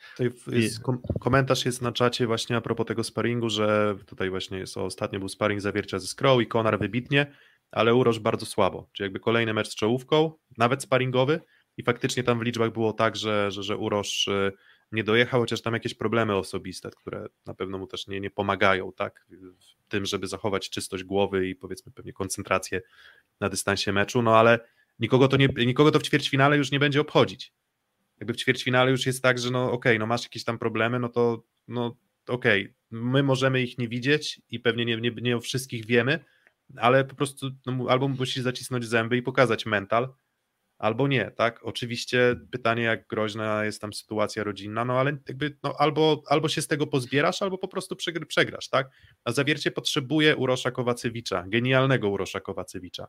[0.48, 0.80] Jest,
[1.20, 5.30] komentarz jest na czacie właśnie a propos tego sparingu, że tutaj właśnie jest ostatnio był
[5.30, 7.36] sparing zawiercia ze Skrow i Konar wybitnie,
[7.72, 8.90] ale Uroż bardzo słabo.
[8.94, 11.42] Czyli jakby kolejny mecz z czołówką, nawet sparingowy
[11.78, 14.52] i faktycznie tam w liczbach było tak, że, że, że Uroż y,
[14.92, 18.92] nie dojechał, chociaż tam jakieś problemy osobiste, które na pewno mu też nie, nie pomagają,
[18.92, 19.28] tak,
[19.60, 22.82] w tym, żeby zachować czystość głowy i powiedzmy pewnie koncentrację
[23.40, 24.60] na dystansie meczu, no ale
[25.00, 27.54] nikogo to, nie, nikogo to w ćwierćfinale już nie będzie obchodzić.
[28.20, 31.00] Jakby w ćwierćfinale już jest tak, że no okej, okay, no masz jakieś tam problemy,
[31.00, 31.98] no to no
[32.28, 36.26] okej, okay, my możemy ich nie widzieć i pewnie nie, nie, nie o wszystkich wiemy,
[36.76, 40.14] ale po prostu no, albo musisz zacisnąć zęby i pokazać mental,
[40.80, 41.60] albo nie, tak?
[41.64, 46.62] Oczywiście pytanie, jak groźna jest tam sytuacja rodzinna, no ale jakby no, albo, albo się
[46.62, 47.96] z tego pozbierasz, albo po prostu
[48.28, 48.90] przegrasz, tak?
[49.24, 53.08] A zawiercie potrzebuje Urosza Kowacewicza, genialnego Urosza Kowacewicza.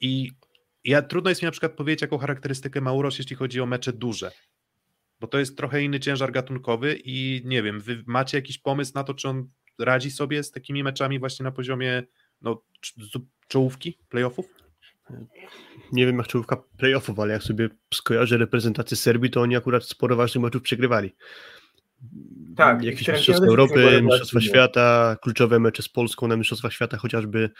[0.00, 0.30] I
[0.84, 3.92] ja trudno jest mi na przykład powiedzieć, jaką charakterystykę ma Urosz, jeśli chodzi o mecze
[3.92, 4.32] duże,
[5.20, 9.04] bo to jest trochę inny ciężar gatunkowy i nie wiem, wy macie jakiś pomysł na
[9.04, 12.02] to, czy on radzi sobie z takimi meczami właśnie na poziomie
[12.40, 12.62] no,
[13.48, 14.61] czołówki, playoffów?
[15.92, 20.16] Nie wiem jak czołówka playoffów, ale jak sobie skojarzę reprezentację Serbii, to oni akurat sporo
[20.16, 21.14] ważnych meczów przegrywali.
[22.56, 22.82] Tak.
[22.82, 27.50] Jakieś Mistrzostwa Europy, Mistrzostwa Świata, kluczowe mecze z Polską na Mistrzostwach Świata chociażby,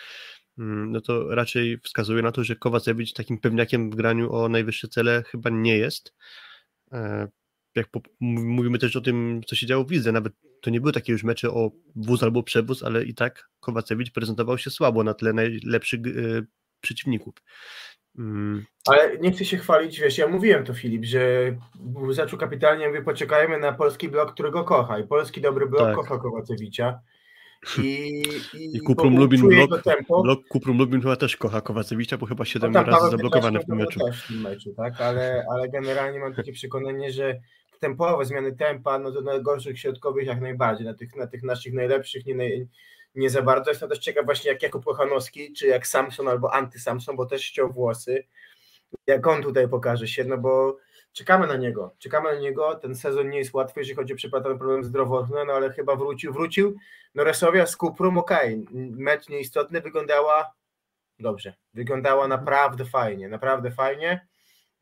[0.59, 4.89] mm, no to raczej wskazuje na to, że Kowacewicz takim pewniakiem w graniu o najwyższe
[4.89, 6.15] cele chyba nie jest.
[6.93, 7.29] E,
[7.75, 7.89] jak
[8.21, 11.25] mówimy też o tym, co się działo w Lidze, nawet to nie były takie już
[11.25, 16.01] mecze o wóz albo przewóz, ale i tak Kowacewicz prezentował się słabo na tle najlepszych
[16.07, 16.43] e,
[16.83, 17.35] przeciwników.
[18.19, 18.65] Mm.
[18.87, 21.57] Ale nie chcę się chwalić, wiesz, ja mówiłem to Filip, że
[22.11, 25.95] zaczął kapitalnie, mówię, poczekajmy na polski blok, którego kocha i polski dobry blok tak.
[25.95, 27.01] kocha Kowacewicza.
[27.79, 28.23] I,
[28.55, 29.83] i, I Kuprum Lubin blok,
[30.23, 33.77] blok Kuprum Lubin chyba też kocha Kowacewicza, bo chyba 7 no razy zablokowany w tym
[33.77, 34.01] meczu.
[34.01, 35.01] Też w tym meczu, tak?
[35.01, 37.41] Ale, ale generalnie mam takie przekonanie, że
[37.81, 41.75] tempowe zmiany tempa, no to na gorszych środkowych jak najbardziej, na tych, na tych naszych
[41.75, 42.69] najlepszych, nie, naj,
[43.15, 43.71] nie za bardzo.
[43.71, 47.73] Jestem też ciekaw właśnie jak Jakub Kochanowski, czy jak Samson albo anty-Samson, bo też ściął
[47.73, 48.25] włosy.
[49.07, 50.79] Jak on tutaj pokaże się, no bo
[51.13, 54.59] czekamy na niego, czekamy na niego, ten sezon nie jest łatwy, jeżeli chodzi o przypadek
[54.59, 56.77] problem zdrowotny, no ale chyba wrócił, wrócił,
[57.15, 58.91] no Resowia z Kuprą, okej, okay.
[58.91, 60.53] mecz nieistotny, wyglądała
[61.19, 64.27] dobrze, wyglądała naprawdę fajnie, naprawdę fajnie,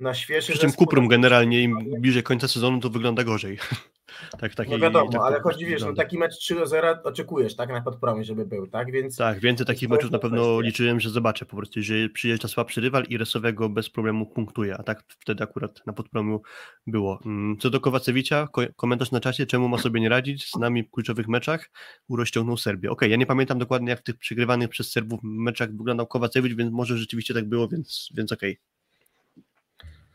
[0.01, 3.59] na świeży Przy czym Kuprum generalnie im bliżej końca sezonu to wygląda gorzej.
[4.39, 7.57] tak, taki, no wiadomo, tak, ale chodzi, wiesz, no taki mecz 3 do 0 oczekujesz,
[7.57, 9.17] tak, na podpromie, żeby był, tak, więc...
[9.17, 10.67] Tak, więcej takich meczów na pewno kwestia.
[10.67, 14.83] liczyłem, że zobaczę po prostu, że przyjeżdża słabszy rywal i Resowego bez problemu punktuje, a
[14.83, 16.43] tak wtedy akurat na podpromiu
[16.87, 17.21] było.
[17.27, 20.91] Mm, co do Kowacewicza, komentarz na czasie, czemu ma sobie nie radzić z nami w
[20.91, 21.71] kluczowych meczach,
[22.11, 22.91] rozciągnął Serbię.
[22.91, 26.55] Okej, okay, ja nie pamiętam dokładnie, jak w tych przegrywanych przez Serbów meczach wyglądał Kowacewicz,
[26.55, 28.53] więc może rzeczywiście tak było, więc, więc okej.
[28.53, 28.70] Okay.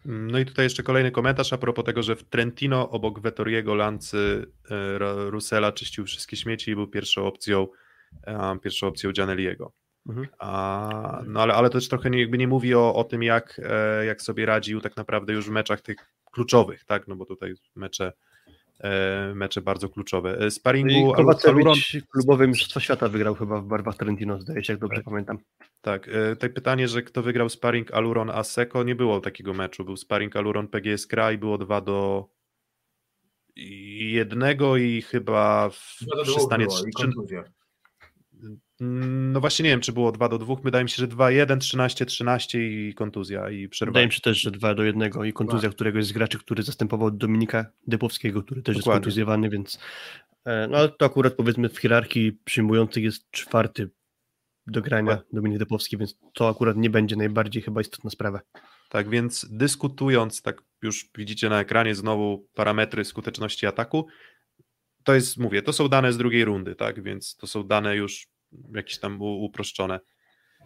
[0.06, 4.46] No i tutaj jeszcze kolejny komentarz a propos tego, że w Trentino obok Vettoriego, Lancy,
[4.72, 7.68] e, Rusela czyścił wszystkie śmieci i był pierwszą opcją
[8.28, 9.72] e, pierwszą opcją Gianelliego.
[10.10, 10.28] Mhm.
[10.40, 13.62] A, no ale, ale to też trochę nie, jakby nie mówi o, o tym, jak,
[13.64, 15.98] e, jak sobie radził tak naprawdę już w meczach tych
[16.32, 17.08] kluczowych, tak?
[17.08, 18.14] No bo tutaj mecze
[19.36, 20.52] mecze bardzo kluczowe.
[20.52, 21.78] Sparingu no Aluron...
[22.12, 25.06] klubowe Mistrzostwo Świata wygrał chyba w barwach Trentino, zdaje się, jak dobrze tak.
[25.06, 25.38] pamiętam.
[25.82, 29.86] Tak, to pytanie, że kto wygrał sparring Aluron Aseko, nie było takiego meczu.
[29.86, 32.30] Był sparring Aluron PGS Kra i było 2 do
[33.56, 36.84] jednego i chyba w przy stanie 3.
[38.80, 40.56] No właśnie nie wiem, czy było 2 do 2.
[40.64, 43.92] Wydaje mi się, że 2-1, 13-13 i kontuzja i przerwa.
[43.92, 45.76] Wydaje mi się też, że 2 do 1 i kontuzja tak.
[45.76, 48.98] któregoś z graczy, który zastępował Dominika Depowskiego, który też Dokładnie.
[48.98, 49.80] jest kontuzjowany, więc
[50.46, 53.90] e, no ale to akurat powiedzmy w hierarchii przyjmujących jest czwarty
[54.68, 55.26] do grania tak.
[55.34, 58.40] Dominik Depowski, więc to akurat nie będzie najbardziej chyba istotna sprawa.
[58.90, 64.08] Tak więc dyskutując, tak już widzicie na ekranie znowu parametry skuteczności ataku,
[65.04, 68.28] to jest, mówię, to są dane z drugiej rundy, tak, więc to są dane już
[68.76, 70.00] jakieś tam uproszczone.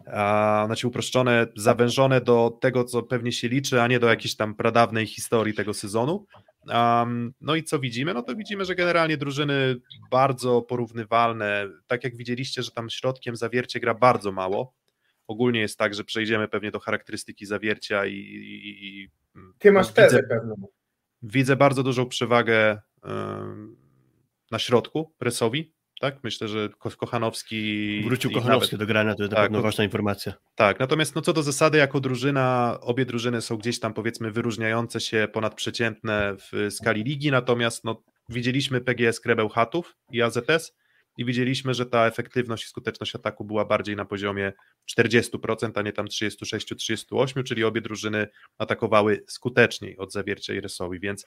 [0.05, 4.55] A, znaczy uproszczone, zawężone do tego, co pewnie się liczy, a nie do jakiejś tam
[4.55, 6.25] pradawnej historii tego sezonu.
[6.67, 8.13] Um, no i co widzimy?
[8.13, 9.75] No to widzimy, że generalnie drużyny
[10.11, 11.67] bardzo porównywalne.
[11.87, 14.73] Tak jak widzieliście, że tam środkiem zawiercie gra bardzo mało.
[15.27, 18.13] Ogólnie jest tak, że przejdziemy pewnie do charakterystyki zawiercia i.
[18.13, 19.09] i, i
[19.59, 20.55] Ty masz no, tezę widzę, pewną.
[21.21, 23.75] Widzę bardzo dużą przewagę um,
[24.51, 26.23] na środku Presowi, tak?
[26.23, 28.01] Myślę, że Kochanowski...
[28.03, 30.33] Wrócił Kochanowski nawet, do grania, to jest tak, na pewno ważna informacja.
[30.55, 34.99] Tak, natomiast no co do zasady, jako drużyna, obie drużyny są gdzieś tam powiedzmy wyróżniające
[34.99, 40.73] się ponadprzeciętne w skali ligi, natomiast no, widzieliśmy PGS Krebełchatów i AZS
[41.17, 44.53] i widzieliśmy, że ta efektywność i skuteczność ataku była bardziej na poziomie
[44.97, 48.27] 40%, a nie tam 36-38, czyli obie drużyny
[48.57, 51.25] atakowały skuteczniej od Zawiercia i Resowi, więc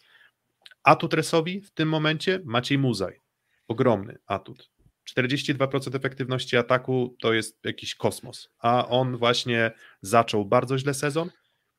[0.85, 3.22] atut Resowi w tym momencie Maciej Muzaj,
[3.73, 4.71] ogromny atut.
[5.17, 9.71] 42% efektywności ataku to jest jakiś kosmos, a on właśnie
[10.03, 11.31] zaczął bardzo źle sezon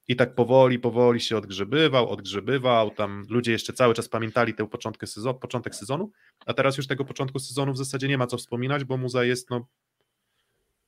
[0.08, 5.10] i tak powoli, powoli się odgrzebywał, odgrzebywał, tam ludzie jeszcze cały czas pamiętali ten początek
[5.10, 6.12] sezonu, początek sezonu,
[6.46, 9.50] a teraz już tego początku sezonu w zasadzie nie ma co wspominać, bo Muza jest,
[9.50, 9.68] no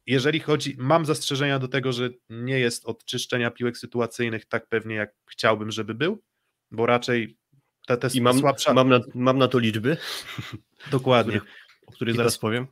[0.06, 4.96] jeżeli chodzi, mam zastrzeżenia do tego, że nie jest od czyszczenia piłek sytuacyjnych tak pewnie
[4.96, 6.24] jak chciałbym, żeby był,
[6.72, 7.38] bo raczej
[7.88, 8.74] te, te I mam, słabsza...
[8.74, 9.98] mam, na, mam na to liczby.
[10.92, 11.42] Dokładnie.
[11.88, 12.68] o których zaraz powiem.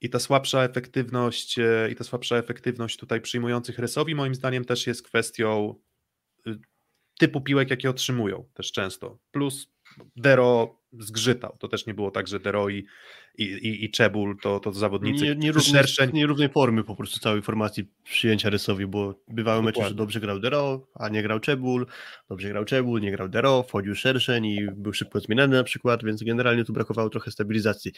[0.00, 4.86] I ta słabsza efektywność, e, i ta słabsza efektywność tutaj przyjmujących resowi, moim zdaniem też
[4.86, 5.74] jest kwestią
[6.46, 6.58] y,
[7.18, 9.18] typu piłek, jakie otrzymują też często.
[9.30, 9.68] Plus
[10.16, 11.56] Dero zgrzytał.
[11.58, 12.86] To też nie było tak, że Dero i,
[13.38, 16.10] i, i Czebul to, to zawodnicy nie, nie szerszeń...
[16.12, 20.86] nierównej formy po prostu całej formacji przyjęcia rysowi, bo bywały mecze, że dobrze grał Dero,
[20.94, 21.86] a nie grał Czebul,
[22.28, 26.22] dobrze grał Czebul, nie grał Dero, wchodził szerszeń i był szybko zmieniany na przykład, więc
[26.22, 27.92] generalnie tu brakowało trochę stabilizacji,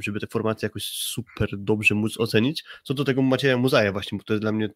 [0.00, 2.64] żeby te formacje jakoś super dobrze móc ocenić.
[2.82, 4.70] Co do tego Macieja Muzaja właśnie, bo to jest dla mnie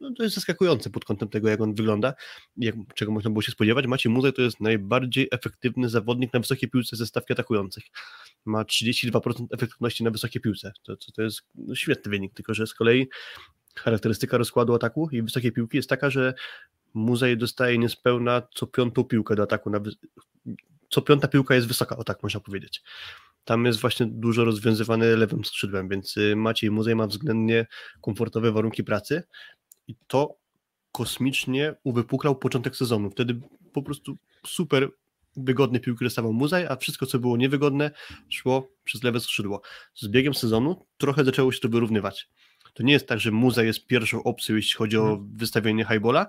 [0.00, 2.14] no to jest zaskakujące pod kątem tego, jak on wygląda,
[2.56, 3.86] jak, czego można było się spodziewać.
[3.86, 7.84] Maciej Muzej to jest najbardziej efektywny zawodnik na wysokiej piłce ze stawki atakujących.
[8.44, 10.72] Ma 32% efektywności na wysokiej piłce.
[10.82, 13.08] To, to, to jest no, świetny wynik, tylko że z kolei
[13.76, 16.34] charakterystyka rozkładu ataku i wysokiej piłki jest taka, że
[16.94, 19.70] Muzej dostaje niespełna co piątą piłkę do ataku.
[19.70, 19.80] Na,
[20.90, 22.82] co piąta piłka jest wysoka, o tak można powiedzieć.
[23.44, 27.66] Tam jest właśnie dużo rozwiązywane lewym skrzydłem, więc y, Maciej Muzej ma względnie
[28.00, 29.22] komfortowe warunki pracy
[29.88, 30.36] i to
[30.92, 33.10] kosmicznie uwypuklał początek sezonu.
[33.10, 33.40] Wtedy
[33.72, 34.88] po prostu super
[35.36, 37.90] wygodny piłki dostawał Muzaj, a wszystko, co było niewygodne,
[38.28, 39.60] szło przez lewe skrzydło.
[39.94, 42.28] Z biegiem sezonu trochę zaczęło się to wyrównywać.
[42.74, 45.30] To nie jest tak, że Muzaj jest pierwszą opcją, jeśli chodzi o mhm.
[45.36, 46.26] wystawienie highbola,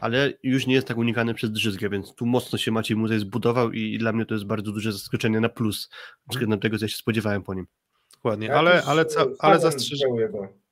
[0.00, 3.72] ale już nie jest tak unikany przez Drzyzgę, więc tu mocno się Maciej Muzej zbudował
[3.72, 5.90] i dla mnie to jest bardzo duże zaskoczenie na plus,
[6.30, 7.66] względem tego, co ja się spodziewałem po nim.
[8.12, 10.28] Dokładnie, ale, ale, ca- ale zastrzeżenie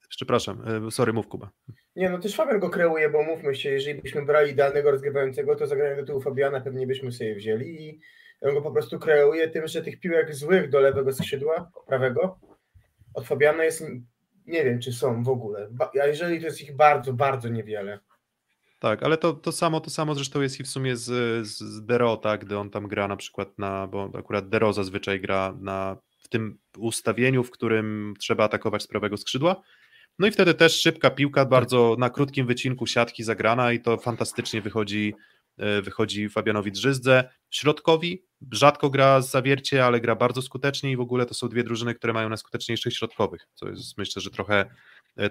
[0.08, 1.50] Przepraszam, e, sorry, mów Kuba.
[1.96, 5.66] Nie, no też Fabian go kreuje, bo mówmy się, jeżeli byśmy brali idealnego rozgrywającego, to
[5.66, 8.00] zagranie do tyłu Fabiana pewnie byśmy sobie wzięli i
[8.40, 12.38] on go po prostu kreuje tym, że tych piłek złych do lewego skrzydła, prawego,
[13.14, 13.84] od Fabiana jest,
[14.46, 15.68] nie wiem czy są w ogóle,
[16.02, 17.98] a jeżeli to jest ich bardzo, bardzo niewiele.
[18.78, 22.16] Tak, ale to, to samo to samo zresztą jest i w sumie z, z Dero,
[22.16, 26.28] tak, gdy on tam gra na przykład na, bo akurat Dero zazwyczaj gra na, w
[26.28, 29.62] tym ustawieniu, w którym trzeba atakować z prawego skrzydła,
[30.18, 34.62] no i wtedy też szybka piłka, bardzo na krótkim wycinku siatki zagrana i to fantastycznie
[34.62, 35.14] wychodzi,
[35.58, 37.30] e, wychodzi Fabianowi Drzyzdze.
[37.50, 41.64] Środkowi rzadko gra z zawiercie, ale gra bardzo skutecznie i w ogóle to są dwie
[41.64, 44.70] drużyny, które mają najskuteczniejszych środkowych, co jest myślę, że trochę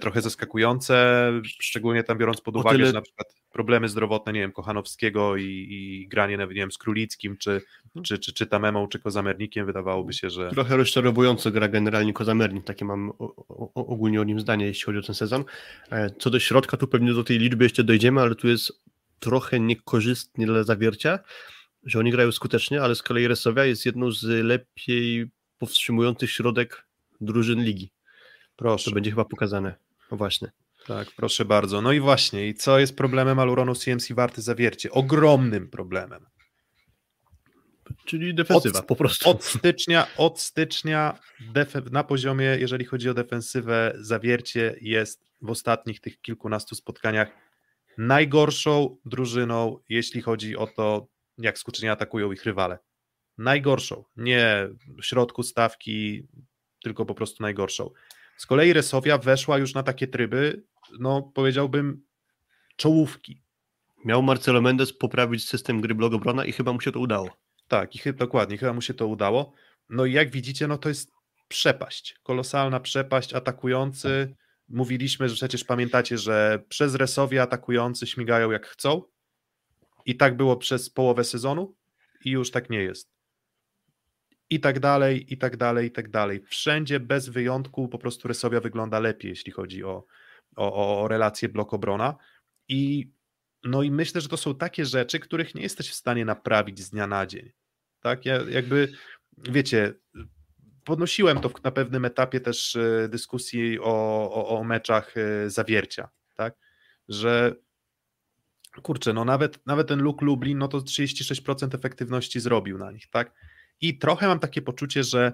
[0.02, 2.88] trochę zaskakujące, szczególnie tam biorąc pod uwagę, tyle...
[2.88, 7.38] że na przykład problemy zdrowotne, nie wiem, Kochanowskiego i, i granie, nie wiem, z Królickim,
[7.38, 8.04] czy, mhm.
[8.04, 10.50] czy, czy, czy Tamemą, czy Kozamernikiem, wydawałoby się, że...
[10.50, 15.00] Trochę rozczarowująco gra generalnie Kozamernik, takie mam o, o, ogólnie o nim zdanie, jeśli chodzi
[15.00, 15.44] o ten sezon.
[15.92, 18.84] E, co do środka, tu pewnie do tej liczby jeszcze dojdziemy, ale tu jest
[19.20, 21.20] trochę niekorzystnie dla zawiercia,
[21.84, 26.88] że oni grają skutecznie, ale z kolei Resowia jest jedną z lepiej powstrzymujących środek
[27.22, 27.95] drużyn ligi.
[28.56, 28.90] Proszę.
[28.90, 29.76] To będzie chyba pokazane.
[30.12, 30.52] No właśnie.
[30.88, 31.82] Tak, proszę bardzo.
[31.82, 34.92] No i właśnie, i co jest problemem Aluronu CMC Warty Zawiercie?
[34.92, 36.26] Ogromnym problemem.
[38.06, 39.30] Czyli defensywa, od, po prostu.
[39.30, 41.20] Od stycznia, od stycznia
[41.92, 47.28] na poziomie, jeżeli chodzi o defensywę, Zawiercie jest w ostatnich tych kilkunastu spotkaniach
[47.98, 51.08] najgorszą drużyną, jeśli chodzi o to,
[51.38, 52.80] jak skutecznie atakują ich rywale.
[53.38, 54.04] Najgorszą.
[54.18, 54.70] Nie
[55.02, 56.28] w środku stawki,
[56.84, 57.90] tylko po prostu najgorszą.
[58.38, 60.64] Z kolei Resowia weszła już na takie tryby,
[61.00, 62.06] no powiedziałbym,
[62.76, 63.42] czołówki.
[64.06, 67.38] Miał Marcelo Mendes poprawić system gry Blogobrona i chyba mu się to udało.
[67.68, 69.54] Tak, i chyba dokładnie, chyba mu się to udało.
[69.90, 71.12] No i jak widzicie, no to jest
[71.48, 74.28] przepaść, kolosalna przepaść, atakujący.
[74.30, 74.46] Tak.
[74.70, 79.02] Mówiliśmy, że przecież pamiętacie, że przez Resowia atakujący śmigają jak chcą.
[80.06, 81.76] I tak było przez połowę sezonu
[82.26, 83.15] i już tak nie jest
[84.50, 86.42] i tak dalej, i tak dalej, i tak dalej.
[86.48, 90.06] Wszędzie bez wyjątku po prostu Resowia wygląda lepiej, jeśli chodzi o,
[90.56, 92.14] o, o relację blok-obrona
[92.68, 93.12] i
[93.64, 96.90] no i myślę, że to są takie rzeczy, których nie jesteś w stanie naprawić z
[96.90, 97.52] dnia na dzień.
[98.00, 98.92] Tak, ja jakby,
[99.38, 99.94] wiecie,
[100.84, 103.86] podnosiłem to na pewnym etapie też e, dyskusji o,
[104.34, 106.56] o, o meczach e, zawiercia, tak,
[107.08, 107.56] że
[108.84, 113.34] kurczę, no nawet, nawet ten Luke Lublin, no to 36% efektywności zrobił na nich, tak,
[113.82, 115.34] i trochę mam takie poczucie, że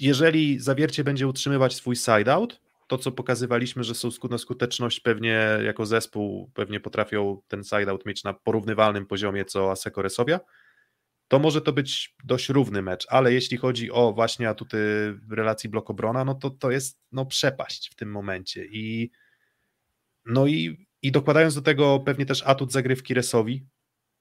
[0.00, 6.50] jeżeli zawiercie będzie utrzymywać swój side-out, to co pokazywaliśmy, że są skuteczność pewnie jako zespół,
[6.54, 10.40] pewnie potrafią ten side-out mieć na porównywalnym poziomie co Aseko Resowia,
[11.28, 14.78] to może to być dość równy mecz, ale jeśli chodzi o właśnie atuty
[15.28, 18.64] w relacji blok-obrona, no to to jest no, przepaść w tym momencie.
[18.64, 19.10] I
[20.26, 23.66] no i, i dokładając do tego pewnie też atut zagrywki Resowi,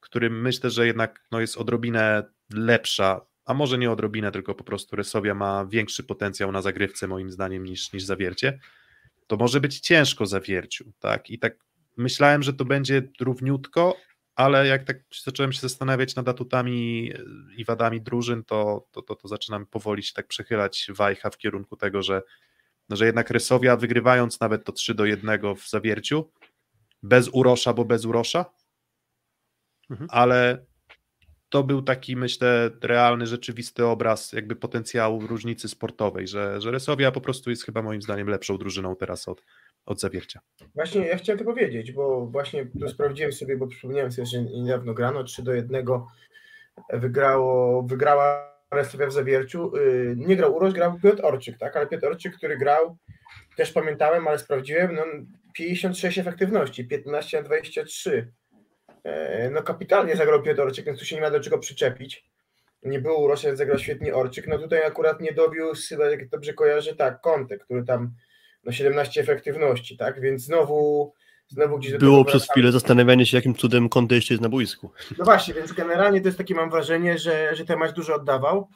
[0.01, 2.23] którym myślę, że jednak no, jest odrobinę
[2.53, 7.31] lepsza, a może nie odrobinę, tylko po prostu Resowia ma większy potencjał na zagrywce moim
[7.31, 8.59] zdaniem niż, niż Zawiercie,
[9.27, 11.29] to może być ciężko Zawierciu, tak?
[11.29, 11.57] I tak
[11.97, 13.97] myślałem, że to będzie równiutko,
[14.35, 17.11] ale jak tak zacząłem się zastanawiać nad atutami
[17.57, 21.77] i wadami drużyn, to, to, to, to zaczynam powoli się tak przechylać wajcha w kierunku
[21.77, 22.21] tego, że,
[22.89, 26.31] no, że jednak Resowia wygrywając nawet to 3 do 1 w Zawierciu,
[27.03, 28.45] bez Urosza, bo bez Urosza,
[29.91, 30.07] mhm.
[30.11, 30.65] ale
[31.51, 37.21] to był taki, myślę, realny, rzeczywisty obraz jakby potencjału różnicy sportowej, że, że Resowia po
[37.21, 39.43] prostu jest chyba moim zdaniem lepszą drużyną teraz od,
[39.85, 40.39] od Zawiercia.
[40.75, 44.93] Właśnie ja chciałem to powiedzieć, bo właśnie tu sprawdziłem sobie, bo przypomniałem sobie, że niedawno
[44.93, 45.85] grano 3 do 1
[46.93, 49.75] wygrało, wygrała Resowia w Zawierciu.
[49.75, 51.77] Y, nie grał Uroś, grał Piotr Orczyk, tak?
[51.77, 52.97] Ale Piotr Orczyk, który grał,
[53.57, 55.03] też pamiętałem, ale sprawdziłem, no
[55.53, 58.40] 56 efektywności, 15 na 23 E,
[59.51, 62.25] no kapitalnie zagrał Piotr Orczyk, więc tu się nie ma do czego przyczepić.
[62.83, 64.47] Nie było Rosjan, zagrał świetnie Orczyk.
[64.47, 65.33] No tutaj akurat nie
[65.89, 68.13] chyba jak dobrze kojarzę, tak, Kątek, który tam
[68.63, 71.13] no 17 efektywności, tak, więc znowu
[71.47, 74.91] znowu gdzieś Było przez chwilę zastanawianie się, jakim cudem Kąte jeszcze jest na boisku.
[75.17, 78.67] No właśnie, więc generalnie to jest takie, mam wrażenie, że, że ten mecz dużo oddawał,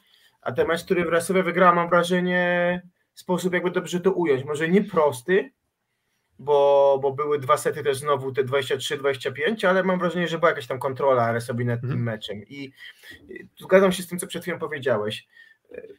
[0.42, 2.82] a ten mecz, który w Rasowie wygrała, mam wrażenie,
[3.14, 5.50] sposób jakby dobrze to ująć, może nie prosty,
[6.38, 10.66] bo, bo były dwa sety też znowu te 23-25, ale mam wrażenie, że była jakaś
[10.66, 12.04] tam kontrola Resobi nad tym mhm.
[12.04, 12.72] meczem i
[13.60, 15.26] zgadzam się z tym, co przed chwilą powiedziałeś.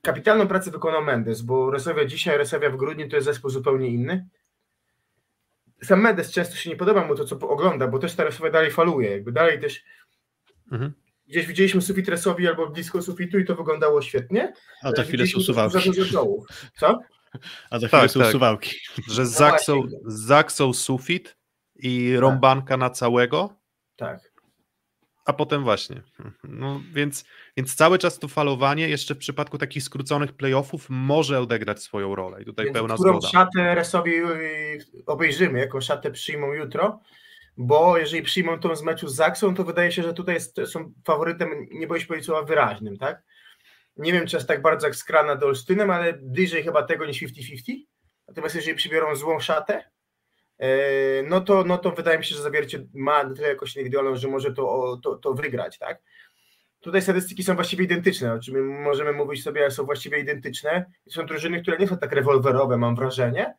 [0.02, 4.28] Kapitalną pracę wykonał Mendes, bo Resowia dzisiaj, Resowia w grudniu to jest zespół zupełnie inny.
[5.84, 8.72] Sam Mendes często się nie podoba mu to, co ogląda, bo też ta Resowia dalej
[8.72, 9.84] faluje, jakby dalej też
[10.72, 10.94] mhm.
[11.28, 14.54] gdzieś widzieliśmy sufit Resowi albo blisko sufitu i to wyglądało świetnie.
[14.84, 15.70] A za chwilę usuwał.
[15.70, 16.26] Za dużo
[16.76, 17.00] Co?
[17.70, 18.32] A za chwilę Tak, są tak.
[18.32, 18.72] suwałki.
[19.08, 20.00] Że No zaksą, właśnie.
[20.06, 21.38] zaksą sufit
[21.76, 22.22] i Tak.
[22.22, 23.50] rąbanka na całego,
[23.96, 24.32] Tak.
[25.26, 26.02] a potem właśnie.
[26.44, 27.26] No, więc,
[27.58, 32.42] więc cały czas to falowanie jeszcze w przypadku takich skróconych playoffów może odegrać swoją rolę
[32.42, 33.28] i tutaj Więc pełna którą zgoda.
[33.28, 37.00] szatę Resowi y, obejrzymy, jaką szatę przyjmą jutro,
[37.58, 40.94] bo jeżeli przyjmą tą z meczu z Zaksą, to wydaje się, że tutaj jest, są
[41.06, 43.24] faworytem, nie boję się powiedzieć słowa wyraźnym, tak?
[43.98, 47.24] Nie wiem, czy jest tak bardzo jak skrana do Olsztynem, ale bliżej chyba tego niż
[47.24, 47.76] 50-50.
[48.28, 49.84] Natomiast jeżeli przybiorą złą szatę,
[50.60, 50.70] e,
[51.24, 54.54] no to, no to wydaje mi się, że zawiercie ma tyle jakoś indywidualną, że może
[54.54, 56.02] to, to, to wygrać, tak?
[56.80, 60.86] Tutaj statystyki są właściwie identyczne, o czym możemy mówić sobie, ale są właściwie identyczne.
[61.10, 63.54] Są drużyny, które nie są tak rewolwerowe, mam wrażenie.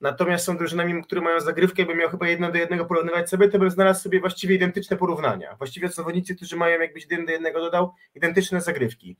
[0.00, 3.58] Natomiast są drużynami, które mają zagrywkę, bym miał chyba jedno do jednego porównywać sobie, to
[3.58, 5.56] bym znalazł sobie właściwie identyczne porównania.
[5.56, 9.16] Właściwie zawodnicy, którzy mają, jakbyś jeden do jednego dodał, identyczne zagrywki.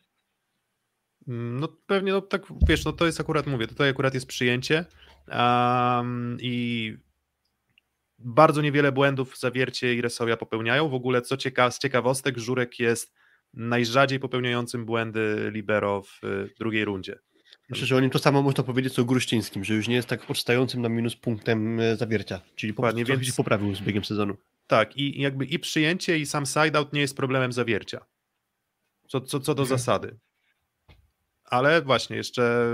[1.27, 4.85] No pewnie, no tak, wiesz, no to jest akurat, mówię, tutaj akurat jest przyjęcie
[5.29, 6.97] um, i
[8.19, 10.89] bardzo niewiele błędów Zawiercie i Resowia popełniają.
[10.89, 13.15] W ogóle, co cieka z ciekawostek, Żurek jest
[13.55, 16.21] najrzadziej popełniającym błędy libero w
[16.59, 17.19] drugiej rundzie.
[17.71, 20.09] Myślę, że o nim to samo można powiedzieć co o Gruścińskim, że już nie jest
[20.09, 24.05] tak odstającym na minus punktem e, zawiercia, czyli po prostu więc- się poprawił z biegiem
[24.05, 24.37] sezonu.
[24.67, 28.07] Tak, i jakby i przyjęcie, i sam side-out nie jest problemem Zawiercia.
[29.09, 29.79] Co, co, co do Mhm.
[29.79, 30.19] zasady.
[31.51, 32.67] Ale właśnie, jeszcze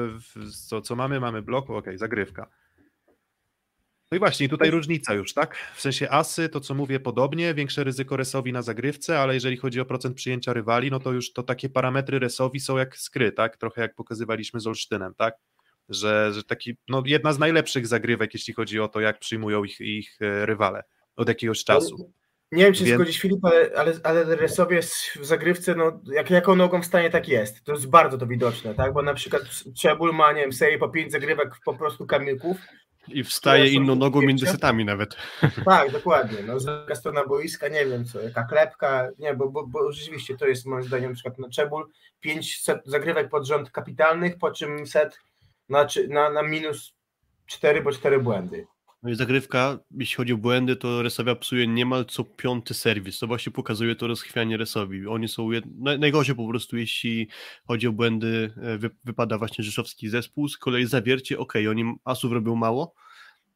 [0.69, 1.21] co, co mamy?
[1.21, 2.51] Mamy blok, okej, zagrywka.
[4.11, 5.57] No i właśnie, tutaj różnica już, tak?
[5.75, 9.81] W sensie asy, to co mówię, podobnie, większe ryzyko resowi na zagrywce, ale jeżeli chodzi
[9.81, 13.57] o procent przyjęcia rywali, no to już to takie parametry resowi są jak skry, tak?
[13.57, 15.37] Trochę jak pokazywaliśmy z Olsztynem, tak?
[15.89, 19.81] Że, że taki, no jedna z najlepszych zagrywek, jeśli chodzi o to, jak przyjmują ich,
[19.81, 20.83] ich e, rywale
[21.17, 22.13] od jakiegoś czasu.
[22.53, 24.83] Nie wiem, czy Więc- zgodzisz Filip, ale, ale, ale Resowie
[25.17, 27.65] w zagrywce, no, jak, jaką nogą wstanie, tak jest.
[27.65, 28.93] To jest bardzo to widoczne, tak?
[28.93, 29.43] Bo na przykład
[29.79, 32.57] Czebul ma, nie wiem, serię po pięć zagrywek po prostu kamilków.
[33.09, 35.17] I wstaje inną nogą między setami nawet.
[35.65, 36.39] Tak, dokładnie.
[36.47, 40.47] No, druga strona boiska, nie wiem co, jaka klepka, nie, bo, bo, bo rzeczywiście to
[40.47, 41.89] jest moim zdaniem na przykład na Czebul,
[42.21, 45.19] pięć set zagrywek pod rząd kapitalnych, po czym set
[45.69, 46.95] na, na, na minus
[47.47, 48.67] cztery, bo cztery błędy.
[49.03, 53.19] No i zagrywka, jeśli chodzi o błędy, to Resowia psuje niemal co piąty serwis.
[53.19, 55.07] To właśnie pokazuje to rozchwianie Resowi.
[55.07, 55.65] Oni są jed...
[55.67, 57.29] naj- najgorzej po prostu, jeśli
[57.67, 58.91] chodzi o błędy, e, wy...
[59.05, 60.49] wypada właśnie rzeszowski zespół.
[60.49, 62.95] Z kolei zawiercie, ok, oni asów robią mało,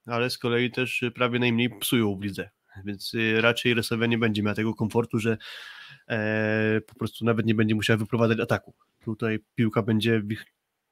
[0.06, 2.50] ale z kolei też e, prawie najmniej psują w lidze.
[2.84, 5.38] Więc e, raczej Resowia nie będzie miała tego komfortu, że
[6.08, 8.74] e, po prostu nawet nie będzie musiała wyprowadzać ataku.
[9.04, 10.44] Tutaj piłka będzie w ich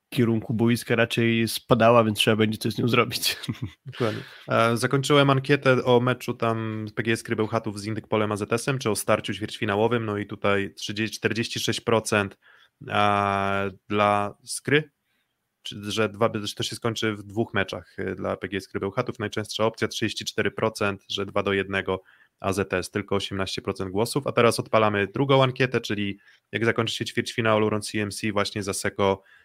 [0.09, 3.37] kierunku boiska raczej spadała, więc trzeba będzie coś z nią zrobić.
[3.87, 4.23] Dokładnie.
[4.75, 10.19] Zakończyłem ankietę o meczu tam PGS Krybełchatów z Indykpolem AZS-em, czy o starciu ćwierćfinałowym, no
[10.19, 12.29] i tutaj 30, 46%
[12.89, 14.91] e, dla Skry,
[15.73, 19.19] że, dwa, to się skończy w dwóch meczach e, dla PGS Krybełchatów.
[19.19, 21.85] Najczęstsza opcja 34%, że 2 do 1
[22.41, 24.27] AZS, tylko 18% głosów.
[24.27, 26.19] A teraz odpalamy drugą ankietę, czyli
[26.53, 29.38] jak zakończy się ćwierćfinał Luron CMC właśnie z Aseko, e,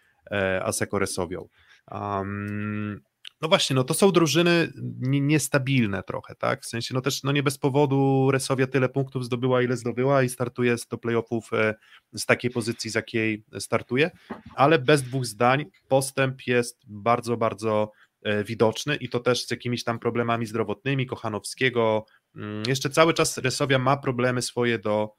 [0.63, 1.47] Aseko Resowią.
[1.91, 3.01] Um,
[3.41, 6.61] no właśnie, no to są drużyny nie- niestabilne trochę, tak?
[6.63, 10.29] W sensie, no też no nie bez powodu Resowia tyle punktów zdobyła, ile zdobyła i
[10.29, 11.75] startuje do playoffów e,
[12.13, 14.11] z takiej pozycji, z jakiej startuje,
[14.55, 17.91] ale bez dwóch zdań postęp jest bardzo, bardzo
[18.21, 22.05] e, widoczny i to też z jakimiś tam problemami zdrowotnymi, Kochanowskiego.
[22.35, 25.13] Mm, Jeszcze cały czas Resowia ma problemy swoje do,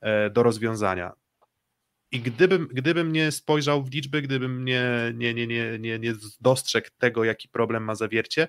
[0.00, 1.12] e, do rozwiązania.
[2.12, 6.88] I gdybym, gdybym nie spojrzał w liczby, gdybym nie, nie, nie, nie, nie, nie dostrzegł
[6.98, 8.48] tego, jaki problem ma zawiercie,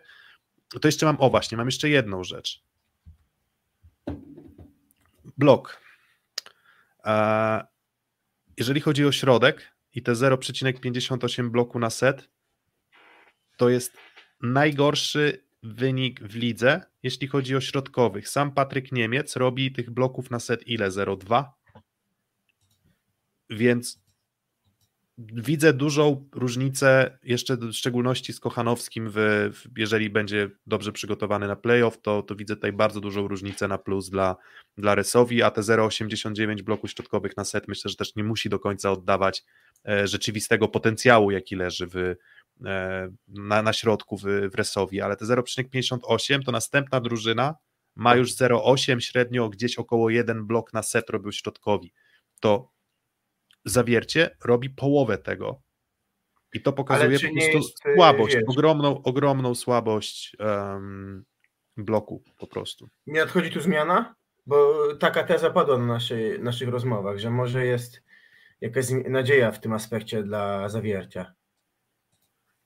[0.82, 2.64] to jeszcze mam, o właśnie, mam jeszcze jedną rzecz.
[5.38, 5.82] Blok.
[8.58, 12.30] Jeżeli chodzi o środek i te 0,58 bloku na set,
[13.58, 13.98] to jest
[14.42, 18.30] najgorszy wynik w lidze, jeśli chodzi o środkowych.
[18.30, 20.90] Sam Patryk Niemiec robi tych bloków na set ile?
[20.90, 21.61] 0,2?
[23.52, 24.02] Więc
[25.18, 29.16] widzę dużą różnicę, jeszcze w szczególności z Kochanowskim, w,
[29.54, 33.78] w, jeżeli będzie dobrze przygotowany na playoff, to, to widzę tutaj bardzo dużą różnicę na
[33.78, 34.36] plus dla,
[34.78, 38.60] dla Resowi, a te 0,89 bloków środkowych na set myślę, że też nie musi do
[38.60, 39.44] końca oddawać
[39.88, 41.96] e, rzeczywistego potencjału, jaki leży w,
[42.66, 47.56] e, na, na środku w, w Resowi, ale te 0,58 to następna drużyna
[47.96, 51.94] ma już 0,8 średnio, gdzieś około 1 blok na set robił środkowi.
[52.40, 52.72] To
[53.66, 55.62] zawiercie robi połowę tego.
[56.54, 61.26] I to pokazuje po prostu jest, y, słabość, wiesz- ogromną, ogromną słabość em,
[61.78, 62.90] bloku po prostu.
[63.08, 64.16] Nie nadchodzi tu zmiana?
[64.46, 68.02] Bo taka teza padła na naszej, naszych rozmowach, że może jest
[68.62, 71.34] jakaś nadzieja w tym aspekcie dla zawiercia.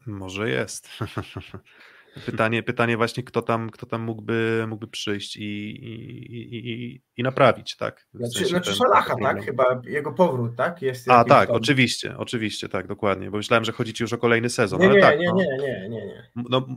[0.05, 0.89] Może jest.
[2.25, 7.77] Pytanie, pytanie właśnie, kto tam, kto tam mógłby, mógłby przyjść i, i, i, i naprawić,
[7.77, 8.07] tak?
[8.13, 9.45] W znaczy, znaczy ten, Szalacha, tak?
[9.45, 10.81] Chyba jego powrót, tak?
[10.81, 11.57] Jest A, tak, tam...
[11.57, 14.95] oczywiście, oczywiście, tak, dokładnie, bo myślałem, że chodzi ci już o kolejny sezon, nie, ale
[14.95, 15.19] nie, tak.
[15.19, 16.29] Nie, no, nie, nie, nie, nie.
[16.35, 16.67] No,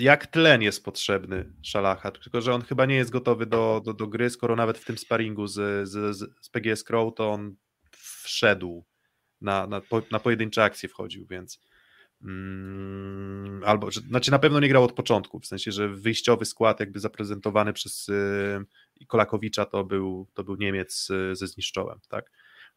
[0.00, 4.06] jak tlen jest potrzebny Szalacha, tylko że on chyba nie jest gotowy do, do, do
[4.06, 7.56] gry, skoro nawet w tym sparingu z, z, z PGS Crow to on
[8.22, 8.86] wszedł,
[9.40, 11.60] na, na, na pojedyncze akcje wchodził, więc
[13.64, 17.00] albo, że, znaczy na pewno nie grał od początku, w sensie, że wyjściowy skład jakby
[17.00, 22.30] zaprezentowany przez y, Kolakowicza to był, to był Niemiec y, ze zniszczołem, tak.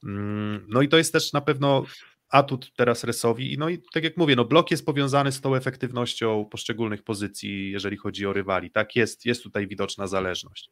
[0.03, 1.83] Mm, no i to jest też na pewno
[2.29, 6.45] atut teraz Resowi, no i tak jak mówię, no blok jest powiązany z tą efektywnością
[6.45, 10.69] poszczególnych pozycji, jeżeli chodzi o rywali, tak, jest, jest tutaj widoczna zależność.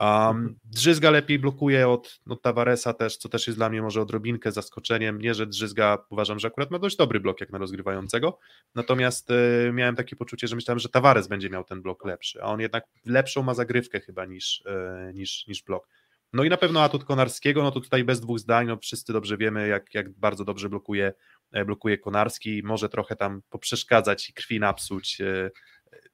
[0.00, 4.52] Um, Drzyzga lepiej blokuje od no, Tavaresa też, co też jest dla mnie może odrobinkę
[4.52, 5.20] zaskoczeniem.
[5.20, 8.38] Nie, że Drzyzga uważam, że akurat ma dość dobry blok jak na rozgrywającego,
[8.74, 12.46] natomiast y, miałem takie poczucie, że myślałem, że Tavares będzie miał ten blok lepszy, a
[12.46, 14.64] on jednak lepszą ma zagrywkę chyba niż,
[15.10, 15.88] y, niż, niż blok.
[16.32, 19.36] No i na pewno atut Konarskiego, no to tutaj bez dwóch zdań, no wszyscy dobrze
[19.36, 21.12] wiemy, jak, jak bardzo dobrze blokuje,
[21.52, 25.50] e, blokuje Konarski, może trochę tam poprzeszkadzać i krwi napsuć, e,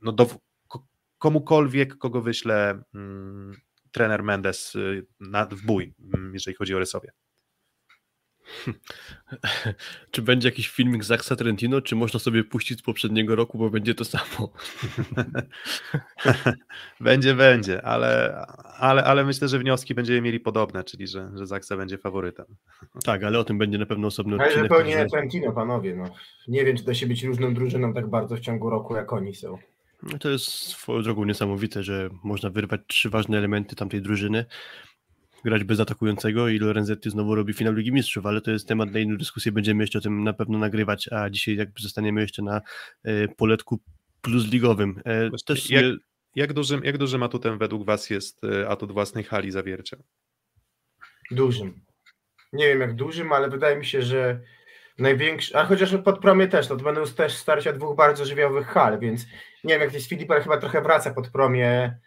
[0.01, 0.27] no do,
[1.23, 3.57] komukolwiek, kogo wyślę mm,
[3.93, 7.13] trener Mendes y, na, w bój, mm, jeżeli chodzi o Rysowie.
[10.11, 13.95] Czy będzie jakiś filmik Zaksa Trentino, czy można sobie puścić z poprzedniego roku, bo będzie
[13.95, 14.53] to samo?
[17.01, 18.43] będzie, będzie, ale,
[18.79, 22.47] ale, ale myślę, że wnioski będziemy mieli podobne, czyli że, że Zaksa będzie faworytem.
[23.05, 24.73] Tak, ale o tym będzie na pewno osobny ale odcinek.
[24.73, 25.97] Ale zupełnie Trentino, panowie.
[25.97, 26.05] No.
[26.49, 29.35] Nie wiem, czy da się być różną drużyną tak bardzo w ciągu roku, jak oni
[29.35, 29.59] są.
[30.21, 34.45] To jest swoją drogą niesamowite, że można wyrwać trzy ważne elementy tamtej drużyny,
[35.45, 38.99] grać bez atakującego i Lorenzetti znowu robi finał Ligi Mistrzów, ale to jest temat na
[38.99, 42.61] inną dyskusję, będziemy jeszcze o tym na pewno nagrywać, a dzisiaj jakby zostaniemy jeszcze na
[43.05, 43.81] e, poletku
[44.21, 45.03] plus ligowym.
[45.05, 45.85] E, też jak,
[46.35, 49.97] jak, dużym, jak dużym atutem według Was jest e, atut własnej hali zawiercia?
[51.31, 51.81] Dużym.
[52.53, 54.41] Nie wiem jak dużym, ale wydaje mi się, że
[55.03, 58.99] największy, a chociaż pod promie też, no to będą też starcia dwóch bardzo żywiołowych hal,
[58.99, 59.27] więc
[59.65, 61.99] nie wiem jak to jest Filip, ale chyba trochę wraca pod promie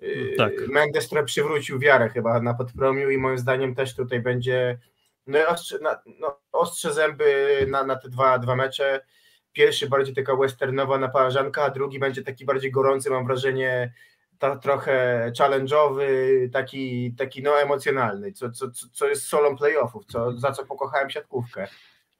[0.00, 0.52] yy, tak.
[0.68, 4.78] Mendes, który przywrócił wiarę chyba na podpromiu i moim zdaniem też tutaj będzie
[5.26, 9.04] no, ostrze, na, no, ostrze zęby na, na te dwa, dwa mecze.
[9.52, 13.92] Pierwszy bardziej taka westernowa naparzanka, a drugi będzie taki bardziej gorący, mam wrażenie,
[14.38, 16.06] ta, trochę challenge'owy,
[16.52, 21.68] taki, taki no emocjonalny, co, co, co jest solą playoffów, co, za co pokochałem siatkówkę.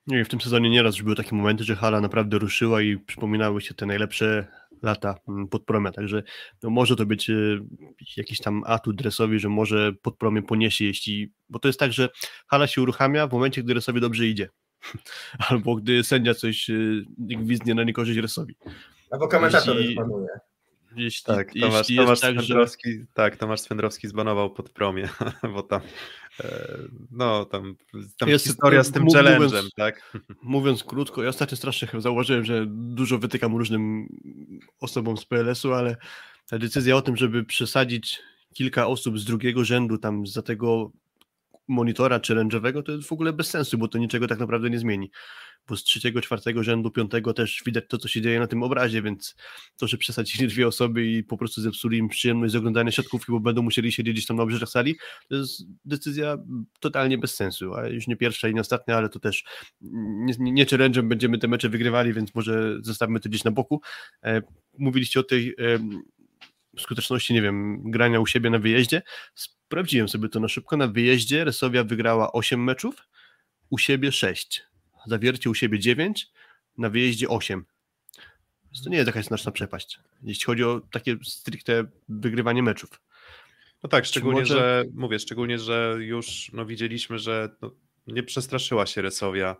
[0.07, 3.61] Nie, w tym sezonie nieraz już były takie momenty, że hala naprawdę ruszyła i przypominały
[3.61, 4.47] się te najlepsze
[4.83, 6.23] lata mm, pod promia, także
[6.63, 7.61] no może to być y,
[8.17, 12.09] jakiś tam atut dresowi, że może pod promie poniesie, jeśli, bo to jest tak, że
[12.47, 14.49] hala się uruchamia w momencie, gdy resowi dobrze idzie,
[15.49, 18.57] albo gdy sędzia coś y, gwizdnie na niekorzyść resowi.
[19.11, 20.29] Albo komentator jeśli, panuje.
[20.97, 23.07] Jeśli, tak, Tomasz, jeśli Tomasz, tak, Swędrowski, że...
[23.15, 25.09] tak, Tomasz Swędrowski zbanował pod promie,
[25.55, 25.81] bo tam
[26.41, 26.79] e,
[27.11, 27.75] no tam,
[28.19, 30.13] tam jest, historia z tym mówiąc, challenge'em, tak?
[30.43, 34.07] Mówiąc krótko, ja ostatnio strasznie zauważyłem, że dużo wytykam różnym
[34.81, 35.97] osobom z PLS-u, ale
[36.49, 38.21] ta decyzja o tym, żeby przesadzić
[38.55, 40.93] kilka osób z drugiego rzędu tam za tego
[41.69, 45.11] monitora challenge'owego, to jest w ogóle bez sensu, bo to niczego tak naprawdę nie zmieni
[45.69, 49.03] bo z trzeciego, czwartego rzędu, piątego też widać to, co się dzieje na tym obrazie,
[49.03, 49.35] więc
[49.77, 53.41] to, że przesadzili dwie osoby i po prostu zepsuli im przyjemność z oglądania siatkówki, bo
[53.41, 54.97] będą musieli siedzieć gdzieś tam na obrzeżach sali,
[55.29, 56.37] to jest decyzja
[56.81, 59.45] totalnie bez sensu, a już nie pierwsza i nie ostatnia, ale to też
[59.81, 63.81] nie, nie challenge'em będziemy te mecze wygrywali, więc może zostawmy to gdzieś na boku.
[64.25, 64.43] E,
[64.79, 65.55] mówiliście o tej
[66.79, 69.03] skuteczności, nie wiem, grania u siebie na wyjeździe.
[69.35, 70.77] Sprawdziłem sobie to na szybko.
[70.77, 72.95] Na wyjeździe Resowia wygrała 8 meczów,
[73.71, 74.73] u siebie 6
[75.07, 76.31] zawiercie u siebie 9,
[76.79, 77.65] na wyjeździe 8.
[78.65, 83.01] Więc to nie jest jakaś znaczna przepaść, jeśli chodzi o takie stricte wygrywanie meczów.
[83.83, 84.55] No tak, szczególnie, może...
[84.55, 87.71] że mówię, szczególnie, że już no, widzieliśmy, że no,
[88.07, 89.57] nie przestraszyła się Resowia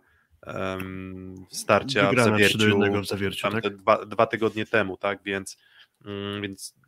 [0.47, 3.77] um, starcia w zawierciu, w zawierciu tak?
[3.77, 5.57] dwa, dwa, tygodnie temu, tak, więc,
[6.05, 6.82] um, więc mm,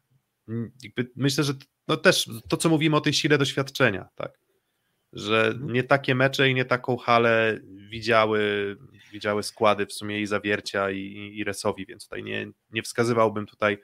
[1.16, 1.54] myślę, że
[1.88, 4.40] no też to, co mówimy o tej sile doświadczenia, tak,
[5.14, 5.74] że mhm.
[5.74, 7.60] nie takie mecze i nie taką halę
[7.90, 8.76] widziały,
[9.12, 13.78] widziały składy w sumie i Zawiercia i, i Resowi, więc tutaj nie, nie wskazywałbym tutaj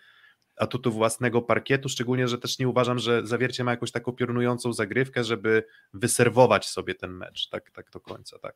[0.58, 5.24] atutu własnego parkietu, szczególnie, że też nie uważam, że Zawiercie ma jakąś taką piorunującą zagrywkę,
[5.24, 5.64] żeby
[5.94, 8.56] wyserwować sobie ten mecz tak, tak do końca, tak.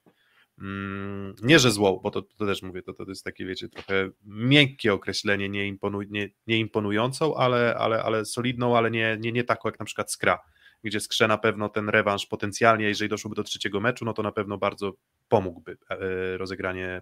[0.62, 4.10] Mm, nie, że złą, bo to, to też mówię, to, to jest takie, wiecie, trochę
[4.26, 9.44] miękkie określenie, nie, imponu, nie, nie imponującą, ale, ale, ale solidną, ale nie, nie, nie
[9.44, 10.40] taką jak na przykład Skra
[10.86, 14.32] gdzie skrze na pewno ten rewanż potencjalnie, jeżeli doszłoby do trzeciego meczu, no to na
[14.32, 14.94] pewno bardzo
[15.28, 17.02] pomógłby e, rozegranie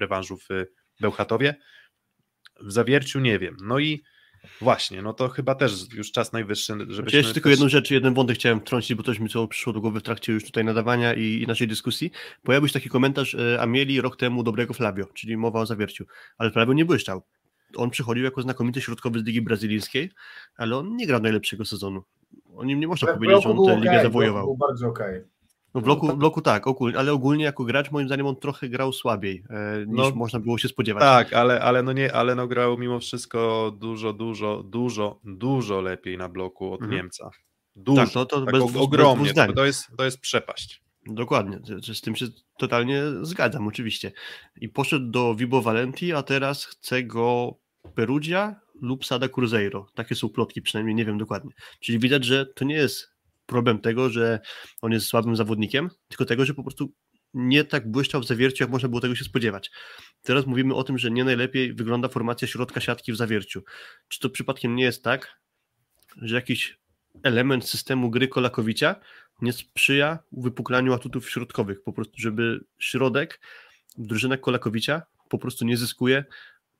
[0.00, 0.48] rewanżu w
[1.00, 1.54] Bełchatowie.
[2.60, 3.56] W Zawierciu nie wiem.
[3.62, 4.02] No i
[4.60, 7.10] Właśnie, no to chyba też już czas najwyższy, żeby.
[7.12, 9.80] Ja jeszcze tylko jedną rzecz, jeden wątek chciałem wtrącić, bo coś mi co przyszło do
[9.80, 12.10] głowy w trakcie już tutaj nadawania i, i naszej dyskusji.
[12.42, 16.04] Pojawił się taki komentarz, e, a mieli rok temu dobrego Flavio, czyli mowa o zawierciu,
[16.38, 17.22] ale Flavio nie błyszczał.
[17.76, 20.10] On przychodził jako znakomity środkowy z Ligi Brazylijskiej,
[20.56, 22.02] ale on nie grał najlepszego sezonu.
[22.56, 24.44] O nim nie można powiedzieć, że on tę ligę zawojował.
[24.46, 25.18] Był bardzo okej.
[25.18, 25.33] Okay.
[25.74, 28.68] No w bloku, w bloku tak, ogólnie, ale ogólnie jako gracz moim zdaniem on trochę
[28.68, 31.02] grał słabiej e, niż no, można było się spodziewać.
[31.02, 36.18] Tak, ale, ale no nie, ale no grał mimo wszystko dużo, dużo, dużo, dużo lepiej
[36.18, 36.98] na bloku od mhm.
[36.98, 37.30] Niemca.
[37.76, 40.82] Dużo, tak, to, to tak bez, ogromnie, bez to, to, jest, to jest przepaść.
[41.06, 41.60] Dokładnie,
[41.94, 42.26] z tym się
[42.58, 44.12] totalnie zgadzam oczywiście.
[44.60, 47.54] I poszedł do Vibo Valenti, a teraz chce go
[47.94, 49.86] Perugia lub Sada Cruzeiro.
[49.94, 51.50] Takie są plotki, przynajmniej nie wiem dokładnie.
[51.80, 53.13] Czyli widać, że to nie jest
[53.46, 54.40] problem tego, że
[54.82, 56.92] on jest słabym zawodnikiem, tylko tego, że po prostu
[57.34, 59.70] nie tak błyszczał w zawierciu, jak można było tego się spodziewać.
[60.22, 63.62] Teraz mówimy o tym, że nie najlepiej wygląda formacja środka siatki w zawierciu.
[64.08, 65.40] Czy to przypadkiem nie jest tak,
[66.16, 66.78] że jakiś
[67.22, 68.96] element systemu gry Kolakowicia
[69.42, 73.40] nie sprzyja wypuklaniu atutów środkowych, po prostu, żeby środek,
[73.98, 76.24] drużyna Kolakowicia po prostu nie zyskuje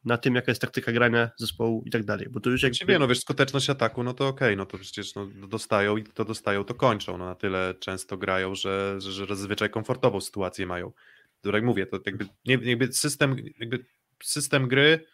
[0.04, 2.26] na tym, jaka jest taktyka grania zespołu i tak dalej.
[2.30, 4.78] Bo to już jak Wie, no wiesz, skuteczność ataku, no to okej, okay, no to
[4.78, 7.18] przecież no, dostają i to dostają, to kończą.
[7.18, 10.92] No na tyle często grają, że, że, że zazwyczaj komfortową sytuację mają.
[11.40, 13.84] To jak mówię, to jakby, jakby system, jakby
[14.22, 15.06] system gry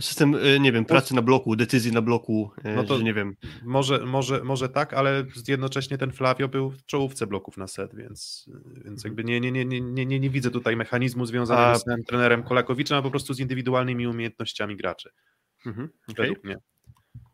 [0.00, 3.36] System, y, nie wiem, pracy na bloku, decyzji na bloku, y, no to nie wiem.
[3.62, 8.50] Może, może, może tak, ale jednocześnie ten Flavio był w czołówce bloków na set, więc,
[8.84, 12.42] więc jakby nie, nie, nie, nie, nie, nie widzę tutaj mechanizmu związanego z tym trenerem
[12.42, 15.10] Kolakowiczem, a po prostu z indywidualnymi umiejętnościami graczy.
[15.66, 16.34] Mhm, okay.
[16.42, 16.56] Mnie.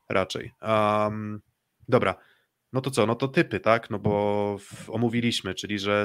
[0.08, 0.52] Raczej.
[0.62, 1.40] Um,
[1.88, 2.14] dobra.
[2.72, 3.06] No to co?
[3.06, 3.90] No to typy, tak?
[3.90, 6.04] No bo w, omówiliśmy, czyli że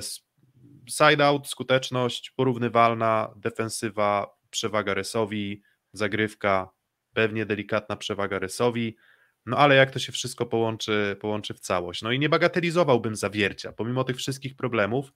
[0.89, 5.61] side out, skuteczność porównywalna, defensywa, przewaga resowi,
[5.97, 6.69] zagrywka,
[7.13, 8.95] pewnie delikatna przewaga Resowi,
[9.45, 12.01] no ale jak to się wszystko połączy, połączy w całość.
[12.01, 15.13] No i nie bagatelizowałbym zawiercia, pomimo tych wszystkich problemów.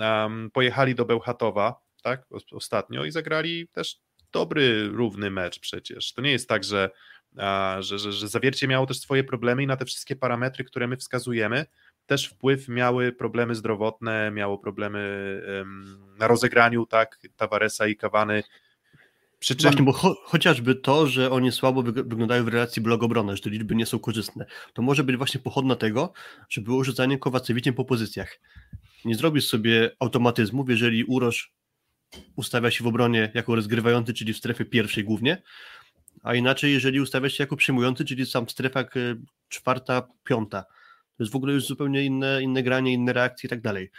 [0.00, 4.00] Um, pojechali do Bełchatowa, tak, ostatnio i zagrali też
[4.32, 6.12] dobry, równy mecz przecież.
[6.12, 6.90] To nie jest tak, że,
[7.36, 10.86] a, że, że, że zawiercie miało też swoje problemy i na te wszystkie parametry, które
[10.86, 11.66] my wskazujemy,
[12.06, 18.42] też wpływ miały problemy zdrowotne, miało problemy um, na rozegraniu, tak, Tavaresa i Kawany
[19.38, 19.62] przy czym...
[19.62, 23.74] Właśnie, bo cho chociażby to, że oni słabo wyglądają w relacji blok-obrona, że te liczby
[23.74, 26.12] nie są korzystne, to może być właśnie pochodna tego,
[26.48, 28.40] że było rzucanie Kowacewiciem po pozycjach.
[29.04, 31.52] Nie zrobisz sobie automatyzmów, jeżeli Urosz
[32.36, 35.42] ustawia się w obronie jako rozgrywający, czyli w strefie pierwszej głównie,
[36.22, 39.14] a inaczej, jeżeli ustawia się jako przyjmujący, czyli sam w strefach e,
[39.48, 40.62] czwarta, piąta.
[41.16, 43.90] To jest w ogóle już zupełnie inne, inne granie, inne reakcje i tak dalej.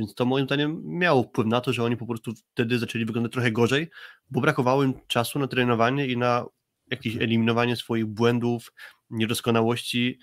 [0.00, 3.32] Więc to moim zdaniem miało wpływ na to, że oni po prostu wtedy zaczęli wyglądać
[3.32, 3.90] trochę gorzej,
[4.30, 6.46] bo brakowało im czasu na trenowanie i na
[6.90, 8.72] jakieś eliminowanie swoich błędów,
[9.10, 10.18] niedoskonałości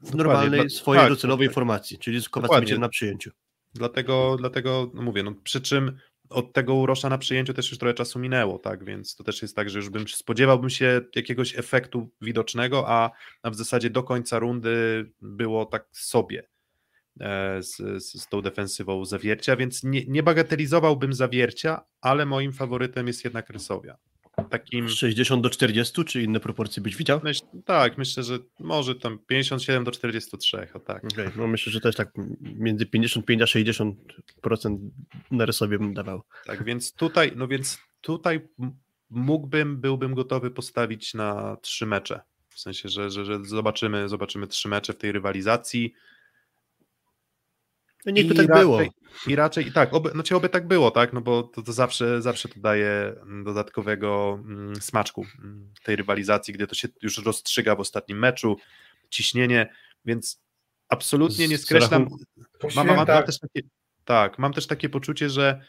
[0.00, 3.30] w normalnej Dla, swojej tak, docelowej tak, formacji, czyli z Kowacewiciem na przyjęciu.
[3.74, 5.98] Dlatego, dlatego no mówię, no przy czym
[6.28, 9.56] od tego Urosza na przyjęciu też już trochę czasu minęło, tak, więc to też jest
[9.56, 13.10] tak, że już bym spodziewałbym się jakiegoś efektu widocznego, a
[13.44, 16.51] w zasadzie do końca rundy było tak sobie.
[17.20, 23.06] E, z, z, z tą defensywą zawiercia, więc nie, nie bagatelizowałbym zawiercia, ale moim faworytem
[23.06, 23.96] jest jednak Rysowia.
[24.50, 24.88] Takim...
[24.88, 27.20] 60 do 40, czy inne proporcje byś widział?
[27.24, 31.04] Myśl, tak, myślę, że może tam 57 do 43, o tak.
[31.04, 33.94] Okay, no myślę, że też tak między 55 a 60%
[35.30, 36.22] na Rysowie bym dawał.
[36.46, 38.48] Tak, więc tutaj, no więc tutaj
[39.10, 42.20] mógłbym, byłbym gotowy postawić na trzy mecze.
[42.48, 45.94] W sensie, że, że, że zobaczymy, zobaczymy trzy mecze w tej rywalizacji.
[48.06, 48.80] No niechby tak raczej, było.
[49.26, 52.48] I raczej, tak, oby, znaczy oby tak było, tak, no bo to, to zawsze, zawsze
[52.48, 53.14] to daje
[53.44, 58.56] dodatkowego mm, smaczku mm, tej rywalizacji, gdy to się już rozstrzyga w ostatnim meczu,
[59.10, 59.74] ciśnienie,
[60.04, 60.42] więc
[60.88, 62.08] absolutnie nie skreślam.
[62.76, 63.60] Mam, mam, mam też takie,
[64.04, 65.64] tak, mam też takie poczucie, że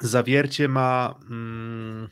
[0.00, 1.20] zawiercie ma...
[1.30, 2.08] Mm,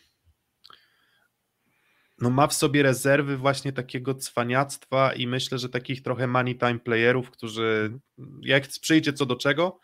[2.21, 6.79] no ma w sobie rezerwy właśnie takiego cwaniactwa i myślę, że takich trochę money time
[6.79, 7.99] playerów, którzy
[8.43, 9.81] jak przyjdzie co do czego,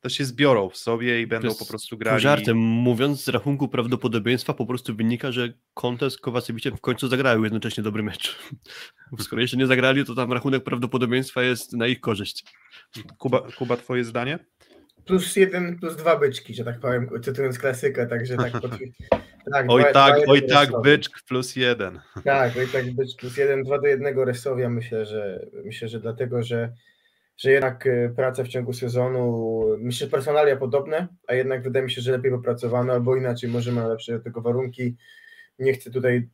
[0.00, 2.22] to się zbiorą w sobie i będą po prostu grali.
[2.22, 7.42] Żartem mówiąc, z rachunku prawdopodobieństwa po prostu wynika, że Conte z Kowacewiciem w końcu zagrają
[7.42, 8.38] jednocześnie dobry mecz.
[9.18, 12.44] Skoro jeszcze nie zagrali, to tam rachunek prawdopodobieństwa jest na ich korzyść.
[13.18, 14.38] Kuba, Kuba twoje zdanie?
[15.06, 18.52] Plus jeden, plus dwa byczki, że tak powiem, cytując klasykę, także tak
[19.52, 20.82] Tak, Oj dwa- tak, dwa oj tak, Resowi.
[20.82, 22.00] byczk plus jeden.
[22.24, 24.68] Tak, oj tak być plus jeden, dwa do jednego Resowia.
[24.68, 26.72] Myślę, że myślę, że dlatego, że,
[27.36, 31.90] że jednak y, praca w ciągu sezonu, myślę, że personalia podobne, a jednak wydaje mi
[31.90, 34.96] się, że lepiej popracowano, albo inaczej, może ma lepsze do tego warunki.
[35.58, 36.28] Nie chcę tutaj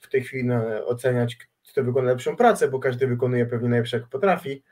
[0.00, 1.36] w, tej chwili na, oceniać,
[1.68, 4.62] kto wykona lepszą pracę, bo każdy wykonuje pewnie najlepsze jak potrafi,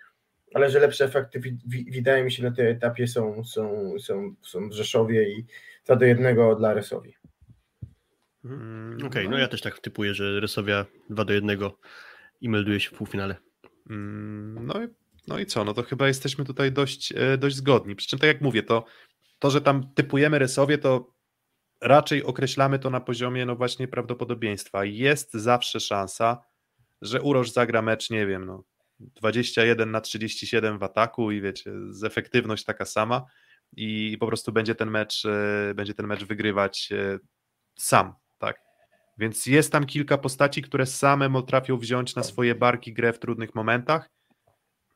[0.54, 4.34] ale że lepsze efekty wi, wi, wydaje mi się na tym etapie są, są, są,
[4.42, 5.46] są w Rzeszowie i
[5.86, 7.14] 2 do 1 dla Resowi.
[8.44, 11.58] Mm, Okej, no ja też tak typuję, że Resowia 2 do 1
[12.40, 13.36] i melduje się w półfinale.
[13.90, 14.88] Mm, No i,
[15.28, 15.64] no i co?
[15.64, 17.96] No to chyba jesteśmy tutaj dość, e, dość zgodni.
[17.96, 18.84] Przy czym, tak jak mówię, to,
[19.38, 21.14] to, że tam typujemy rysowie, to
[21.80, 24.84] raczej określamy to na poziomie, no właśnie, prawdopodobieństwa.
[24.84, 26.42] Jest zawsze szansa,
[27.02, 28.64] że Uroż zagra mecz, nie wiem, no
[29.00, 33.26] 21 na 37 w ataku i wiecie, z efektywność taka sama
[33.76, 37.18] i po prostu będzie ten mecz, e, będzie ten mecz wygrywać e,
[37.78, 38.60] sam, tak?
[39.18, 43.54] Więc jest tam kilka postaci, które same potrafią wziąć na swoje barki grę w trudnych
[43.54, 44.10] momentach.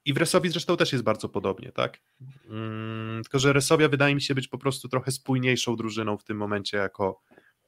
[0.05, 2.01] I w Resowi zresztą też jest bardzo podobnie, tak?
[2.49, 6.37] Mm, tylko, że Resowia wydaje mi się być po prostu trochę spójniejszą drużyną w tym
[6.37, 7.21] momencie jako,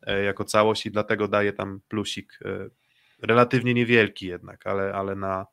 [0.02, 2.38] e, jako całość i dlatego daje tam plusik
[3.22, 5.46] relatywnie niewielki jednak, ale, ale na,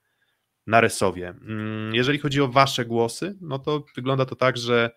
[0.68, 1.28] na Resowie.
[1.30, 4.92] Mm, Jeżeli chodzi o wasze głosy, no to wygląda to tak, że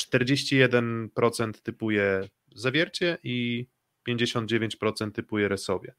[0.00, 3.68] 41% typuje Zawiercie i
[4.08, 5.94] 59% typuje Resowie.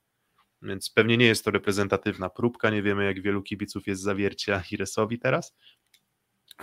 [0.62, 2.70] Więc pewnie nie jest to reprezentatywna próbka.
[2.70, 5.56] Nie wiemy, jak wielu kibiców jest Zawiercia i Resowi teraz.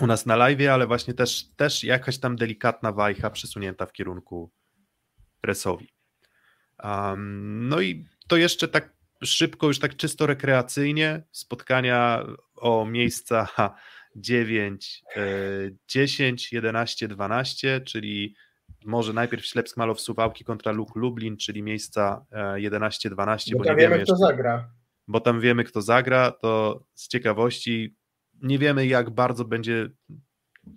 [0.01, 4.53] U nas na live, ale właśnie też, też jakaś tam delikatna wajcha przesunięta w kierunku
[5.43, 5.89] Resowi.
[6.85, 12.27] Um, no i to jeszcze tak szybko, już tak czysto rekreacyjnie, spotkania
[12.57, 13.49] o miejsca
[14.17, 15.21] 9, e,
[15.89, 18.35] 10, 11, 12, czyli
[18.85, 23.77] może najpierw Ślepsk Malow Suwałki kontra Luk Lublin, czyli miejsca e, 11-12, Bo bo, tam
[23.77, 24.71] nie wiemy wiemy, kto jeszcze, zagra.
[25.09, 27.97] bo tam wiemy kto zagra, to z ciekawości
[28.43, 29.91] nie wiemy jak bardzo będzie,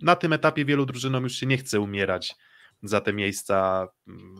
[0.02, 2.34] na tym etapie wielu drużynom już się nie chce umierać
[2.82, 3.88] za te miejsca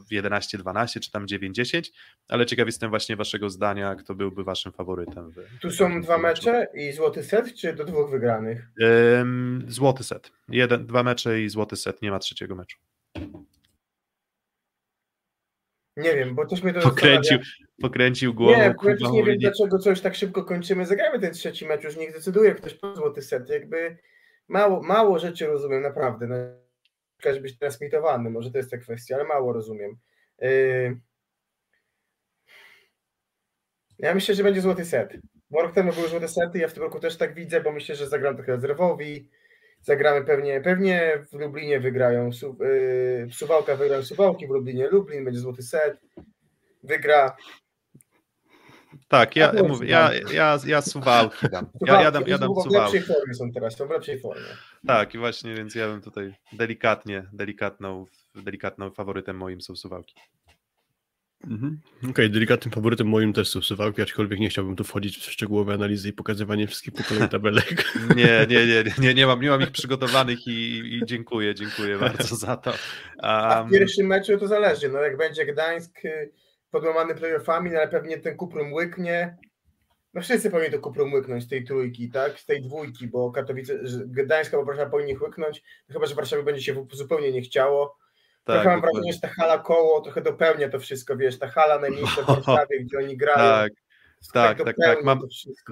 [0.08, 1.90] w 11-12 czy tam 9-10,
[2.28, 5.32] ale ciekaw jestem właśnie waszego zdania, kto byłby waszym faworytem.
[5.60, 8.68] Tu są dwa mecze i złoty set, czy do dwóch wygranych?
[9.20, 10.32] Ym, złoty set.
[10.48, 12.78] Jeden, dwa mecze i złoty set, nie ma trzeciego meczu.
[15.96, 17.38] Nie wiem, bo też mnie to Pokręcił,
[17.80, 18.58] pokręcił głową.
[18.58, 20.86] Nie, też nie wiem, dlaczego coś tak szybko kończymy.
[20.86, 23.48] Zagrajmy ten trzeci mecz, już niech decyduje ktoś po złoty set.
[23.48, 23.96] Jakby
[24.48, 26.56] mało, mało rzeczy rozumiem, naprawdę.
[27.22, 29.96] Każdy być transmitowany, może to jest ta kwestia, ale mało rozumiem.
[30.38, 31.00] Yy...
[33.98, 35.16] Ja myślę, że będzie złoty set.
[35.50, 37.94] Bo rok temu były złote sety, ja w tym roku też tak widzę, bo myślę,
[37.94, 39.28] że zagram trochę rezerwowi.
[39.82, 45.40] Zagramy pewnie, pewnie w Lublinie wygrają, yy, w Suwałkach wygrają Suwałki, w Lublinie Lublin, będzie
[45.40, 46.00] złoty set.
[46.82, 47.36] Wygra
[49.08, 50.36] Tak, ja, A byłem mówię, ja, Suwałki.
[50.36, 51.66] ja, ja suwałki dam.
[51.86, 52.96] Ja, ja dam, ja dam w suwałki.
[52.96, 54.42] lepszej formie są teraz, są w lepszej formie.
[54.86, 60.14] Tak, i właśnie, więc ja bym tutaj delikatnie, delikatną, delikatną faworytem moim są suwałki.
[61.46, 61.80] Mhm.
[62.10, 66.08] Okej, delikatnym faworytem moim też są suwałki, aczkolwiek nie chciałbym tu wchodzić w szczegółowe analizy
[66.08, 67.84] i pokazywanie wszystkich po kolei tabelek.
[68.16, 72.36] Nie, nie, nie, nie, nie, mam, nie mam ich przygotowanych i, i dziękuję, dziękuję bardzo
[72.36, 72.72] za to.
[73.18, 76.32] A Um, w pierwszym meczu to zależy, no jak będzie Gdańsk y,
[76.70, 79.36] podłamany playoffami, no ale pewnie ten Kuprum łyknie.
[80.14, 82.40] No wszyscy powinni to Kuprum łyknąć z tej trójki, tak?
[82.40, 86.42] Z tej dwójki, bo Katowice, Gdańska bo Warszawa powinni ich łyknąć, no chyba, że Warszawie
[86.42, 87.98] będzie się zupełnie nie chciało.
[88.44, 89.00] tak, trochę mam dokładnie.
[89.00, 92.80] wrażenie, że ta hala koło trochę dopełnia to wszystko, wiesz, ta hala najmniejsza w Warszawie,
[92.84, 93.38] gdzie oni grają.
[93.38, 93.72] tak,
[94.32, 95.20] tak, tak, dopełnia tak, mam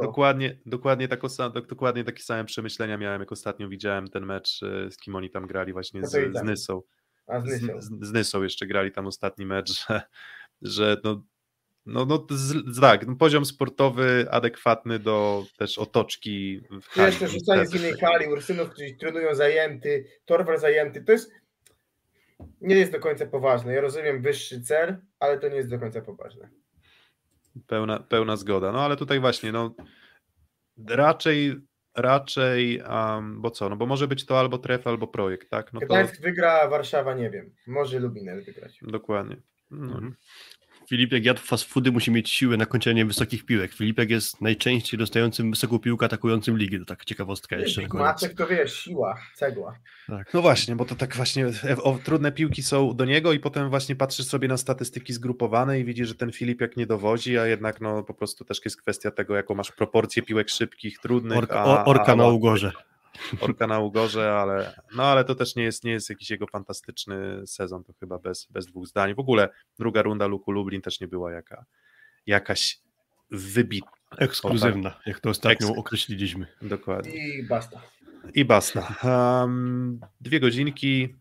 [0.02, 4.97] dokładnie, dokładnie, dok- dokładnie takie same przemyślenia miałem, jak ostatnio widziałem ten mecz, e, z
[4.97, 6.44] kim oni tam grali właśnie No z, to i z tak.
[6.44, 6.82] Nysą.
[7.27, 7.82] A z, Nysą.
[7.82, 10.02] z, z Nysą jeszcze grali tam ostatni mecz, że,
[10.62, 11.23] że no,
[11.89, 17.06] no, no z, tak, no, poziom sportowy adekwatny do też otoczki w hali.
[17.06, 21.32] jeszcze rzucanie z innej hali, Ursynów, którzy trenują zajęty, Torwar zajęty, to jest
[22.60, 23.73] nie jest do końca poważne.
[23.74, 26.48] Ja rozumiem wyższy cel, ale to nie jest do końca poważne.
[27.66, 28.73] Pełna, pełna zgoda.
[28.73, 29.74] No ale tutaj właśnie, no
[30.89, 31.55] raczej,
[31.97, 35.73] raczej, um, bo co, no bo może być to albo tref, albo projekt, tak?
[35.73, 37.55] No to Gdańsk wygra, Warszawa nie wiem.
[37.66, 38.78] Może Lubinel wygrać.
[38.82, 39.36] dokładnie.
[39.70, 40.15] No, Mhm.
[40.89, 43.73] Filipek jadł fast foody, musi mieć siłę na kończenie wysokich piłek.
[43.73, 46.78] Filipek jest najczęściej dostającym wysoką piłkę atakującym ligi.
[46.78, 47.82] To tak ciekawostka jeszcze.
[47.94, 49.78] Maczek to wiesz, siła, cegła.
[50.06, 50.35] Tak.
[50.35, 51.47] No właśnie, bo to tak właśnie
[51.82, 55.85] o, trudne piłki są do niego i potem właśnie patrzysz sobie na statystyki zgrupowane i
[55.85, 59.10] widzisz, że ten Filip jak nie dowodzi, a jednak no po prostu też jest kwestia
[59.10, 61.39] tego, jaką masz proporcję piłek szybkich, trudnych.
[61.39, 62.73] Orka, a, orka a, na ugorze.
[63.40, 67.46] Orka na Ugorze, ale, no, ale to też nie jest, nie jest jakiś jego fantastyczny
[67.46, 69.14] sezon, to chyba bez, bez dwóch zdań.
[69.14, 71.64] W ogóle druga runda Luku Lublin też nie była jaka,
[72.26, 72.80] jakaś
[73.30, 73.90] wybitna.
[74.18, 76.46] Ekskluzywna, jak to ostatnio Eks- określiliśmy.
[76.62, 77.38] Dokładnie.
[77.38, 77.80] I basta.
[78.34, 78.94] I basta.
[79.04, 81.14] Um, dwie godzinki,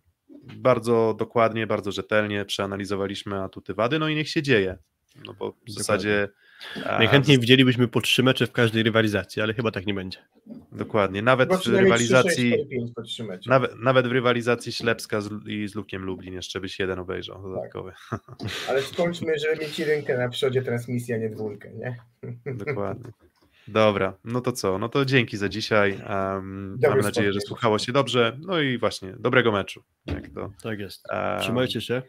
[0.56, 4.78] bardzo dokładnie, bardzo rzetelnie przeanalizowaliśmy atuty wady, no i niech się dzieje.
[5.26, 6.30] No bo w zasadzie.
[6.86, 10.20] a, Najchętniej widzielibyśmy po trzy mecze w każdej rywalizacji, ale chyba tak nie będzie.
[10.72, 11.22] Dokładnie.
[11.22, 12.32] Nawet w rywalizacji.
[12.32, 13.50] 3, 6, 4, 5 po trzy mecze.
[13.50, 17.92] Nawet, nawet w rywalizacji Ślepska z, i z Lukiem Lublin jeszcze byś jeden obejrzał dodatkowy.
[18.70, 21.98] Ale skończmy, żeby mieć jedynkę na przodzie transmisji, a nie dwójkę, nie?
[22.66, 23.12] Dokładnie.
[23.68, 24.78] Dobra, no to co?
[24.78, 25.92] No to dzięki za dzisiaj.
[26.10, 28.38] Um, mam nadzieję, że słuchało się dobrze.
[28.40, 29.84] No i właśnie, dobrego meczu.
[30.06, 31.04] Jak to, Tak jest.
[31.40, 32.02] Trzymajcie się.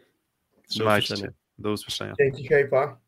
[0.69, 1.31] Trzymajcie się.
[1.59, 2.13] Do usłyszenia.
[2.19, 2.49] Dzięki.